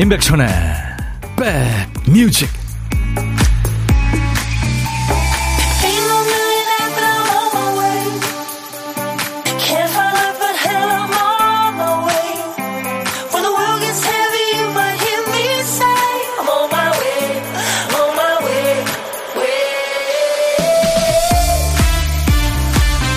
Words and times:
임백천의 0.00 0.48
백뮤직 1.36 2.48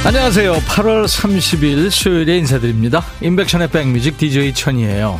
안녕하세요. 0.05 0.53
8월 0.53 1.05
30일 1.05 1.89
수요일에 1.89 2.37
인사드립니다. 2.39 3.05
임백천의 3.21 3.69
백뮤직 3.69 4.17
DJ 4.17 4.53
천이에요. 4.53 5.19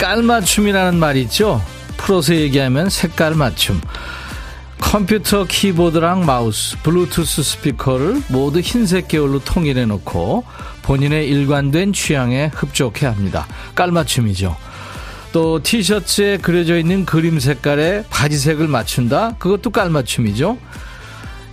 깔맞춤이라는 0.00 0.98
말이 0.98 1.20
있죠. 1.24 1.62
풀어서 1.98 2.34
얘기하면 2.34 2.88
색깔 2.88 3.34
맞춤. 3.34 3.78
컴퓨터 4.78 5.44
키보드랑 5.44 6.24
마우스, 6.24 6.78
블루투스 6.82 7.42
스피커를 7.42 8.22
모두 8.28 8.60
흰색 8.60 9.08
계열로 9.08 9.40
통일해 9.40 9.84
놓고 9.84 10.44
본인의 10.82 11.28
일관된 11.28 11.92
취향에 11.92 12.50
흡족해 12.54 13.04
합니다. 13.04 13.46
깔맞춤이죠. 13.74 14.56
또 15.32 15.62
티셔츠에 15.62 16.38
그려져 16.38 16.78
있는 16.78 17.04
그림 17.04 17.38
색깔에 17.38 18.04
바지색을 18.08 18.68
맞춘다? 18.68 19.34
그것도 19.38 19.68
깔맞춤이죠. 19.68 20.56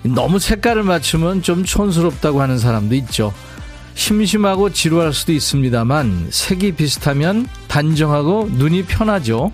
너무 0.03 0.39
색깔을 0.39 0.83
맞추면 0.83 1.41
좀 1.41 1.65
촌스럽다고 1.65 2.41
하는 2.41 2.57
사람도 2.57 2.95
있죠. 2.95 3.33
심심하고 3.97 4.69
지루할 4.69 5.11
수도 5.11 5.33
있습니다만 5.33 6.27
색이 6.29 6.73
비슷하면 6.73 7.47
단정하고 7.67 8.47
눈이 8.53 8.83
편하죠. 8.83 9.51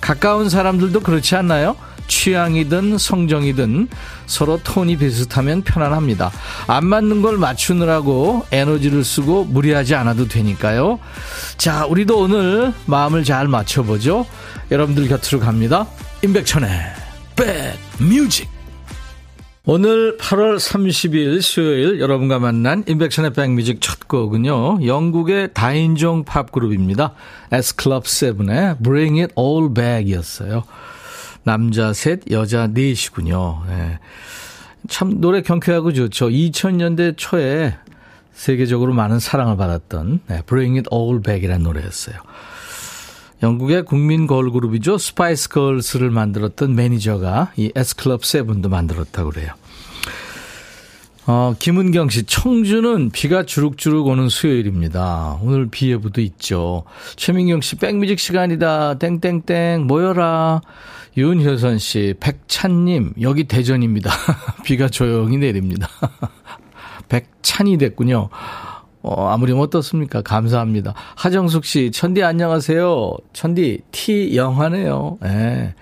가까운 0.00 0.48
사람들도 0.48 1.00
그렇지 1.00 1.34
않나요? 1.34 1.76
취향이든 2.06 2.96
성정이든 2.96 3.88
서로 4.26 4.60
톤이 4.62 4.98
비슷하면 4.98 5.62
편안합니다. 5.62 6.30
안 6.68 6.86
맞는 6.86 7.22
걸 7.22 7.38
맞추느라고 7.38 8.46
에너지를 8.52 9.02
쓰고 9.02 9.46
무리하지 9.46 9.96
않아도 9.96 10.28
되니까요. 10.28 11.00
자, 11.58 11.86
우리도 11.86 12.20
오늘 12.20 12.72
마음을 12.86 13.24
잘 13.24 13.48
맞춰보죠. 13.48 14.26
여러분들 14.70 15.08
곁으로 15.08 15.40
갑니다. 15.40 15.86
임백천의 16.22 16.70
백 17.34 17.78
뮤직 17.98 18.55
오늘 19.68 20.16
8월 20.16 20.58
30일 20.58 21.42
수요일 21.42 21.98
여러분과 21.98 22.38
만난 22.38 22.84
임백천의 22.86 23.32
백뮤직 23.32 23.80
첫 23.80 24.06
곡은요. 24.06 24.86
영국의 24.86 25.54
다인종 25.54 26.22
팝 26.22 26.52
그룹입니다. 26.52 27.14
S클럽 27.50 28.04
7의 28.04 28.80
Bring 28.80 29.22
It 29.22 29.34
All 29.36 29.74
Back 29.74 30.08
이었어요. 30.08 30.62
남자 31.42 31.92
셋, 31.92 32.20
여자 32.30 32.68
넷이군요. 32.68 33.64
네. 33.66 33.98
참 34.86 35.20
노래 35.20 35.42
경쾌하고 35.42 35.92
좋죠. 35.92 36.28
2000년대 36.28 37.14
초에 37.16 37.74
세계적으로 38.34 38.94
많은 38.94 39.18
사랑을 39.18 39.56
받았던 39.56 40.20
네, 40.28 40.42
Bring 40.46 40.78
It 40.78 40.88
All 40.94 41.20
Back이라는 41.20 41.64
노래였어요. 41.64 42.14
영국의 43.42 43.84
국민 43.84 44.26
걸그룹이죠. 44.26 44.98
스파이스 44.98 45.48
걸스를 45.50 46.10
만들었던 46.10 46.74
매니저가 46.74 47.52
이 47.56 47.72
S클럽 47.74 48.24
세븐도 48.24 48.68
만들었다고 48.68 49.30
그래요. 49.30 49.52
어, 51.28 51.54
김은경 51.58 52.08
씨, 52.08 52.22
청주는 52.22 53.10
비가 53.10 53.44
주룩주룩 53.44 54.06
오는 54.06 54.28
수요일입니다. 54.28 55.40
오늘 55.42 55.66
비 55.66 55.90
예보도 55.90 56.20
있죠. 56.20 56.84
최민경 57.16 57.62
씨, 57.62 57.76
백뮤직 57.76 58.20
시간이다. 58.20 58.98
땡땡땡, 58.98 59.86
모여라. 59.88 60.60
윤효선 61.16 61.78
씨, 61.78 62.14
백찬님, 62.20 63.14
여기 63.22 63.44
대전입니다. 63.44 64.10
비가 64.64 64.88
조용히 64.88 65.36
내립니다. 65.38 65.88
백찬이 67.08 67.78
됐군요. 67.78 68.28
어, 69.06 69.28
아무리 69.28 69.52
어떻습니까? 69.52 70.20
감사합니다. 70.20 70.92
하정숙 71.14 71.64
씨, 71.64 71.92
천디 71.92 72.24
안녕하세요. 72.24 73.12
천디, 73.32 73.82
티 73.92 74.36
영하네요. 74.36 75.18
예. 75.24 75.28
네. 75.28 75.74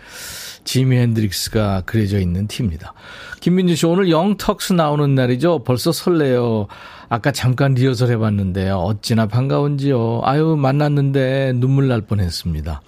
지미 0.65 0.97
핸드릭스가 0.99 1.83
그려져 1.87 2.21
있는 2.21 2.47
티입니다. 2.47 2.93
김민주 3.41 3.77
씨, 3.77 3.87
오늘 3.87 4.11
영턱스 4.11 4.75
나오는 4.75 5.15
날이죠? 5.15 5.65
벌써 5.65 5.91
설레요. 5.91 6.67
아까 7.09 7.33
잠깐 7.33 7.73
리허설 7.73 8.11
해봤는데요. 8.13 8.77
어찌나 8.77 9.27
반가운지요. 9.27 10.21
아유, 10.25 10.57
만났는데 10.59 11.53
눈물 11.57 11.89
날 11.89 12.03
뻔했습니다. 12.03 12.83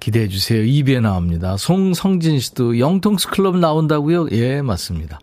기대해 0.00 0.28
주세요. 0.28 0.62
입에 0.62 1.00
나옵니다. 1.00 1.58
송성진 1.58 2.40
씨도 2.40 2.78
영통스 2.78 3.28
클럽 3.28 3.58
나온다고요? 3.58 4.28
예, 4.32 4.62
맞습니다. 4.62 5.18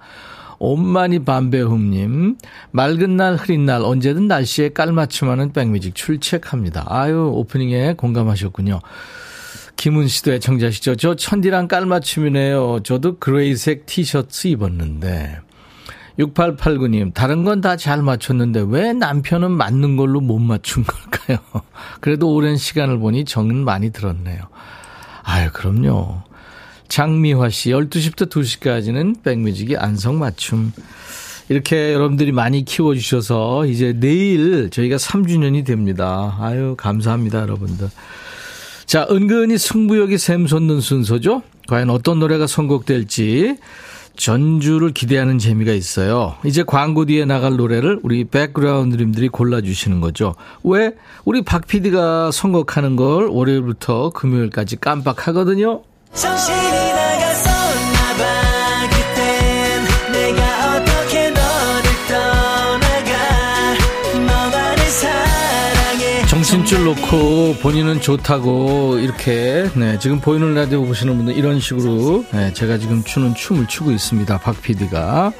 온만이 0.63 1.25
밤배흠님, 1.25 2.37
맑은 2.71 3.17
날, 3.17 3.35
흐린 3.35 3.65
날, 3.65 3.81
언제든 3.83 4.29
날씨에 4.29 4.69
깔맞춤하는 4.69 5.51
백뮤직 5.51 5.93
출첵합니다. 5.93 6.85
아유, 6.87 7.29
오프닝에 7.33 7.95
공감하셨군요. 7.95 8.79
김은 9.75 10.07
씨도 10.07 10.31
애청자시죠? 10.31 10.95
저 10.95 11.15
천디랑 11.15 11.67
깔맞춤이네요. 11.67 12.79
저도 12.83 13.17
그레이색 13.19 13.85
티셔츠 13.87 14.47
입었는데. 14.47 15.39
6889님, 16.17 17.13
다른 17.13 17.43
건 17.43 17.59
다 17.59 17.75
잘 17.75 18.01
맞췄는데 18.01 18.63
왜 18.69 18.93
남편은 18.93 19.51
맞는 19.51 19.97
걸로 19.97 20.21
못 20.21 20.39
맞춘 20.39 20.85
걸까요? 20.85 21.39
그래도 21.99 22.33
오랜 22.33 22.55
시간을 22.55 22.99
보니 22.99 23.25
정은 23.25 23.65
많이 23.65 23.91
들었네요. 23.91 24.39
아유, 25.23 25.49
그럼요. 25.51 26.21
장미화 26.87 27.49
씨, 27.49 27.71
12시부터 27.71 28.29
2시까지는 28.29 29.23
백뮤직이 29.23 29.77
안성 29.77 30.19
맞춤. 30.19 30.71
이렇게 31.49 31.93
여러분들이 31.93 32.31
많이 32.31 32.63
키워주셔서 32.63 33.65
이제 33.65 33.93
내일 33.99 34.69
저희가 34.69 34.95
3주년이 34.95 35.65
됩니다. 35.65 36.37
아유, 36.39 36.75
감사합니다, 36.77 37.41
여러분들. 37.41 37.89
자, 38.85 39.07
은근히 39.09 39.57
승부욕이 39.57 40.17
샘솟는 40.17 40.81
순서죠? 40.81 41.41
과연 41.67 41.89
어떤 41.89 42.19
노래가 42.19 42.47
선곡될지 42.47 43.57
전주를 44.15 44.91
기대하는 44.91 45.39
재미가 45.39 45.71
있어요. 45.73 46.35
이제 46.45 46.63
광고 46.63 47.05
뒤에 47.05 47.25
나갈 47.25 47.55
노래를 47.55 47.99
우리 48.03 48.25
백그라운드님들이 48.25 49.29
골라주시는 49.29 50.01
거죠. 50.01 50.35
왜? 50.63 50.93
우리 51.25 51.41
박 51.41 51.65
PD가 51.65 52.31
선곡하는 52.31 52.95
걸 52.95 53.27
월요일부터 53.27 54.11
금요일까지 54.11 54.75
깜빡하거든요. 54.77 55.81
정신줄 66.29 66.83
놓고 66.85 67.55
본인은 67.61 68.01
좋다고 68.01 68.97
이렇게 68.99 69.69
네, 69.75 69.97
지금 69.99 70.19
보이는 70.19 70.53
라디오 70.53 70.83
보시는 70.85 71.15
분들 71.17 71.35
이런 71.37 71.59
식으로 71.59 72.25
네, 72.31 72.53
제가 72.53 72.77
지금 72.77 73.03
추는 73.03 73.35
춤을 73.35 73.67
추고 73.67 73.91
있습니다. 73.91 74.37
박 74.39 74.61
PD가 74.61 75.31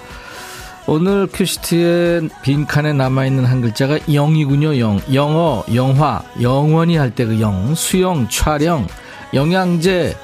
오늘 0.86 1.28
큐시트에 1.28 2.22
빈칸에 2.42 2.94
남아있는 2.94 3.46
한 3.46 3.62
글자가 3.62 4.00
영이군요. 4.12 4.78
영 4.80 5.00
영어 5.14 5.64
영화 5.74 6.22
영원히 6.42 6.98
할 6.98 7.12
때 7.12 7.26
그 7.26 7.40
영 7.40 7.74
수영 7.76 8.28
촬영 8.30 8.86
영양제 9.34 10.16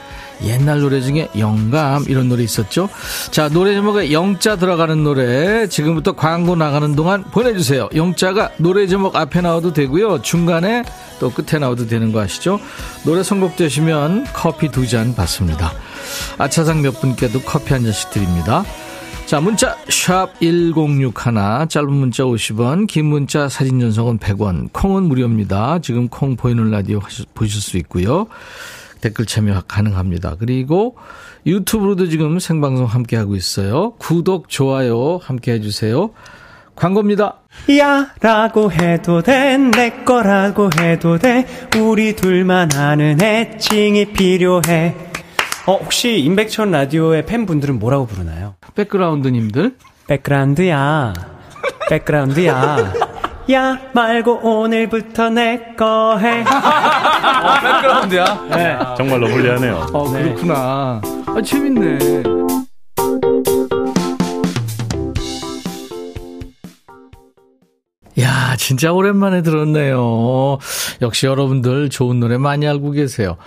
옛날 0.44 0.82
노래 0.82 1.02
중에 1.02 1.30
영감 1.38 2.04
이런 2.08 2.30
노래 2.30 2.44
있었죠. 2.44 2.90
자 3.32 3.48
노래 3.50 3.74
제목에 3.74 4.12
영자 4.12 4.56
들어가는 4.58 5.04
노래 5.04 5.68
지금부터 5.68 6.14
광고 6.14 6.56
나가는 6.56 6.96
동안 6.96 7.24
보내주세요. 7.26 7.90
영자가 7.96 8.52
노래 8.58 8.88
제목 8.88 9.16
앞에 9.16 9.42
나와도 9.42 9.74
되고요. 9.74 10.22
중간에 10.22 10.84
또 11.20 11.30
끝에 11.30 11.60
나와도 11.60 11.88
되는 11.88 12.12
거 12.12 12.22
아시죠? 12.22 12.60
노래 13.06 13.24
선곡되시면 13.24 14.28
커피 14.34 14.70
두 14.70 14.86
잔 14.90 15.14
받습니다. 15.14 15.72
아차상 16.40 16.82
몇 16.82 17.00
분께도 17.00 17.42
커피 17.42 17.74
한 17.74 17.84
잔씩 17.84 18.10
드립니다. 18.10 18.64
자, 19.28 19.40
문자 19.40 19.78
샵 19.90 20.40
1061, 20.40 21.68
짧은 21.70 21.94
문자 21.94 22.24
50원, 22.24 22.88
긴 22.88 23.06
문자 23.06 23.48
사진 23.48 23.80
전송은 23.80 24.18
100원, 24.18 24.70
콩은 24.74 25.04
무료입니다. 25.04 25.78
지금 25.84 26.08
콩 26.08 26.36
보이는 26.36 26.72
라디오 26.72 27.00
보실 27.36 27.62
수 27.62 27.78
있고요. 27.78 28.26
댓글 29.02 29.26
참여 29.26 29.62
가능합니다. 29.68 30.36
그리고 30.40 30.98
유튜브로도 31.46 32.10
지금 32.10 32.40
생방송 32.40 32.86
함께 32.86 33.16
하고 33.18 33.36
있어요. 33.36 33.94
구독, 33.98 34.50
좋아요 34.50 35.20
함께 35.24 35.54
해주세요. 35.54 36.12
광고입니다. 36.76 37.36
야 37.80 38.14
라고 38.22 38.72
해도 38.72 39.22
돼 39.22 39.58
내 39.58 40.04
거라고 40.06 40.70
해도 40.80 41.18
돼 41.18 41.46
우리 41.78 42.16
둘만 42.16 42.74
아는 42.74 43.22
애칭이 43.22 44.14
필요해 44.14 44.96
어 45.66 45.76
혹시 45.76 46.20
임백천 46.20 46.72
라디오의 46.72 47.26
팬분들은 47.26 47.80
뭐라고 47.80 48.06
부르나요? 48.08 48.56
백그라운드님들? 48.76 49.76
백그라운드야 50.08 51.14
백그라운드야 51.90 52.94
야 53.52 53.80
말고 53.94 54.42
오늘부터 54.44 55.30
내 55.30 55.76
거 55.76 56.18
해. 56.20 56.42
어, 56.46 57.60
백그라운드야. 57.62 58.48
네. 58.52 58.78
정말로 58.98 59.28
불리하네요. 59.28 59.88
어, 59.94 60.04
그렇구나. 60.12 61.02
아, 61.26 61.42
재밌네. 61.44 61.98
야, 68.20 68.56
진짜 68.58 68.92
오랜만에 68.92 69.42
들었네요. 69.44 70.58
역시 71.02 71.26
여러분들 71.26 71.90
좋은 71.90 72.20
노래 72.20 72.38
많이 72.38 72.68
알고 72.68 72.92
계세요. 72.92 73.38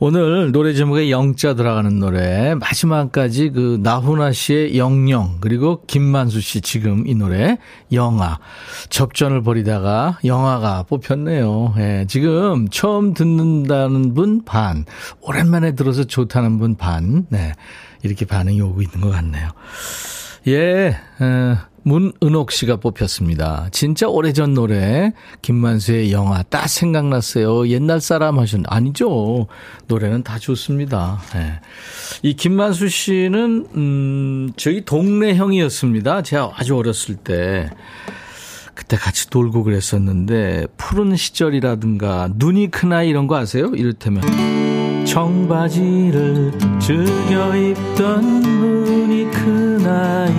오늘 0.00 0.52
노래 0.52 0.74
제목에 0.74 1.10
영자 1.10 1.54
들어가는 1.54 1.98
노래 1.98 2.54
마지막까지 2.54 3.50
그 3.50 3.80
나훈아 3.82 4.30
씨의 4.30 4.78
영영 4.78 5.38
그리고 5.40 5.82
김만수 5.88 6.40
씨 6.40 6.60
지금 6.60 7.04
이 7.08 7.16
노래 7.16 7.58
영아 7.92 8.38
접전을 8.90 9.42
벌이다가 9.42 10.20
영아가 10.24 10.84
뽑혔네요. 10.84 11.74
예, 11.78 12.04
지금 12.06 12.68
처음 12.68 13.12
듣는다는 13.12 14.14
분 14.14 14.44
반, 14.44 14.84
오랜만에 15.20 15.74
들어서 15.74 16.04
좋다는 16.04 16.60
분 16.60 16.76
반, 16.76 17.26
네 17.28 17.54
이렇게 18.04 18.24
반응이 18.24 18.60
오고 18.60 18.82
있는 18.82 19.00
것 19.00 19.10
같네요. 19.10 19.48
예, 20.48 20.96
어, 21.20 21.58
문은옥 21.82 22.52
씨가 22.52 22.76
뽑혔습니다. 22.76 23.68
진짜 23.70 24.08
오래전 24.08 24.54
노래 24.54 25.12
김만수의 25.42 26.10
영화 26.10 26.42
딱 26.42 26.68
생각났어요. 26.68 27.68
옛날 27.68 28.00
사람 28.00 28.38
하셨 28.38 28.60
아니죠. 28.66 29.46
노래는 29.88 30.22
다 30.22 30.38
좋습니다. 30.38 31.20
네. 31.34 31.60
이 32.22 32.34
김만수 32.34 32.88
씨는 32.88 33.66
음 33.74 34.52
저희 34.56 34.84
동네 34.84 35.34
형이었습니다. 35.34 36.22
제가 36.22 36.52
아주 36.56 36.76
어렸을 36.76 37.16
때 37.16 37.68
그때 38.74 38.96
같이 38.96 39.26
놀고 39.30 39.64
그랬었는데 39.64 40.66
푸른 40.78 41.14
시절이라든가 41.14 42.30
눈이 42.36 42.70
크나 42.70 43.02
이런 43.02 43.26
거 43.26 43.36
아세요? 43.36 43.72
이를테면 43.74 44.22
청바지를 45.04 46.52
즐겨 46.80 47.56
입던 47.56 48.40
눈이 48.40 49.30
크 49.30 49.67
나이. 49.88 50.34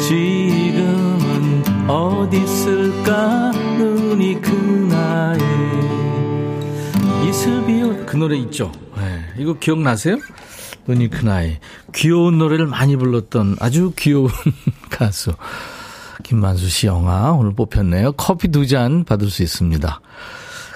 지금은 0.00 1.62
어디 1.88 2.42
있을까? 2.42 3.52
눈이 3.78 4.40
그나에 4.40 5.38
이슬비오 7.28 8.04
그 8.06 8.16
노래 8.16 8.36
있죠? 8.38 8.72
네, 8.96 9.24
이거 9.38 9.54
기억나세요? 9.54 10.16
눈이 10.88 11.08
그나에 11.10 11.60
귀여운 11.94 12.38
노래를 12.38 12.66
많이 12.66 12.96
불렀던 12.96 13.56
아주 13.60 13.92
귀여운 13.96 14.28
가수. 14.90 15.32
김만수 16.24 16.68
씨 16.68 16.86
영화 16.88 17.32
오늘 17.32 17.52
뽑혔네요. 17.54 18.12
커피 18.12 18.48
두 18.48 18.66
잔 18.66 19.04
받을 19.04 19.28
수 19.30 19.42
있습니다 19.42 20.00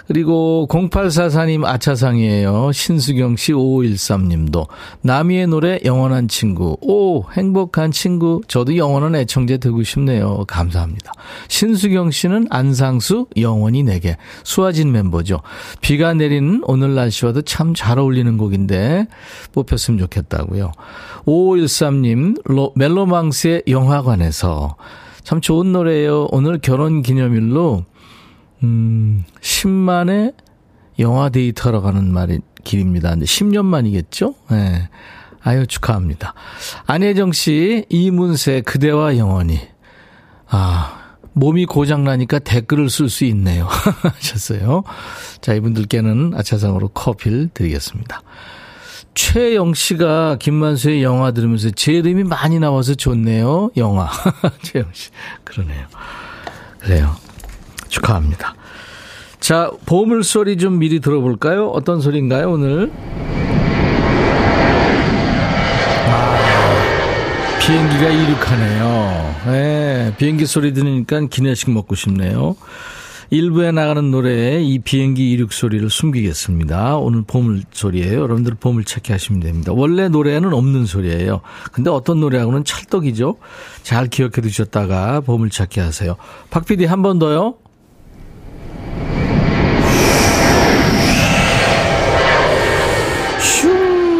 그리고 0.06 0.66
0844님 0.70 1.64
아차상이에요. 1.64 2.72
신수경 2.72 3.36
씨 3.36 3.52
5513님도. 3.52 4.66
나미의 5.02 5.46
노래 5.46 5.78
영원한 5.84 6.28
친구. 6.28 6.76
오, 6.80 7.24
행복한 7.32 7.92
친구. 7.92 8.40
저도 8.48 8.76
영원한 8.76 9.14
애청자 9.14 9.56
되고 9.56 9.82
싶네요. 9.82 10.44
감사합니다. 10.48 11.12
신수경 11.48 12.10
씨는 12.10 12.46
안상수 12.50 13.26
영원히 13.36 13.82
내게. 13.82 14.16
수아진 14.44 14.92
멤버죠. 14.92 15.40
비가 15.80 16.14
내리는 16.14 16.62
오늘 16.64 16.94
날씨와도 16.94 17.42
참 17.42 17.76
잘 17.76 17.98
어울리는 17.98 18.38
곡인데 18.38 19.06
뽑혔으면 19.52 19.98
좋겠다고요. 20.00 20.72
5513님 21.26 22.72
멜로망스의 22.74 23.64
영화관에서 23.68 24.76
참 25.22 25.40
좋은 25.40 25.72
노래예요. 25.72 26.28
오늘 26.30 26.58
결혼 26.58 27.02
기념일로 27.02 27.84
음, 28.62 29.24
10만의 29.40 30.34
영화 30.98 31.28
데이터러 31.28 31.80
가는 31.80 32.12
말이 32.12 32.40
길입니다. 32.64 33.10
근데 33.10 33.26
10년 33.26 33.64
만이겠죠? 33.64 34.34
예. 34.50 34.54
네. 34.54 34.88
아유, 35.42 35.66
축하합니다. 35.66 36.34
안혜정 36.86 37.30
씨, 37.30 37.84
이문세, 37.88 38.62
그대와 38.62 39.16
영원히. 39.16 39.60
아, 40.48 40.96
몸이 41.34 41.66
고장나니까 41.66 42.40
댓글을 42.40 42.90
쓸 42.90 43.08
수 43.08 43.24
있네요. 43.26 43.68
하셨어요. 44.02 44.82
자, 45.40 45.54
이분들께는 45.54 46.32
아차상으로 46.34 46.88
커피를 46.88 47.48
드리겠습니다. 47.54 48.22
최영 49.14 49.74
씨가 49.74 50.36
김만수의 50.40 51.02
영화 51.02 51.30
들으면서 51.30 51.70
제 51.70 51.92
이름이 51.92 52.24
많이 52.24 52.58
나와서 52.58 52.94
좋네요. 52.94 53.70
영화. 53.76 54.10
최영 54.62 54.86
씨. 54.92 55.10
그러네요. 55.44 55.86
그래요. 56.80 57.16
축하합니다. 58.00 58.54
자, 59.40 59.70
보물 59.86 60.24
소리 60.24 60.56
좀 60.56 60.78
미리 60.78 61.00
들어볼까요? 61.00 61.68
어떤 61.68 62.00
소리인가요, 62.00 62.50
오늘? 62.52 62.90
아, 66.08 67.58
비행기가 67.60 68.08
이륙하네요. 68.08 69.34
네, 69.46 70.14
비행기 70.18 70.46
소리 70.46 70.72
들으니까 70.72 71.20
기내식 71.30 71.70
먹고 71.70 71.94
싶네요. 71.94 72.56
일부에 73.30 73.72
나가는 73.72 74.08
노래에 74.08 74.62
이 74.62 74.78
비행기 74.78 75.32
이륙 75.32 75.52
소리를 75.52 75.88
숨기겠습니다. 75.90 76.96
오늘 76.96 77.22
보물 77.26 77.62
소리예요. 77.72 78.20
여러분들 78.20 78.54
보물 78.54 78.84
체크하시면 78.84 79.40
됩니다. 79.40 79.72
원래 79.74 80.08
노래에는 80.08 80.54
없는 80.54 80.86
소리예요. 80.86 81.40
근데 81.72 81.90
어떤 81.90 82.20
노래하고는 82.20 82.62
찰떡이죠. 82.64 83.36
잘 83.82 84.06
기억해 84.06 84.40
두셨다가 84.42 85.20
보물 85.22 85.50
찾기 85.50 85.80
하세요. 85.80 86.14
박 86.50 86.66
PD 86.66 86.84
한 86.84 87.02
번 87.02 87.18
더요. 87.18 87.56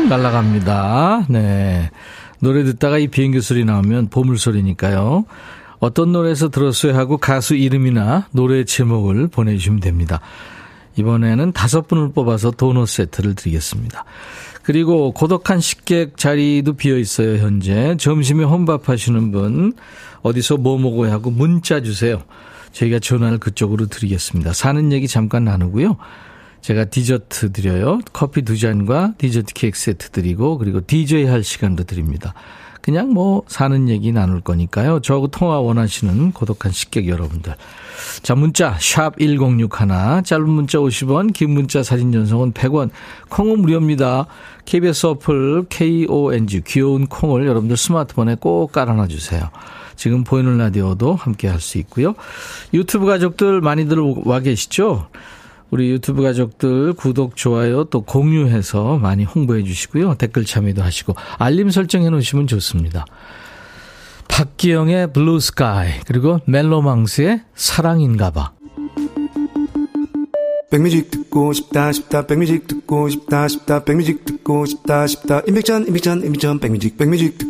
날아갑니다. 0.09 1.27
네. 1.29 1.91
노래 2.41 2.65
듣다가 2.65 2.99
이 2.99 3.09
비행기 3.09 3.41
소리 3.41 3.65
나오면 3.65 4.09
보물 4.09 4.39
소리니까요. 4.39 5.25
어떤 5.79 6.13
노래에서 6.13 6.49
들었어요 6.49 6.97
하고 6.97 7.19
가수 7.19 7.55
이름이나 7.55 8.29
노래 8.33 8.65
제목을 8.65 9.29
보내주시면 9.29 9.81
됩니다. 9.81 10.21
이번에는 10.97 11.53
다섯 11.53 11.87
분을 11.89 12.13
뽑아서 12.13 12.51
도넛 12.53 12.89
세트를 12.89 13.35
드리겠습니다. 13.35 14.05
그리고 14.63 15.13
고독한 15.13 15.61
식객 15.61 16.17
자리도 16.17 16.73
비어 16.73 16.99
있어요, 16.99 17.37
현재. 17.37 17.97
점심에 17.99 18.45
혼밥 18.45 18.89
하시는 18.89 19.31
분, 19.31 19.75
어디서 20.23 20.57
뭐 20.57 20.79
먹어야 20.79 21.13
하고 21.13 21.31
문자 21.31 21.81
주세요. 21.83 22.23
저희가 22.73 22.99
전화를 22.99 23.39
그쪽으로 23.39 23.87
드리겠습니다. 23.87 24.53
사는 24.53 24.93
얘기 24.93 25.07
잠깐 25.07 25.45
나누고요. 25.45 25.97
제가 26.67 26.87
디저트 26.87 27.53
드려요. 27.53 28.01
커피 28.13 28.43
두 28.43 28.59
잔과 28.59 29.13
디저트 29.19 29.55
케이크 29.55 29.79
세트 29.79 30.11
드리고 30.11 30.59
그리고 30.59 30.85
DJ 30.85 31.27
할 31.27 31.45
시간도 31.45 31.85
드립니다. 31.85 32.35
그냥 32.83 33.11
뭐 33.11 33.45
사는 33.47 33.89
얘기 33.89 34.11
나눌 34.11 34.41
거니까요. 34.41 34.99
저하고 34.99 35.29
통화 35.29 35.61
원하시는 35.61 36.33
고독한 36.33 36.73
식객 36.73 37.07
여러분들. 37.07 37.55
자, 38.25 38.35
문자 38.35 38.77
샵 38.81 39.17
1061, 39.17 40.25
짧은 40.25 40.49
문자 40.49 40.79
50원, 40.79 41.33
긴 41.33 41.51
문자 41.51 41.85
사진 41.85 42.11
전송은 42.11 42.53
100원. 42.53 42.91
콩은 43.29 43.61
무료입니다. 43.61 44.27
KBS 44.65 45.07
어플 45.07 45.67
KONG 45.69 46.63
귀여운 46.67 47.07
콩을 47.07 47.47
여러분들 47.47 47.77
스마트폰에 47.77 48.39
꼭 48.41 48.73
깔아놔 48.73 49.07
주세요. 49.07 49.51
지금 49.95 50.25
보이는 50.25 50.59
라디오도 50.59 51.15
함께 51.15 51.47
할 51.47 51.61
수 51.61 51.79
있고요. 51.79 52.17
유튜브 52.75 53.07
가족들 53.07 53.61
많이들 53.61 53.99
와 54.25 54.41
계시죠? 54.41 55.07
우리 55.71 55.91
유튜브 55.91 56.23
가족들 56.23 56.93
구독, 56.95 57.37
좋아요 57.37 57.85
또 57.85 58.03
공유해서 58.03 58.99
많이 58.99 59.25
홍보해 59.25 59.63
주시고요. 59.65 60.15
댓글 60.15 60.45
참여도 60.45 60.83
하시고 60.83 61.15
알림 61.39 61.71
설정해 61.71 62.09
놓으시면 62.11 62.47
좋습니다. 62.47 63.05
박기영의 64.29 65.13
Blue 65.13 65.41
Sky 65.41 66.01
그리고 66.07 66.41
멜로망스의 66.47 67.43
사랑인가 67.55 68.31
봐. 68.31 68.53
백뮤직 70.71 71.11
듣고 71.11 71.53
싶다 71.53 71.93
싶다 71.93 72.27
백뮤직 72.27 72.67
듣고 72.67 73.09
싶다 73.09 73.47
싶다 73.47 73.85
백뮤직 73.85 74.25
듣고 74.25 74.67
싶다 74.67 75.07
싶다 75.07 75.41
임백천 75.47 75.87
임백천 75.87 76.25
임백천 76.25 76.59
백뮤직 76.59 76.99
백뮤직 76.99 77.39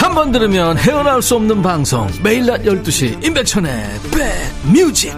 한 0.00 0.14
번 0.14 0.32
들으면 0.32 0.78
헤어나올 0.78 1.20
수 1.22 1.36
없는 1.36 1.62
방송 1.62 2.08
매일 2.22 2.46
낮 2.46 2.62
12시 2.62 3.24
임백천의 3.24 3.70
백뮤직 4.10 5.14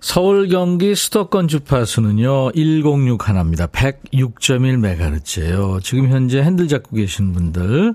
서울 0.00 0.48
경기 0.48 0.96
수도권 0.96 1.46
주파수는요, 1.46 2.50
106 2.52 3.28
하나입니다. 3.28 3.68
106.1MHz예요. 3.68 5.80
지금 5.80 6.08
현재 6.08 6.42
핸들 6.42 6.66
잡고 6.66 6.96
계신 6.96 7.32
분들, 7.32 7.94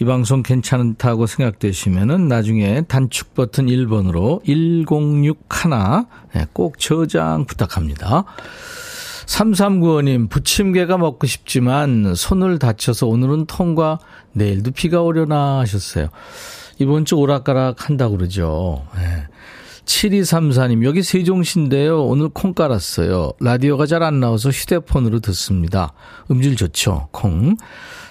이 0.00 0.04
방송 0.06 0.42
괜찮다고 0.42 1.26
생각되시면은 1.26 2.28
나중에 2.28 2.80
단축 2.88 3.34
버튼 3.34 3.66
1번으로 3.66 4.42
106 4.46 5.36
하나, 5.50 6.06
네, 6.32 6.46
꼭 6.54 6.78
저장 6.78 7.44
부탁합니다. 7.44 8.24
3395님, 9.26 10.30
부침개가 10.30 10.98
먹고 10.98 11.26
싶지만 11.26 12.14
손을 12.14 12.58
다쳐서 12.58 13.06
오늘은 13.06 13.46
통과, 13.46 13.98
내일도 14.32 14.70
비가 14.70 15.02
오려나 15.02 15.58
하셨어요. 15.58 16.08
이번 16.78 17.04
주 17.04 17.16
오락가락 17.16 17.88
한다고 17.88 18.16
그러죠. 18.16 18.86
네. 18.96 19.26
7234님, 19.84 20.84
여기 20.84 21.02
세종시인데요. 21.02 22.04
오늘 22.04 22.28
콩 22.28 22.54
깔았어요. 22.54 23.32
라디오가 23.40 23.86
잘 23.86 24.02
안 24.02 24.18
나와서 24.20 24.50
휴대폰으로 24.50 25.20
듣습니다. 25.20 25.92
음질 26.30 26.56
좋죠? 26.56 27.08
콩. 27.12 27.56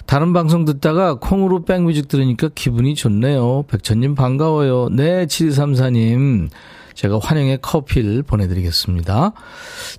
다른 0.06 0.32
방송 0.32 0.64
듣다가 0.64 1.18
콩으로 1.18 1.64
백뮤직 1.64 2.08
들으니까 2.08 2.48
기분이 2.54 2.94
좋네요. 2.94 3.64
백천님 3.68 4.14
반가워요. 4.14 4.88
네, 4.90 5.26
7234님. 5.26 6.48
제가 6.96 7.20
환영의 7.22 7.58
커피를 7.60 8.22
보내드리겠습니다. 8.22 9.32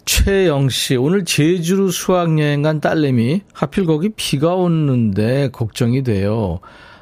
최영 0.06 0.70
씨, 0.70 0.96
오늘 0.96 1.26
제주로 1.26 1.92
수학여행 1.92 2.64
간 2.64 2.82
딸내미, 2.82 3.44
하필 3.54 3.86
거기 3.86 4.10
비가 4.10 4.56
오는데 4.56 5.50
걱정이 5.52 6.02
돼요. 6.02 6.60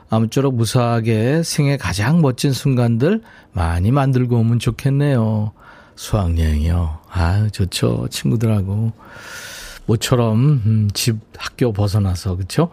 아무쪼록 0.10 0.54
무사하게 0.56 1.44
생애 1.44 1.78
가장 1.78 2.22
멋진 2.22 2.52
순간들 2.52 3.22
많이 3.54 3.92
만들고 3.92 4.36
오면 4.38 4.60
좋겠네요. 4.60 5.54
수학여행이요. 5.96 7.00
아, 7.10 7.48
좋죠. 7.54 8.08
친구들하고. 8.12 8.92
모처럼, 9.86 10.62
음, 10.66 10.90
집, 10.94 11.20
학교 11.38 11.72
벗어나서, 11.72 12.36
그쵸? 12.36 12.70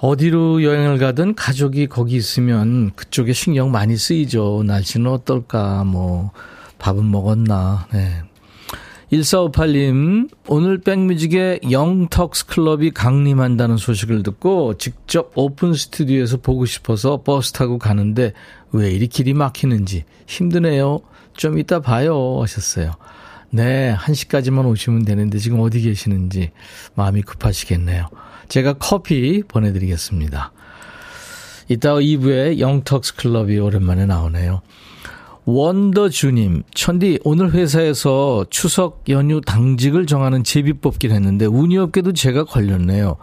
어디로 0.00 0.62
여행을 0.62 0.98
가든 0.98 1.34
가족이 1.34 1.86
거기 1.86 2.16
있으면 2.16 2.90
그쪽에 2.96 3.32
신경 3.34 3.70
많이 3.70 3.96
쓰이죠. 3.96 4.62
날씨는 4.66 5.10
어떨까, 5.10 5.84
뭐, 5.84 6.30
밥은 6.78 7.10
먹었나, 7.10 7.86
네. 7.92 8.22
1458님, 9.12 10.30
오늘 10.46 10.78
백뮤직에 10.78 11.60
영턱스 11.70 12.46
클럽이 12.46 12.92
강림한다는 12.92 13.76
소식을 13.76 14.22
듣고 14.22 14.78
직접 14.78 15.32
오픈 15.34 15.74
스튜디오에서 15.74 16.36
보고 16.38 16.64
싶어서 16.64 17.22
버스 17.22 17.52
타고 17.52 17.78
가는데 17.78 18.32
왜 18.70 18.92
이리 18.92 19.08
길이 19.08 19.34
막히는지 19.34 20.04
힘드네요. 20.28 21.00
좀 21.34 21.58
이따 21.58 21.80
봐요. 21.80 22.40
하셨어요. 22.40 22.92
네, 23.50 23.96
1시까지만 23.96 24.64
오시면 24.66 25.04
되는데 25.04 25.38
지금 25.38 25.58
어디 25.58 25.80
계시는지 25.80 26.52
마음이 26.94 27.22
급하시겠네요. 27.22 28.06
제가 28.50 28.74
커피 28.74 29.42
보내드리겠습니다. 29.46 30.52
이따 31.68 31.94
2부에 31.94 32.58
영턱스 32.58 33.14
클럽이 33.14 33.58
오랜만에 33.58 34.06
나오네요. 34.06 34.60
원더주님, 35.44 36.64
천디, 36.74 37.20
오늘 37.24 37.52
회사에서 37.52 38.44
추석 38.50 39.04
연휴 39.08 39.40
당직을 39.40 40.06
정하는 40.06 40.44
제비 40.44 40.74
뽑기를 40.74 41.14
했는데, 41.14 41.46
운이 41.46 41.78
없게도 41.78 42.12
제가 42.12 42.44
걸렸네요. 42.44 43.16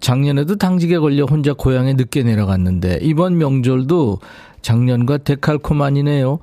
작년에도 0.00 0.56
당직에 0.56 0.98
걸려 0.98 1.26
혼자 1.26 1.52
고향에 1.52 1.92
늦게 1.92 2.22
내려갔는데, 2.24 2.98
이번 3.02 3.38
명절도 3.38 4.20
작년과 4.62 5.18
데칼코만이네요. 5.18 6.38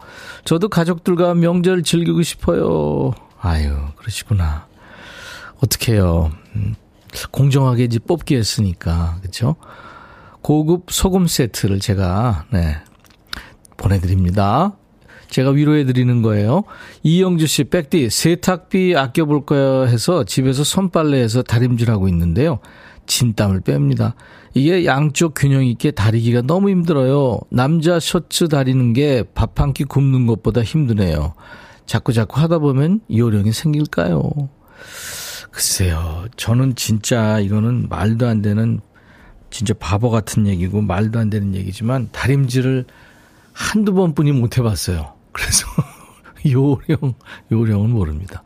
저도 0.45 0.69
가족들과 0.69 1.33
명절 1.33 1.81
즐기고 1.83 2.21
싶어요. 2.21 3.11
아유, 3.41 3.75
그러시구나. 3.97 4.67
어떡해요. 5.63 6.31
음, 7.13 7.27
공정하게 7.31 7.85
이제 7.85 7.99
뽑기 7.99 8.35
했으니까, 8.35 9.17
그쵸? 9.21 9.55
고급 10.41 10.85
소금 10.89 11.27
세트를 11.27 11.79
제가, 11.79 12.45
네, 12.51 12.77
보내드립니다. 13.77 14.75
제가 15.29 15.51
위로해 15.51 15.85
드리는 15.85 16.21
거예요. 16.23 16.63
이영주 17.03 17.45
씨, 17.45 17.65
백디, 17.65 18.09
세탁비 18.09 18.95
아껴볼 18.97 19.45
거야 19.45 19.83
해서 19.85 20.23
집에서 20.23 20.63
손빨래해서 20.63 21.43
다림질하고 21.43 22.07
있는데요. 22.07 22.59
진땀을 23.05 23.61
뺍니다. 23.61 24.13
이게 24.55 24.85
양쪽 24.85 25.33
균형 25.35 25.63
있게 25.65 25.91
다리기가 25.91 26.41
너무 26.41 26.69
힘들어요. 26.71 27.39
남자 27.51 27.99
셔츠 27.99 28.47
다리는 28.47 28.93
게 28.93 29.23
밥 29.35 29.59
한 29.59 29.73
끼 29.73 29.83
굽는 29.83 30.25
것보다 30.25 30.63
힘드네요. 30.63 31.33
자꾸 31.85 32.11
자꾸 32.13 32.39
하다 32.39 32.57
보면 32.59 33.01
요령이 33.11 33.51
생길까요? 33.51 34.31
글쎄요. 35.51 36.25
저는 36.37 36.75
진짜 36.75 37.39
이거는 37.39 37.87
말도 37.89 38.27
안 38.27 38.41
되는 38.41 38.79
진짜 39.49 39.73
바보 39.79 40.09
같은 40.09 40.47
얘기고 40.47 40.81
말도 40.81 41.19
안 41.19 41.29
되는 41.29 41.55
얘기지만 41.55 42.09
다림질을 42.11 42.85
한두 43.53 43.93
번뿐이 43.93 44.31
못 44.33 44.57
해봤어요. 44.57 45.13
그래서 45.31 45.65
요령, 46.45 47.13
요령은 47.51 47.89
모릅니다. 47.89 48.43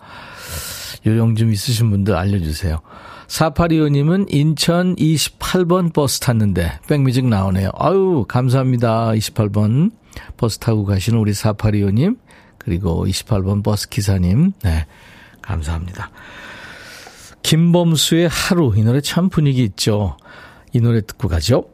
요령 1.06 1.36
좀 1.36 1.52
있으신 1.52 1.90
분들 1.90 2.16
알려주세요. 2.16 2.80
4825님은 3.28 4.28
인천 4.30 4.96
28번 4.96 5.94
버스 5.94 6.20
탔는데 6.20 6.80
백뮤직 6.88 7.26
나오네요. 7.26 7.70
아유, 7.78 8.26
감사합니다. 8.28 9.12
28번 9.12 9.92
버스 10.38 10.60
타고 10.60 10.86
가시는 10.86 11.20
우리 11.20 11.32
4825님, 11.32 12.18
그리고 12.58 13.06
28번 13.06 13.64
버스 13.64 13.90
기사님, 13.90 14.54
네, 14.64 14.86
감사합니다. 15.42 16.12
김범수의 17.44 18.30
하루, 18.30 18.74
이 18.76 18.82
노래 18.82 19.02
참 19.02 19.30
분위기 19.30 19.64
있죠. 19.64 20.18
이 20.72 20.80
노래 20.80 21.02
듣고 21.02 21.28
가죠. 21.28 21.66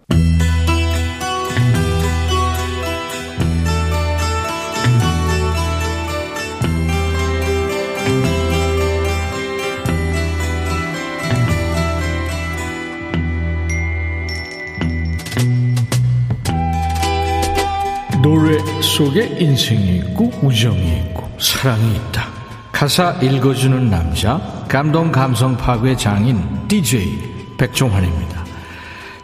노래 18.21 18.57
속에 18.81 19.37
인생이 19.39 19.97
있고 19.97 20.25
우정이 20.41 20.97
있고 20.97 21.29
사랑이 21.39 21.95
있다. 21.95 22.27
가사 22.73 23.11
읽어주는 23.21 23.89
남자 23.89 24.58
감동 24.69 25.11
감성 25.11 25.57
파괴 25.57 25.95
장인 25.95 26.67
DJ 26.67 27.55
백종환입니다. 27.57 28.45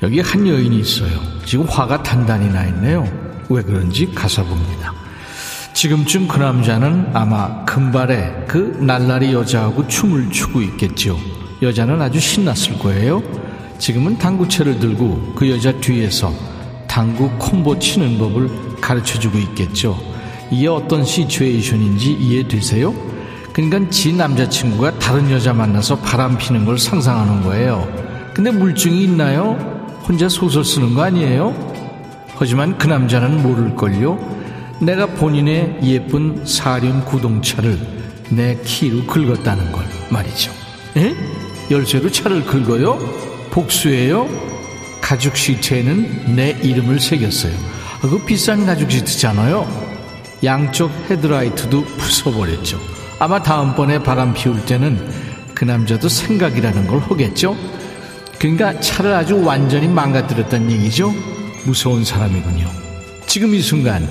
여기 0.02 0.20
한 0.20 0.46
여인이 0.48 0.80
있어요. 0.80 1.20
지금 1.46 1.68
화가 1.68 2.02
단단히 2.02 2.52
나 2.52 2.66
있네요. 2.66 3.08
왜 3.50 3.62
그런지 3.62 4.12
가사 4.12 4.44
봅니다. 4.44 4.92
지금쯤 5.74 6.28
그 6.28 6.40
남자는 6.40 7.12
아마 7.14 7.64
금발에 7.64 8.46
그 8.48 8.76
날라리 8.82 9.34
여자하고 9.34 9.88
춤을 9.88 10.32
추고 10.32 10.64
있겠죠. 10.64 11.16
여자는 11.62 12.02
아주 12.02 12.20
신났을 12.20 12.80
거예요. 12.80 13.22
지금은 13.78 14.18
당구채를 14.18 14.80
들고 14.80 15.34
그 15.36 15.48
여자 15.52 15.72
뒤에서 15.74 16.34
당구 16.88 17.30
콤보 17.38 17.78
치는 17.78 18.18
법을 18.18 18.82
가르쳐 18.82 19.20
주고 19.20 19.38
있겠죠. 19.38 19.96
이게 20.50 20.68
어떤 20.68 21.06
시츄에이션인지 21.06 22.14
이해되세요? 22.14 23.15
그러니까 23.56 23.90
지 23.90 24.12
남자친구가 24.12 25.00
다른 25.00 25.32
여자 25.32 25.54
만나서 25.54 26.00
바람 26.00 26.38
피는 26.38 26.66
걸 26.66 26.78
상상하는 26.78 27.42
거예요. 27.42 27.88
근데 28.34 28.52
물증이 28.52 29.02
있나요? 29.06 29.54
혼자 30.06 30.28
소설 30.28 30.66
쓰는 30.66 30.94
거 30.94 31.04
아니에요? 31.04 31.56
하지만 32.36 32.78
그 32.78 32.88
남자는 32.88 33.42
모를걸요? 33.42 34.20
내가 34.82 35.06
본인의 35.06 35.80
예쁜 35.84 36.46
사륜 36.46 37.06
구동차를 37.06 37.80
내 38.30 38.60
키로 38.66 39.06
긁었다는 39.06 39.72
걸 39.72 39.86
말이죠. 40.10 40.52
에? 40.98 41.16
열쇠로 41.72 42.12
차를 42.12 42.44
긁어요? 42.44 43.00
복수예요? 43.52 44.28
가죽 45.00 45.38
시트에는 45.38 46.36
내 46.36 46.50
이름을 46.62 47.00
새겼어요. 47.00 47.54
아, 48.02 48.10
그 48.10 48.18
비싼 48.26 48.66
가죽 48.66 48.92
시트잖아요. 48.92 49.66
양쪽 50.44 50.92
헤드라이트도 51.10 51.86
부숴버렸죠. 51.86 53.05
아마 53.20 53.42
다음번에 53.42 54.00
바람 54.00 54.34
피울 54.34 54.66
때는 54.66 55.00
그 55.54 55.64
남자도 55.64 56.10
생각이라는 56.10 56.88
걸 56.88 57.00
하겠죠. 57.00 57.56
그러니까 58.38 58.80
차를 58.80 59.14
아주 59.14 59.42
완전히 59.44 59.88
망가뜨렸다는 59.88 60.70
얘기죠. 60.72 61.12
무서운 61.66 62.04
사람이군요. 62.04 62.68
지금 63.26 63.56
이 63.56 63.62
순간 63.62 64.08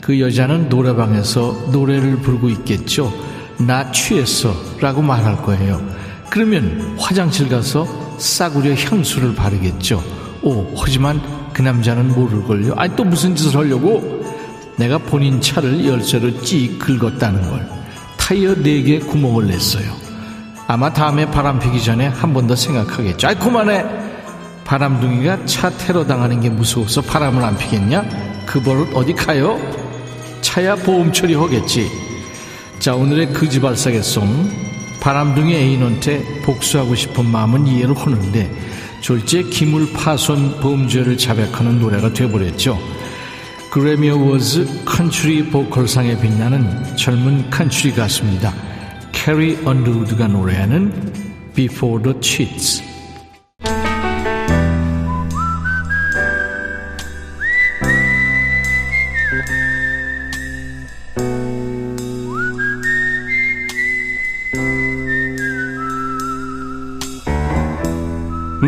그 0.00 0.20
여자는 0.20 0.68
노래방에서 0.68 1.68
노래를 1.72 2.16
부르고 2.16 2.48
있겠죠. 2.50 3.12
나 3.58 3.90
취했어 3.92 4.54
라고 4.80 5.02
말할 5.02 5.42
거예요. 5.42 5.80
그러면 6.30 6.96
화장실 6.98 7.48
가서 7.48 7.86
싸구려 8.18 8.74
향수를 8.74 9.34
바르겠죠. 9.34 10.02
오, 10.42 10.66
하지만 10.76 11.20
그 11.52 11.62
남자는 11.62 12.08
모를걸요. 12.14 12.74
아니, 12.76 12.94
또 12.94 13.04
무슨 13.04 13.34
짓을 13.34 13.56
하려고? 13.56 14.24
내가 14.76 14.98
본인 14.98 15.40
차를 15.40 15.84
열쇠로 15.84 16.42
찌 16.42 16.78
긁었다는 16.78 17.42
걸. 17.50 17.77
타이어 18.28 18.54
4개 18.54 19.06
구멍을 19.06 19.46
냈어요. 19.46 19.90
아마 20.66 20.92
다음에 20.92 21.24
바람 21.30 21.58
피기 21.58 21.82
전에 21.82 22.08
한 22.08 22.34
번 22.34 22.46
더 22.46 22.54
생각하겠죠. 22.54 23.26
아이, 23.26 23.34
그만해! 23.34 23.82
바람둥이가 24.66 25.46
차 25.46 25.70
테러 25.70 26.06
당하는 26.06 26.38
게 26.42 26.50
무서워서 26.50 27.00
바람을 27.00 27.42
안 27.42 27.56
피겠냐? 27.56 28.04
그 28.44 28.60
버릇 28.60 28.94
어디 28.94 29.14
가요? 29.14 29.58
차야 30.42 30.76
보험 30.76 31.10
처리하겠지. 31.10 31.90
자, 32.80 32.94
오늘의 32.94 33.32
그지발싸개송. 33.32 34.50
바람둥이 35.00 35.54
애인한테 35.54 36.42
복수하고 36.42 36.94
싶은 36.96 37.24
마음은 37.24 37.66
이해를 37.66 37.96
하는데, 37.96 38.50
졸지에 39.00 39.44
기물 39.44 39.90
파손 39.94 40.60
범죄를 40.60 41.16
자백하는 41.16 41.80
노래가 41.80 42.12
돼버렸죠. 42.12 42.78
그래미 43.70 44.08
어워즈 44.08 44.84
컨츄리 44.86 45.50
보컬상에 45.50 46.18
빛나는 46.18 46.96
젊은 46.96 47.50
컨츄리 47.50 47.92
가수입니다. 47.92 48.54
캐리 49.12 49.58
언더우드가 49.62 50.26
노래하는 50.26 51.52
Before 51.54 52.02
He 52.02 52.16
Cheats. 52.22 52.82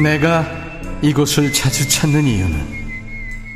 내가 0.03 0.47
이곳을 1.01 1.53
자주 1.53 1.89
찾는 1.89 2.25
이유는 2.25 2.81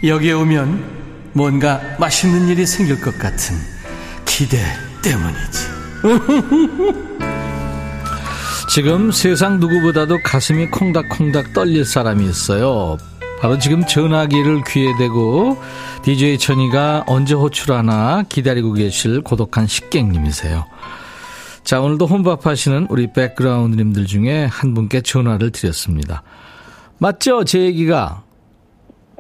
여기에 0.05 0.33
오면 0.33 1.04
뭔가 1.35 1.81
맛있는 1.99 2.49
일이 2.49 2.65
생길 2.65 3.01
것 3.01 3.19
같은 3.19 3.57
기대 4.25 4.59
때문이지. 5.03 5.59
지금 8.71 9.13
세상 9.13 9.61
누구보다도 9.61 10.23
가슴이 10.25 10.67
콩닥콩닥 10.71 11.53
떨릴 11.53 11.85
사람이 11.85 12.25
있어요. 12.25 12.97
바로 13.41 13.59
지금 13.59 13.85
전화기를 13.87 14.63
귀에 14.67 14.97
대고 14.97 15.61
DJ 16.03 16.39
천이가 16.39 17.05
언제 17.07 17.35
호출하나 17.35 18.25
기다리고 18.29 18.73
계실 18.73 19.21
고독한 19.21 19.67
식객님이세요. 19.67 20.65
자, 21.63 21.81
오늘도 21.81 22.07
혼밥 22.07 22.47
하시는 22.47 22.87
우리 22.91 23.13
백그라운드님들 23.13 24.07
중에 24.07 24.47
한 24.47 24.75
분께 24.75 25.01
전화를 25.01 25.51
드렸습니다. 25.51 26.23
맞죠? 26.99 27.45
제 27.45 27.61
얘기가. 27.61 28.24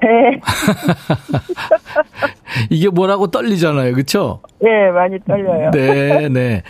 네. 0.04 0.40
이게 2.70 2.88
뭐라고 2.88 3.30
떨리잖아요. 3.30 3.94
그쵸? 3.94 4.40
네, 4.60 4.90
많이 4.90 5.18
떨려요. 5.26 5.70
네, 5.72 6.28
네. 6.28 6.62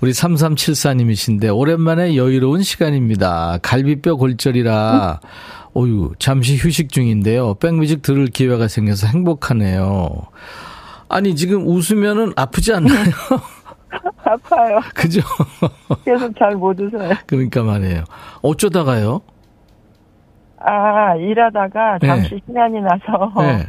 우리 0.00 0.12
3374님이신데, 0.12 1.56
오랜만에 1.56 2.16
여유로운 2.16 2.62
시간입니다. 2.62 3.58
갈비뼈 3.62 4.16
골절이라, 4.16 5.20
어유 5.76 6.12
잠시 6.18 6.56
휴식 6.56 6.90
중인데요. 6.90 7.54
백뮤직 7.54 8.02
들을 8.02 8.26
기회가 8.26 8.68
생겨서 8.68 9.06
행복하네요. 9.06 10.10
아니, 11.08 11.34
지금 11.36 11.66
웃으면은 11.66 12.32
아프지 12.36 12.72
않나요? 12.74 13.04
아파요. 14.24 14.80
그죠? 14.94 15.20
계속 16.04 16.34
잘 16.38 16.56
못 16.56 16.78
웃어요. 16.80 17.12
그러니까 17.26 17.62
말이에요. 17.62 18.04
어쩌다가요? 18.40 19.20
아, 20.64 21.14
일하다가 21.16 21.98
네. 22.00 22.06
잠시 22.06 22.40
시간이 22.46 22.80
나서 22.80 23.32
네. 23.38 23.66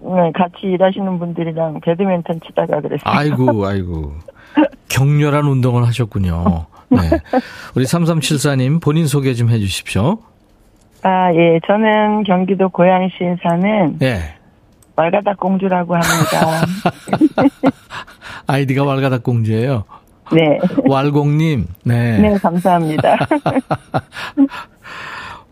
네, 0.02 0.32
같이 0.34 0.62
일하시는 0.62 1.18
분들이랑 1.18 1.80
배드민턴 1.80 2.40
치다가 2.46 2.80
그랬어요. 2.80 3.02
아이고, 3.04 3.66
아이고. 3.66 4.14
격렬한 4.88 5.44
운동을 5.44 5.86
하셨군요. 5.86 6.66
네. 6.88 6.98
우리 7.76 7.84
3374님 7.84 8.80
본인 8.82 9.06
소개 9.06 9.34
좀 9.34 9.50
해 9.50 9.58
주십시오. 9.58 10.18
아, 11.02 11.32
예. 11.34 11.60
저는 11.66 12.24
경기도 12.24 12.68
고양시에 12.68 13.36
사는 13.42 13.98
네. 13.98 14.34
말가닥 14.96 15.38
공주라고 15.38 15.94
합니다. 15.94 16.66
아이디가 18.46 18.84
왈가닥 18.84 19.22
공주예요. 19.22 19.84
네. 20.32 20.58
왈공님, 20.88 21.66
네. 21.84 22.18
네, 22.18 22.34
감사합니다. 22.38 23.16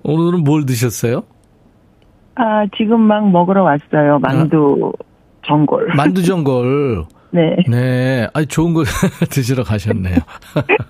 오늘은 0.08 0.42
뭘 0.44 0.64
드셨어요? 0.64 1.22
아, 2.34 2.64
지금 2.76 3.00
막 3.00 3.28
먹으러 3.30 3.62
왔어요. 3.62 4.18
만두 4.20 4.92
전골. 5.46 5.88
만두 5.96 6.22
전골. 6.22 7.04
네. 7.30 7.56
네. 7.68 8.26
아니, 8.32 8.46
좋은 8.46 8.72
걸 8.72 8.84
드시러 9.28 9.62
가셨네요. 9.64 10.16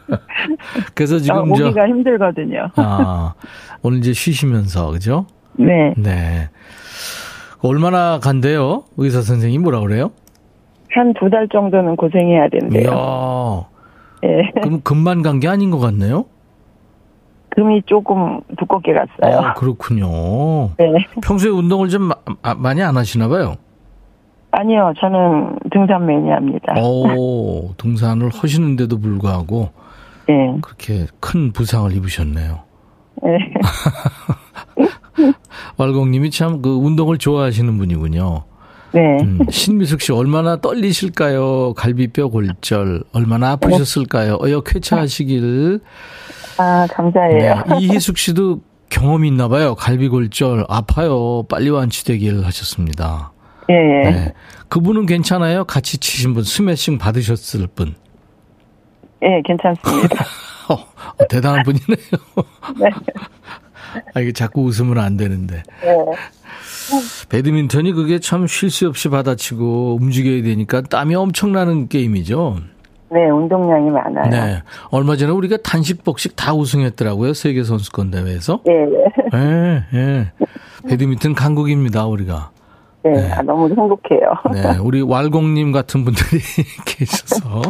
그래서 0.95 1.17
아, 1.17 1.19
지금 1.19 1.55
저, 1.57 1.67
오기가 1.67 1.89
힘들거든요. 1.89 2.69
아, 2.77 3.35
오늘 3.83 3.99
이제 3.99 4.13
쉬시면서, 4.13 4.93
그죠? 4.93 5.27
네. 5.59 5.95
네. 5.97 6.49
얼마나 7.61 8.21
간대요? 8.21 8.85
의사 8.97 9.21
선생님 9.21 9.63
뭐라 9.63 9.81
그래요? 9.81 10.13
한 10.93 11.13
두 11.15 11.29
달 11.29 11.49
정도는 11.49 11.97
고생해야 11.97 12.49
된대요. 12.51 12.91
이야. 14.23 14.29
예. 14.31 14.51
그럼 14.63 14.81
금만 14.83 15.23
간 15.23 15.41
게 15.41 15.49
아닌 15.49 15.71
것 15.71 15.79
같네요? 15.79 16.25
금이 17.59 17.83
조금 17.87 18.41
두껍게 18.57 18.93
갔어요. 18.93 19.41
아, 19.41 19.55
그렇군요. 19.55 20.07
네. 20.79 20.93
평소에 21.25 21.51
운동을 21.51 21.89
좀 21.89 22.03
마- 22.05 22.15
아, 22.43 22.55
많이 22.55 22.81
안 22.83 22.97
하시나 22.97 23.27
봐요. 23.27 23.57
아니요, 24.53 24.93
저는 25.01 25.59
등산 25.73 26.07
매니아입니다. 26.07 26.75
오, 26.81 27.75
등산을 27.77 28.31
하시는데도 28.33 29.01
불구하고 29.01 29.71
네. 30.29 30.57
그렇게 30.63 31.07
큰 31.19 31.53
부상을 31.53 31.93
입으셨네요. 31.97 32.61
네. 33.25 33.39
왈공님이 35.79 36.31
참 36.31 36.63
그 36.63 36.77
운동을 36.77 37.19
좋아하시는 37.19 37.77
분이군요. 37.77 38.45
네. 38.93 39.01
음, 39.21 39.41
신미숙 39.51 40.01
씨 40.01 40.13
얼마나 40.13 40.61
떨리실까요? 40.61 41.75
갈비뼈 41.75 42.29
골절 42.29 43.03
얼마나 43.13 43.51
아프셨을까요? 43.53 44.39
어여 44.43 44.61
쾌차하시길. 44.61 45.81
아, 46.59 46.87
감사해요. 46.93 47.63
네, 47.69 47.79
이희숙 47.81 48.19
씨도 48.19 48.61
경험이 48.91 49.29
있나 49.29 49.49
봐요. 49.49 49.75
갈비 49.75 50.09
골절 50.09 50.65
아파요. 50.69 51.43
빨리 51.49 51.71
완치되길 51.71 52.45
하셨습니다. 52.45 53.33
예, 53.71 53.75
예. 53.75 54.11
네. 54.11 54.35
그분은 54.69 55.07
괜찮아요? 55.07 55.65
같이 55.65 55.99
치신 55.99 56.35
분 56.35 56.43
스매싱 56.43 56.99
받으셨을 56.99 57.67
분. 57.75 57.95
예, 59.23 59.43
괜찮습니다. 59.45 60.25
어, 60.71 60.75
어, 60.75 61.27
대단한 61.29 61.63
분이네요. 61.65 61.99
네. 62.81 62.91
아, 64.15 64.21
이게 64.21 64.33
자꾸 64.33 64.63
웃으면 64.63 64.99
안 64.99 65.17
되는데. 65.17 65.63
네. 65.83 65.97
배드민턴이 67.29 67.93
그게 67.93 68.19
참 68.19 68.47
쉴 68.47 68.71
새 68.71 68.87
없이 68.87 69.09
받아치고 69.11 69.99
움직여야 70.01 70.43
되니까 70.43 70.81
땀이 70.83 71.15
엄청나는 71.15 71.89
게임이죠. 71.89 72.59
네, 73.11 73.31
운동량이 73.31 73.91
많아요. 73.91 74.31
네. 74.31 74.63
얼마 74.91 75.17
전에 75.17 75.33
우리가 75.33 75.57
단식 75.59 76.05
복식 76.05 76.37
다 76.37 76.53
우승했더라고요. 76.55 77.33
세계 77.35 77.65
선수권 77.65 78.11
대회에서. 78.11 78.61
예, 78.69 78.73
예. 78.73 79.39
예, 79.39 79.85
예. 79.99 80.33
배드민턴 80.89 81.35
강국입니다, 81.35 82.07
우리가. 82.07 82.51
네, 83.05 83.31
아, 83.33 83.41
너무 83.43 83.69
행복해요. 83.69 84.33
네. 84.53 84.77
우리 84.79 85.01
왈공님 85.03 85.73
같은 85.73 86.05
분들이 86.05 86.41
계셔서. 86.85 87.63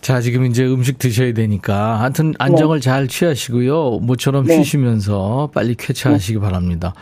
자, 0.00 0.20
지금 0.20 0.44
이제 0.46 0.64
음식 0.66 0.98
드셔야 0.98 1.32
되니까. 1.32 2.00
하여튼 2.00 2.34
안정을 2.38 2.80
잘 2.80 3.08
취하시고요. 3.08 4.00
모처럼 4.02 4.44
네. 4.46 4.56
쉬시면서 4.56 5.50
빨리 5.54 5.74
쾌차하시기 5.76 6.40
바랍니다. 6.40 6.92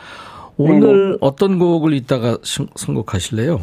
오늘 0.57 1.17
어떤 1.21 1.59
곡을 1.59 1.95
이따가 1.95 2.37
신- 2.43 2.69
선곡하실래요? 2.77 3.61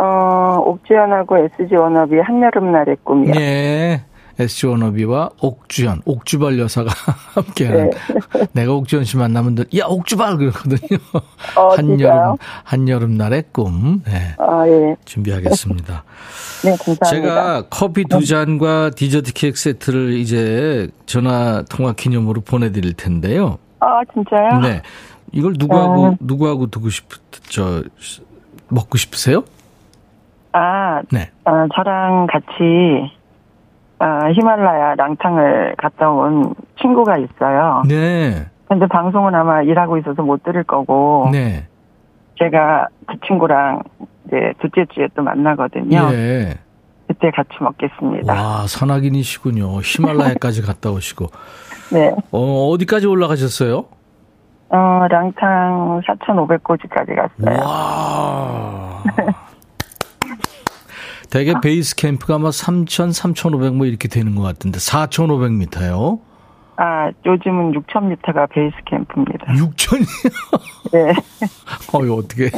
어, 0.00 0.62
옥주현하고 0.64 1.36
SG 1.36 1.74
워너비 1.74 2.16
한여름날의 2.20 2.96
꿈이요. 3.04 3.34
네. 3.34 4.02
SG 4.38 4.68
워너비와 4.68 5.30
옥주현, 5.38 6.00
옥주발 6.06 6.58
여사가 6.58 6.90
함께하는. 7.34 7.90
네. 7.90 8.46
내가 8.52 8.72
옥주현 8.72 9.04
씨 9.04 9.18
만나면 9.18 9.54
늘, 9.54 9.66
야, 9.76 9.84
옥주발! 9.86 10.38
그러거든요. 10.38 10.98
어, 11.56 11.68
한여름? 11.76 12.36
한여름날의 12.64 13.44
꿈. 13.52 14.02
네. 14.06 14.34
아, 14.38 14.66
예. 14.66 14.96
준비하겠습니다. 15.04 16.04
네, 16.64 16.70
감사합니다. 16.70 17.06
제가 17.06 17.62
커피 17.68 18.04
두 18.06 18.24
잔과 18.24 18.90
디저트 18.90 19.34
케이크 19.34 19.58
세트를 19.58 20.14
이제 20.14 20.88
전화 21.04 21.62
통화 21.68 21.92
기념으로 21.92 22.40
보내드릴 22.40 22.94
텐데요. 22.94 23.58
아, 23.80 24.00
진짜요? 24.14 24.60
네. 24.62 24.80
이걸 25.32 25.54
누구하고, 25.58 26.06
어. 26.06 26.16
누구하고 26.18 26.68
두고 26.68 26.88
싶, 26.88 27.04
저, 27.50 27.82
먹고 28.68 28.96
싶으세요? 28.96 29.44
아, 30.52 31.02
네. 31.12 31.30
아, 31.44 31.66
저랑 31.74 32.26
같이 32.26 33.10
아, 33.98 34.30
히말라야 34.30 34.94
랑탕을 34.96 35.74
갔다 35.76 36.10
온 36.10 36.54
친구가 36.80 37.18
있어요. 37.18 37.82
네. 37.86 38.46
근데 38.66 38.86
방송은 38.86 39.34
아마 39.34 39.62
일하고 39.62 39.98
있어서 39.98 40.22
못 40.22 40.42
들을 40.42 40.64
거고 40.64 41.28
네. 41.32 41.66
제가 42.38 42.86
그 43.06 43.16
친구랑 43.26 43.82
이제 44.26 44.54
둘째 44.60 44.86
주에 44.94 45.08
또 45.14 45.22
만나거든요. 45.22 46.08
예. 46.12 46.54
그때 47.06 47.30
같이 47.32 47.50
먹겠습니다. 47.60 48.32
와, 48.32 48.66
산악인이시군요. 48.66 49.80
히말라야까지 49.82 50.62
갔다 50.62 50.90
오시고. 50.90 51.26
네. 51.92 52.14
어, 52.30 52.68
어디까지 52.68 53.08
올라가셨어요? 53.08 53.84
어, 54.70 55.06
랑탕 55.10 56.00
4,500고지까지 56.06 57.16
갔어요. 57.16 57.66
와. 57.66 59.02
대개 61.30 61.54
베이스 61.62 61.94
캠프가 61.94 62.38
막 62.38 62.52
3,000, 62.52 63.12
3,500 63.12 63.74
뭐 63.74 63.86
이렇게 63.86 64.08
되는 64.08 64.34
것 64.34 64.42
같은데 64.42 64.78
4,500m요? 64.78 66.20
아, 66.76 67.10
요즘은 67.24 67.72
6,000m가 67.72 68.48
베이스 68.50 68.74
캠프입니다. 68.86 69.46
6,000이요? 69.52 70.92
네. 70.92 71.12
어이, 71.92 72.10
어떻게. 72.10 72.50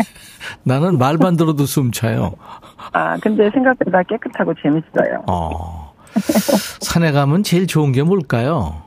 나는 0.63 0.97
말만 0.97 1.37
들어도 1.37 1.67
숨 1.67 1.91
차요. 1.93 2.35
아, 2.93 3.17
근데 3.19 3.51
생각보다 3.51 4.03
깨끗하고 4.05 4.55
재밌어요. 4.63 5.25
어. 5.29 5.93
산에 6.81 7.13
가면 7.13 7.43
제일 7.43 7.67
좋은 7.67 7.93
게 7.93 8.03
뭘까요? 8.03 8.83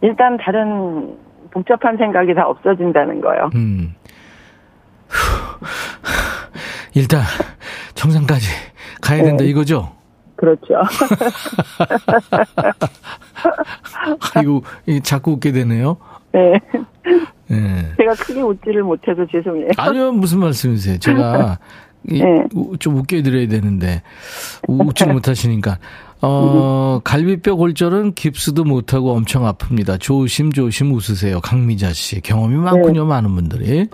일단 0.00 0.36
다른 0.38 1.16
복잡한 1.50 1.96
생각이 1.96 2.34
다 2.34 2.46
없어진다는 2.46 3.20
거요. 3.20 3.50
음. 3.54 3.94
일단 6.94 7.22
정상까지 8.02 8.46
가야 9.00 9.22
된다 9.24 9.42
네. 9.42 9.50
이거죠? 9.50 9.90
그렇죠. 10.36 10.74
아이고 14.34 14.62
이 14.86 15.00
자꾸 15.00 15.32
웃게 15.32 15.50
되네요. 15.52 15.96
네. 16.32 16.52
예. 17.50 17.56
제가 17.98 18.12
크게 18.14 18.40
웃지를 18.40 18.84
못해서 18.84 19.26
죄송해요. 19.30 19.68
아니요 19.76 20.12
무슨 20.12 20.38
말씀이세요? 20.38 20.98
제가 20.98 21.58
이, 22.08 22.22
네. 22.22 22.44
우- 22.54 22.76
좀 22.78 22.96
웃겨드려야 22.98 23.48
되는데 23.48 24.02
우- 24.68 24.84
웃지 24.84 25.06
못하시니까 25.06 25.78
어 26.22 27.00
갈비뼈 27.02 27.56
골절은 27.56 28.14
깁스도 28.14 28.62
못하고 28.64 29.12
엄청 29.12 29.42
아픕니다. 29.44 29.98
조심 30.00 30.52
조심 30.52 30.92
웃으세요. 30.92 31.40
강미자 31.40 31.88
씨 31.92 32.20
경험이 32.20 32.56
많군요 32.56 33.06
많은 33.06 33.34
분들이. 33.34 33.88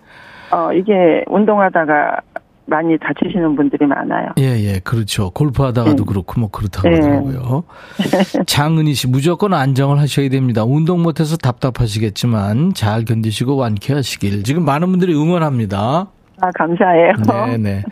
어, 0.51 0.71
이게 0.75 0.93
운동하다가 1.29 2.19
많이 2.67 2.97
다치시는 2.99 3.57
분들이 3.57 3.87
많아요. 3.87 4.29
예, 4.39 4.59
예, 4.61 4.81
그렇죠. 4.81 5.31
골프하다가도 5.31 5.97
네. 5.97 6.05
그렇고 6.07 6.41
뭐 6.41 6.51
그렇다고 6.51 6.89
네. 6.89 6.97
하더라고요. 6.97 7.65
장은희 8.47 8.95
씨, 8.95 9.07
무조건 9.07 9.53
안정을 9.55 9.99
하셔야 9.99 10.29
됩니다. 10.29 10.65
운동 10.65 11.03
못해서 11.03 11.37
답답하시겠지만 11.37 12.75
잘 12.75 13.05
견디시고 13.05 13.57
완쾌하시길. 13.57 14.45
지금 14.45 14.65
많은 14.65 14.91
분들이 14.91 15.15
응원합니다. 15.15 16.09
아, 16.41 16.51
감사해요. 16.59 17.13
네, 17.47 17.57
네. 17.59 17.83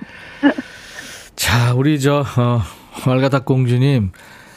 자, 1.36 1.74
우리 1.74 2.00
저, 2.00 2.20
어, 2.20 2.60
월가닥 3.06 3.44
공주님, 3.44 4.10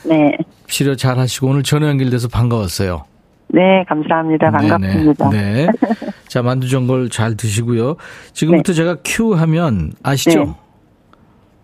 네. 0.05 0.37
치료 0.67 0.95
잘 0.95 1.17
하시고 1.19 1.47
오늘 1.47 1.63
전화 1.63 1.87
연결돼서 1.89 2.27
반가웠어요. 2.27 3.03
네, 3.55 3.85
감사합니다. 3.87 4.51
반갑습니다. 4.51 5.29
네. 5.29 5.65
네. 5.65 5.67
자, 6.27 6.41
만두전골 6.41 7.09
잘 7.09 7.37
드시고요. 7.37 7.95
지금부터 8.33 8.73
제가 8.73 8.97
큐 9.05 9.33
하면 9.33 9.93
아시죠? 10.03 10.43
네. 10.43 10.53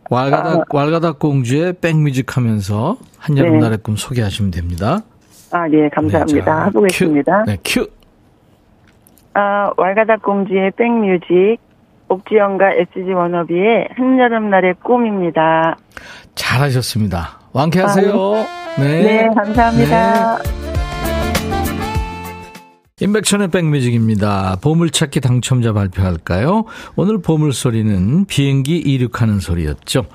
왈가닥, 0.10 0.74
왈가닥 0.74 1.20
공주의 1.20 1.74
백뮤직 1.74 2.38
하면서 2.38 2.96
한여름 3.18 3.54
네. 3.54 3.60
날의 3.60 3.80
꿈 3.80 3.98
소개하시면 3.98 4.52
됩니다. 4.52 5.02
아, 5.52 5.68
네, 5.68 5.90
감사합니다. 5.90 6.40
네, 6.40 6.46
자, 6.46 6.66
해보겠습니다. 6.68 7.44
큐. 7.44 7.52
네, 7.52 7.58
큐. 7.66 7.88
아, 9.34 9.72
왈가닥 9.76 10.22
공주의 10.22 10.72
백뮤직, 10.72 11.58
옥지영과 12.08 12.72
SG 12.72 13.12
워너비의 13.12 13.90
한여름날의 13.98 14.76
꿈입니다. 14.82 15.76
잘하셨습니다. 16.36 17.40
완쾌하세요. 17.52 18.34
네. 18.80 19.04
네, 19.04 19.30
감사합니다. 19.36 20.71
임백천의 23.02 23.50
백뮤직입니다. 23.50 24.58
보물찾기 24.62 25.22
당첨자 25.22 25.74
발표할까요? 25.74 26.66
오늘 26.96 27.20
보물소리는 27.20 28.26
비행기 28.26 28.78
이륙하는 28.78 29.40
소리였죠. 29.40 30.06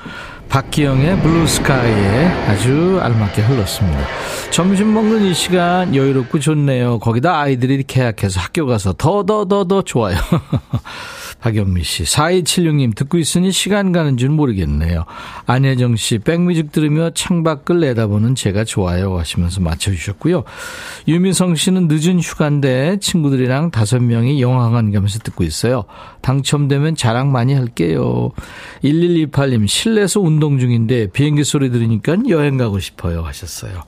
박기영의 0.49 1.21
블루스카이에 1.21 2.27
아주 2.47 3.01
알맞게 3.03 3.43
흘렀습니다. 3.43 3.99
점심 4.53 4.95
먹는 4.95 5.23
이 5.25 5.35
시간 5.35 5.97
여유롭고 5.97 6.39
좋네요. 6.39 7.01
거기다 7.01 7.41
아이들이 7.41 7.83
계약해서 7.83 8.39
학교 8.39 8.67
가서 8.67 8.93
더 8.93 9.25
더 9.25 9.45
더 9.47 9.65
더 9.65 9.83
좋아요. 9.83 10.17
박연미 11.47 11.85
씨, 11.85 12.03
4276님 12.03 12.97
듣고 12.97 13.19
있으니 13.19 13.53
시간 13.53 13.93
가는 13.93 14.17
줄 14.17 14.31
모르겠네요. 14.31 15.05
안혜정 15.47 15.95
씨, 15.95 16.19
백뮤직 16.19 16.73
들으며 16.73 17.11
창밖을 17.11 17.79
내다보는 17.79 18.35
제가 18.35 18.65
좋아요 18.65 19.17
하시면서 19.17 19.61
맞춰주셨고요. 19.61 20.43
유미성 21.07 21.55
씨는 21.55 21.87
늦은 21.87 22.19
휴가인데 22.19 22.99
친구들이랑 23.01 23.71
다섯 23.71 24.03
명이 24.03 24.43
영화관 24.43 24.91
가면서 24.91 25.21
듣고 25.21 25.45
있어요. 25.45 25.85
당첨되면 26.21 26.97
자랑 26.97 27.31
많이 27.31 27.55
할게요. 27.55 28.33
1128님, 28.83 29.69
실내에서 29.69 30.19
운동 30.21 30.59
중인데 30.59 31.13
비행기 31.13 31.45
소리 31.45 31.71
들으니까 31.71 32.17
여행 32.29 32.57
가고 32.57 32.81
싶어요 32.81 33.23
하셨어요. 33.23 33.85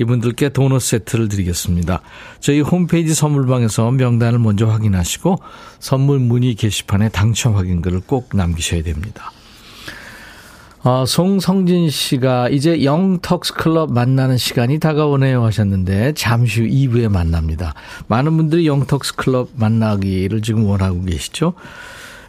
이분들께 0.00 0.50
도넛 0.50 0.80
세트를 0.80 1.28
드리겠습니다. 1.28 2.00
저희 2.40 2.60
홈페이지 2.60 3.14
선물방에서 3.14 3.90
명단을 3.90 4.38
먼저 4.38 4.66
확인하시고 4.66 5.40
선물 5.78 6.18
문의 6.20 6.54
게시판 6.54 6.99
에 7.02 7.08
당첨 7.08 7.56
확인글을 7.56 8.00
꼭 8.06 8.30
남기셔야 8.34 8.82
됩니다. 8.82 9.32
아, 10.82 11.04
송성진 11.06 11.90
씨가 11.90 12.48
이제 12.48 12.84
영턱스 12.84 13.52
클럽 13.52 13.92
만나는 13.92 14.38
시간이 14.38 14.78
다가오네요 14.78 15.44
하셨는데 15.44 16.14
잠시 16.14 16.62
후 16.62 16.68
2부에 16.68 17.10
만납니다. 17.10 17.74
많은 18.08 18.36
분들이 18.36 18.66
영턱스 18.66 19.16
클럽 19.16 19.50
만나기를 19.56 20.40
지금 20.40 20.64
원하고 20.64 21.02
계시죠? 21.04 21.52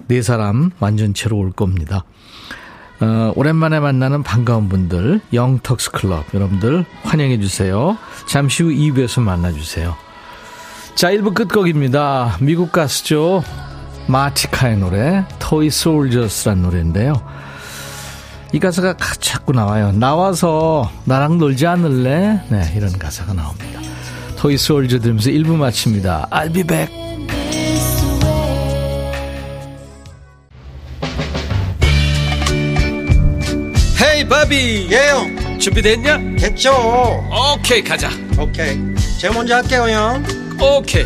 네 0.08 0.22
사람 0.22 0.72
완전체로 0.80 1.38
올 1.38 1.52
겁니다. 1.54 2.04
어, 3.00 3.32
오랜만에 3.36 3.80
만나는 3.80 4.22
반가운 4.22 4.68
분들 4.68 5.22
영턱스 5.32 5.92
클럽 5.92 6.26
여러분들 6.34 6.86
환영해 7.04 7.40
주세요. 7.40 7.98
잠시 8.28 8.64
후 8.64 8.70
2부에서 8.70 9.22
만나 9.22 9.54
주세요. 9.54 9.96
자 10.96 11.10
1부 11.10 11.34
끝곡입니다. 11.34 12.38
미국 12.42 12.74
가수죠. 12.74 13.44
마티카의 14.08 14.78
노래 14.78 15.24
토이 15.40 15.70
솔저스란 15.70 16.62
노래인데요. 16.62 17.14
이 18.54 18.60
가사가 18.60 18.94
가- 18.98 19.16
자꾸 19.20 19.54
나와요. 19.54 19.92
나와서 19.94 20.90
나랑 21.06 21.38
놀지 21.38 21.66
않을래? 21.68 22.42
네 22.50 22.74
이런 22.76 22.92
가사가 22.98 23.34
나옵니다. 23.34 23.80
토이 24.38 24.58
솔저 24.58 25.00
들으면서 25.00 25.30
1부 25.30 25.56
마칩니다. 25.56 26.28
I'll 26.32 26.54
be 26.54 26.64
back. 26.64 26.92
헤이 34.02 34.28
바비 34.28 34.88
예영 34.92 35.60
준비됐냐? 35.60 36.18
됐죠 36.40 36.72
오케이 37.56 37.84
가자 37.84 38.10
오케이 38.40 38.78
제가 39.20 39.34
먼저 39.34 39.56
할게요 39.56 39.86
형 39.90 40.24
오케이 40.60 41.06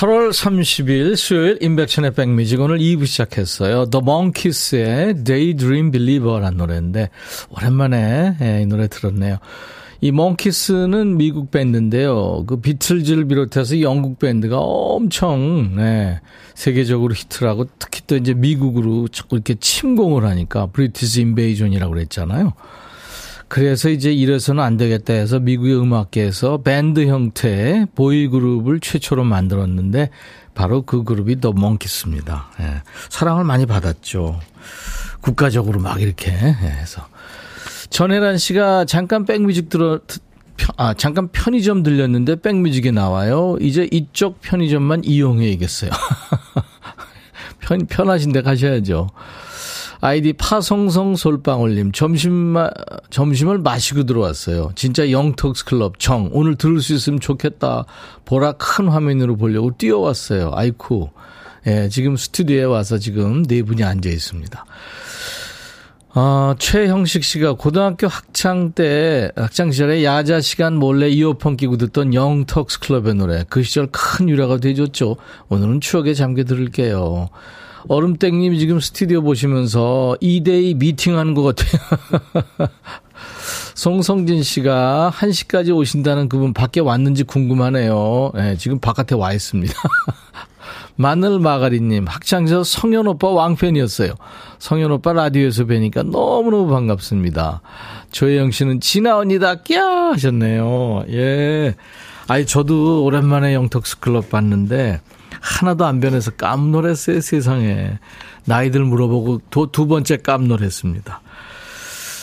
8월 0.00 0.30
30일 0.30 1.14
수요일 1.14 1.58
임백천의 1.60 2.14
백뮤직 2.14 2.58
오늘 2.58 2.78
2부 2.78 3.04
시작했어요. 3.04 3.90
The 3.90 4.02
Monkees의 4.02 5.24
Daydream 5.24 5.90
Believer라는 5.90 6.56
노래인데 6.56 7.10
오랜만에 7.50 8.34
예, 8.40 8.62
이 8.62 8.66
노래 8.66 8.88
들었네요. 8.88 9.36
이 10.00 10.10
몽키스는 10.10 11.18
미국 11.18 11.50
밴드인데요. 11.50 12.44
그 12.46 12.62
비틀즈를 12.62 13.26
비롯해서 13.26 13.82
영국 13.82 14.18
밴드가 14.18 14.58
엄청 14.58 15.76
네, 15.76 16.18
세계적으로 16.54 17.12
히트를 17.12 17.46
하고 17.46 17.66
특히 17.78 18.00
또 18.06 18.16
이제 18.16 18.32
미국으로 18.32 19.06
자꾸 19.08 19.36
이렇게 19.36 19.54
침공을 19.54 20.24
하니까 20.24 20.68
British 20.68 21.20
Invasion이라고 21.20 21.92
그랬잖아요. 21.92 22.54
그래서 23.50 23.88
이제 23.88 24.12
이래서는 24.12 24.62
안 24.62 24.76
되겠다 24.76 25.12
해서 25.12 25.40
미국의 25.40 25.76
음악계에서 25.76 26.58
밴드 26.58 27.04
형태의 27.08 27.88
보이그룹을 27.96 28.78
최초로 28.78 29.24
만들었는데 29.24 30.10
바로 30.54 30.82
그 30.82 31.02
그룹이 31.02 31.40
더 31.40 31.50
몽키스입니다. 31.50 32.48
예. 32.60 32.82
사랑을 33.08 33.42
많이 33.42 33.66
받았죠. 33.66 34.38
국가적으로 35.20 35.80
막 35.80 36.00
이렇게 36.00 36.30
해서. 36.30 37.08
전혜란 37.90 38.38
씨가 38.38 38.84
잠깐 38.84 39.24
백뮤직 39.24 39.68
들어, 39.68 39.98
아, 40.76 40.94
잠깐 40.94 41.26
편의점 41.26 41.82
들렸는데 41.82 42.36
백뮤직에 42.42 42.92
나와요. 42.92 43.56
이제 43.60 43.88
이쪽 43.90 44.40
편의점만 44.42 45.02
이용해야겠어요. 45.02 45.90
편, 47.58 47.84
편하신 47.86 48.30
데 48.30 48.42
가셔야죠. 48.42 49.08
아이디 50.02 50.32
파송성 50.32 51.16
솔방울님, 51.16 51.92
점심, 51.92 52.56
점심을 53.10 53.58
마시고 53.58 54.04
들어왔어요. 54.04 54.72
진짜 54.74 55.10
영턱스 55.10 55.66
클럽 55.66 55.98
정. 55.98 56.30
오늘 56.32 56.56
들을 56.56 56.80
수 56.80 56.94
있으면 56.94 57.20
좋겠다. 57.20 57.84
보라 58.24 58.52
큰 58.52 58.88
화면으로 58.88 59.36
보려고 59.36 59.76
뛰어왔어요. 59.76 60.52
아이쿠. 60.54 61.10
예, 61.66 61.90
지금 61.90 62.16
스튜디오에 62.16 62.64
와서 62.64 62.96
지금 62.96 63.42
네 63.42 63.62
분이 63.62 63.84
앉아 63.84 64.08
있습니다. 64.08 64.64
어, 66.12 66.54
최형식 66.58 67.22
씨가 67.22 67.52
고등학교 67.52 68.08
학창 68.08 68.72
때, 68.72 69.30
학창 69.36 69.70
시절에 69.70 70.02
야자 70.02 70.40
시간 70.40 70.76
몰래 70.76 71.08
이어폰 71.08 71.56
끼고 71.56 71.76
듣던 71.76 72.14
영턱스 72.14 72.80
클럽의 72.80 73.14
노래. 73.14 73.44
그 73.48 73.62
시절 73.62 73.88
큰 73.92 74.28
유래가 74.30 74.56
되줬죠. 74.56 75.16
오늘은 75.50 75.82
추억에 75.82 76.14
잠겨 76.14 76.42
들을게요. 76.42 77.28
얼음땡님 77.88 78.58
지금 78.58 78.80
스튜디오 78.80 79.22
보시면서 79.22 80.16
2대2 80.20 80.76
미팅하는 80.76 81.34
것 81.34 81.42
같아요. 81.42 82.70
송성진 83.74 84.42
씨가 84.42 85.12
1시까지 85.14 85.74
오신다는 85.74 86.28
그분 86.28 86.52
밖에 86.52 86.80
왔는지 86.80 87.24
궁금하네요. 87.24 88.32
네, 88.34 88.56
지금 88.56 88.78
바깥에 88.78 89.14
와 89.14 89.32
있습니다. 89.32 89.72
마늘 90.96 91.38
마가리님, 91.40 92.06
학창시절 92.06 92.64
성현 92.64 93.06
오빠 93.06 93.30
왕팬이었어요. 93.30 94.12
성현 94.58 94.90
오빠 94.92 95.14
라디오에서 95.14 95.64
뵈니까 95.64 96.02
너무너무 96.02 96.68
반갑습니다. 96.68 97.62
조혜영 98.10 98.50
씨는 98.50 98.80
진아 98.80 99.16
언니다, 99.16 99.54
꺄! 99.54 100.12
하셨네요. 100.12 101.04
예. 101.08 101.74
아니, 102.28 102.44
저도 102.44 103.04
오랜만에 103.04 103.54
영턱스 103.54 104.00
클럽 104.00 104.28
봤는데, 104.28 105.00
하나도 105.40 105.84
안 105.84 106.00
변해서 106.00 106.30
깜놀했어요, 106.32 107.20
세상에. 107.20 107.98
나이들 108.44 108.84
물어보고 108.84 109.42
또두 109.50 109.86
번째 109.86 110.16
깜놀했습니다. 110.18 111.20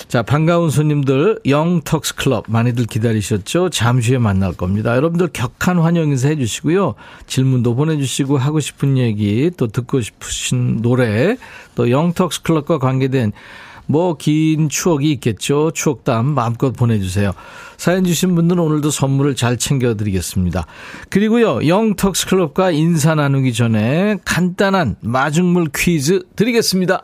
자, 0.08 0.24
반가운 0.24 0.70
손님들, 0.70 1.40
영턱스 1.46 2.16
클럽 2.16 2.46
많이들 2.48 2.86
기다리셨죠? 2.86 3.70
잠시 3.72 4.12
후에 4.12 4.20
만날 4.20 4.54
겁니다. 4.54 4.96
여러분들 4.96 5.28
격한 5.34 5.80
환영 5.80 6.08
인사 6.08 6.30
해주시고요. 6.30 6.96
질문도 7.28 7.76
보내주시고 7.76 8.38
하고 8.38 8.62
싶은 8.62 8.98
얘기, 8.98 9.52
또 9.58 9.68
듣고 9.68 10.00
싶으신 10.00 10.82
노래, 10.82 11.36
또 11.76 11.92
영턱스 11.92 12.44
클럽과 12.44 12.80
관계된 12.80 13.34
뭐 13.88 14.16
긴 14.16 14.70
추억이 14.70 15.12
있겠죠. 15.14 15.72
추억담 15.72 16.26
마음껏 16.26 16.72
보내주세요. 16.72 17.32
사연 17.78 18.04
주신 18.04 18.36
분들은 18.36 18.62
오늘도 18.62 18.92
선물을 18.92 19.36
잘 19.36 19.58
챙겨드리겠습니다. 19.58 20.66
그리고요, 21.10 21.68
영턱스 21.68 22.28
클럽과 22.28 22.72
인사 22.72 23.16
나누기 23.16 23.54
전에 23.54 24.18
간단한 24.26 24.98
마중물 25.02 25.70
퀴즈 25.74 26.24
드리겠습니다. 26.36 27.04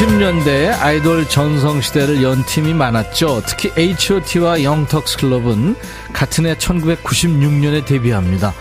(1990년대) 0.00 0.80
아이돌 0.80 1.28
전성시대를 1.28 2.22
연 2.22 2.42
팀이 2.46 2.72
많았죠. 2.72 3.42
특히 3.46 3.70
H.O.T와 3.76 4.62
영턱스 4.62 5.18
클럽은 5.18 5.76
같은 6.14 6.46
해 6.46 6.54
1996년에 6.54 7.84
데뷔합니다. 7.84 8.54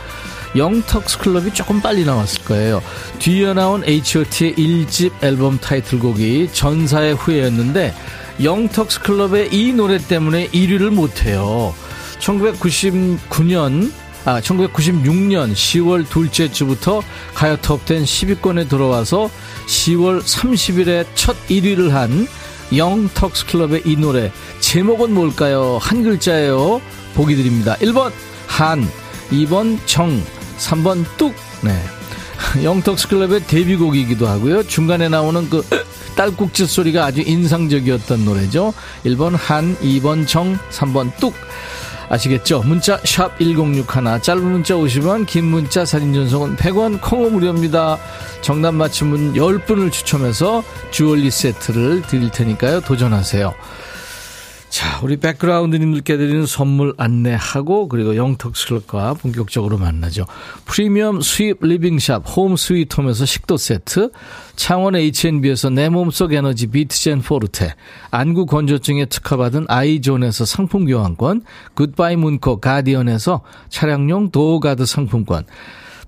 영턱스 0.58 1.20
클럽이 1.20 1.54
조금 1.54 1.82
빨리 1.82 2.04
나왔을 2.04 2.44
거예요. 2.44 2.82
뒤에 3.20 3.54
나온 3.54 3.84
H.O.T의 3.86 4.56
1집 4.56 5.12
앨범 5.24 5.58
타이틀곡이 5.60 6.50
전사의 6.52 7.16
후예였는데 7.16 7.94
영턱스 8.44 9.00
클럽의 9.02 9.54
이 9.54 9.72
노래 9.72 9.98
때문에 9.98 10.50
1위를 10.50 10.90
못해요. 10.90 11.74
1999년 12.20 13.94
아, 14.30 14.40
1996년 14.42 15.54
10월 15.54 16.08
둘째 16.08 16.52
주부터 16.52 17.02
가요 17.34 17.58
톱10 17.58 18.04
10위권에 18.04 18.70
들어와서 18.70 19.28
10월 19.66 20.22
30일에 20.22 21.08
첫 21.16 21.36
1위를 21.48 21.90
한 21.90 22.28
영턱스 22.76 23.48
클럽의 23.48 23.82
이 23.86 23.96
노래 23.96 24.32
제목은 24.60 25.16
뭘까요? 25.16 25.80
한 25.82 26.04
글자예요. 26.04 26.80
보기 27.16 27.36
드립니다. 27.36 27.76
1번 27.78 28.12
한, 28.46 28.88
2번 29.32 29.80
정, 29.88 30.24
3번 30.60 31.06
뚝. 31.18 31.34
네. 31.64 31.74
영턱스 32.64 33.08
클럽의 33.08 33.48
데뷔곡이기도 33.48 34.28
하고요. 34.28 34.62
중간에 34.62 35.10
나오는 35.10 35.50
그 35.50 35.64
딸꾹질 36.16 36.68
소리가 36.68 37.06
아주 37.06 37.22
인상적이었던 37.22 38.26
노래죠. 38.26 38.76
1번 39.06 39.36
한, 39.36 39.76
2번 39.78 40.28
정, 40.28 40.60
3번 40.70 41.18
뚝. 41.20 41.34
아시겠죠? 42.10 42.64
문자 42.64 42.98
1061, 43.04 44.22
짧은 44.22 44.44
문자 44.44 44.74
50원, 44.74 45.26
긴 45.28 45.46
문자 45.46 45.86
사진 45.86 46.14
전송은 46.14 46.56
100원, 46.58 47.00
콩은 47.02 47.34
무료입니다. 47.34 47.98
정답 48.42 48.74
맞힌 48.74 49.12
분 49.12 49.34
10분을 49.34 49.92
추첨해서 49.92 50.64
주얼리 50.92 51.30
세트를 51.30 52.02
드릴 52.04 52.32
테니까요. 52.32 52.82
도전하세요. 52.82 53.54
자, 54.70 55.00
우리 55.02 55.18
백그라운드님들께 55.18 56.18
드리는 56.18 56.46
선물 56.46 56.94
안내하고 56.98 57.88
그리고 57.90 58.16
영턱스클럽과 58.16 59.16
본격적으로 59.16 59.80
만나죠. 59.80 60.28
프리미엄 60.66 61.22
수입 61.22 61.58
리빙샵 61.62 62.24
홈 62.38 62.56
스위트홈에서 62.56 63.26
식도 63.26 63.58
세트, 63.58 64.12
창원 64.56 64.96
H&B에서 64.96 65.72
내 65.72 65.90
몸속 65.90 66.34
에너지 66.34 66.68
비트젠 66.68 67.24
포르테, 67.24 67.74
안구 68.12 68.46
건조증에 68.46 69.06
특허받은 69.06 69.66
아이존에서 69.68 70.46
상품 70.46 70.86
교환권, 70.86 71.42
굿바이 71.74 72.16
문코 72.16 72.60
가디언에서 72.60 73.42
차량용 73.70 74.30
도어가드 74.30 74.86
상품권, 74.86 75.46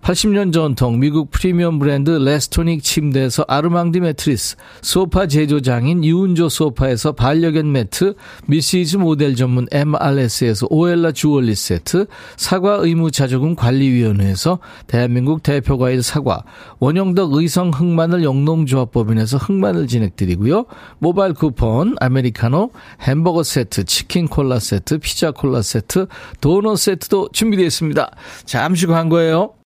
80년 0.02 0.52
전통 0.52 1.00
미국 1.00 1.30
프리미엄 1.30 1.78
브랜드 1.78 2.10
레스토닉 2.10 2.84
침대에서 2.84 3.46
아르망디 3.48 4.00
매트리스, 4.00 4.58
소파 4.82 5.28
제조장인 5.28 6.04
유운조 6.04 6.50
소파에서 6.50 7.12
반려견 7.12 7.72
매트, 7.72 8.16
미시즈 8.48 8.98
모델 8.98 9.36
전문 9.36 9.68
MRS에서 9.72 10.68
오엘라 10.70 11.12
주얼리 11.12 11.54
세트, 11.54 12.08
사과 12.36 12.76
의무 12.82 13.12
자조금 13.12 13.56
관리위원회에서 13.56 14.60
대한민국 14.88 15.44
대표과일 15.44 16.02
사과, 16.02 16.44
원형덕 16.80 17.34
의성 17.34 17.70
흑마늘 17.70 18.24
영농조합법인에서 18.24 19.38
흑마늘 19.38 19.88
진액 19.88 20.17
드리고요. 20.17 20.66
모바일 20.98 21.34
쿠폰, 21.34 21.96
아메리카노, 22.00 22.72
햄버거 23.02 23.44
세트, 23.44 23.86
치킨 23.86 24.28
콜라 24.28 24.60
세트, 24.60 24.98
피자 24.98 25.32
콜라 25.32 25.62
세트, 25.62 26.08
도넛 26.42 26.80
세트도 26.80 27.30
준비되어 27.34 27.66
있습니다. 27.68 28.10
잠시 28.46 28.88
광고예요. 28.88 29.61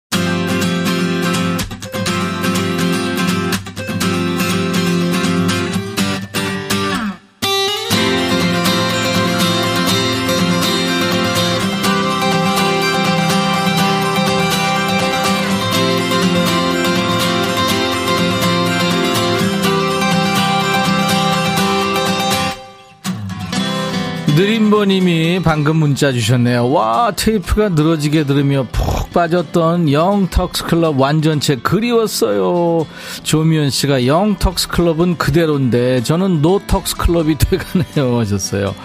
느림버님이 24.35 25.39
방금 25.43 25.77
문자 25.77 26.11
주셨네요. 26.11 26.69
와, 26.69 27.11
테이프가 27.15 27.69
늘어지게 27.69 28.25
들으며 28.25 28.67
푹 28.69 29.13
빠졌던 29.13 29.89
영턱스 29.89 30.65
클럽 30.65 30.99
완전체 30.99 31.55
그리웠어요. 31.55 32.85
조미연 33.23 33.69
씨가 33.69 34.05
영턱스 34.05 34.67
클럽은 34.67 35.17
그대로인데 35.17 36.03
저는 36.03 36.41
노턱스 36.41 36.97
클럽이 36.97 37.37
돼가네요. 37.39 38.19
하셨어요. 38.19 38.75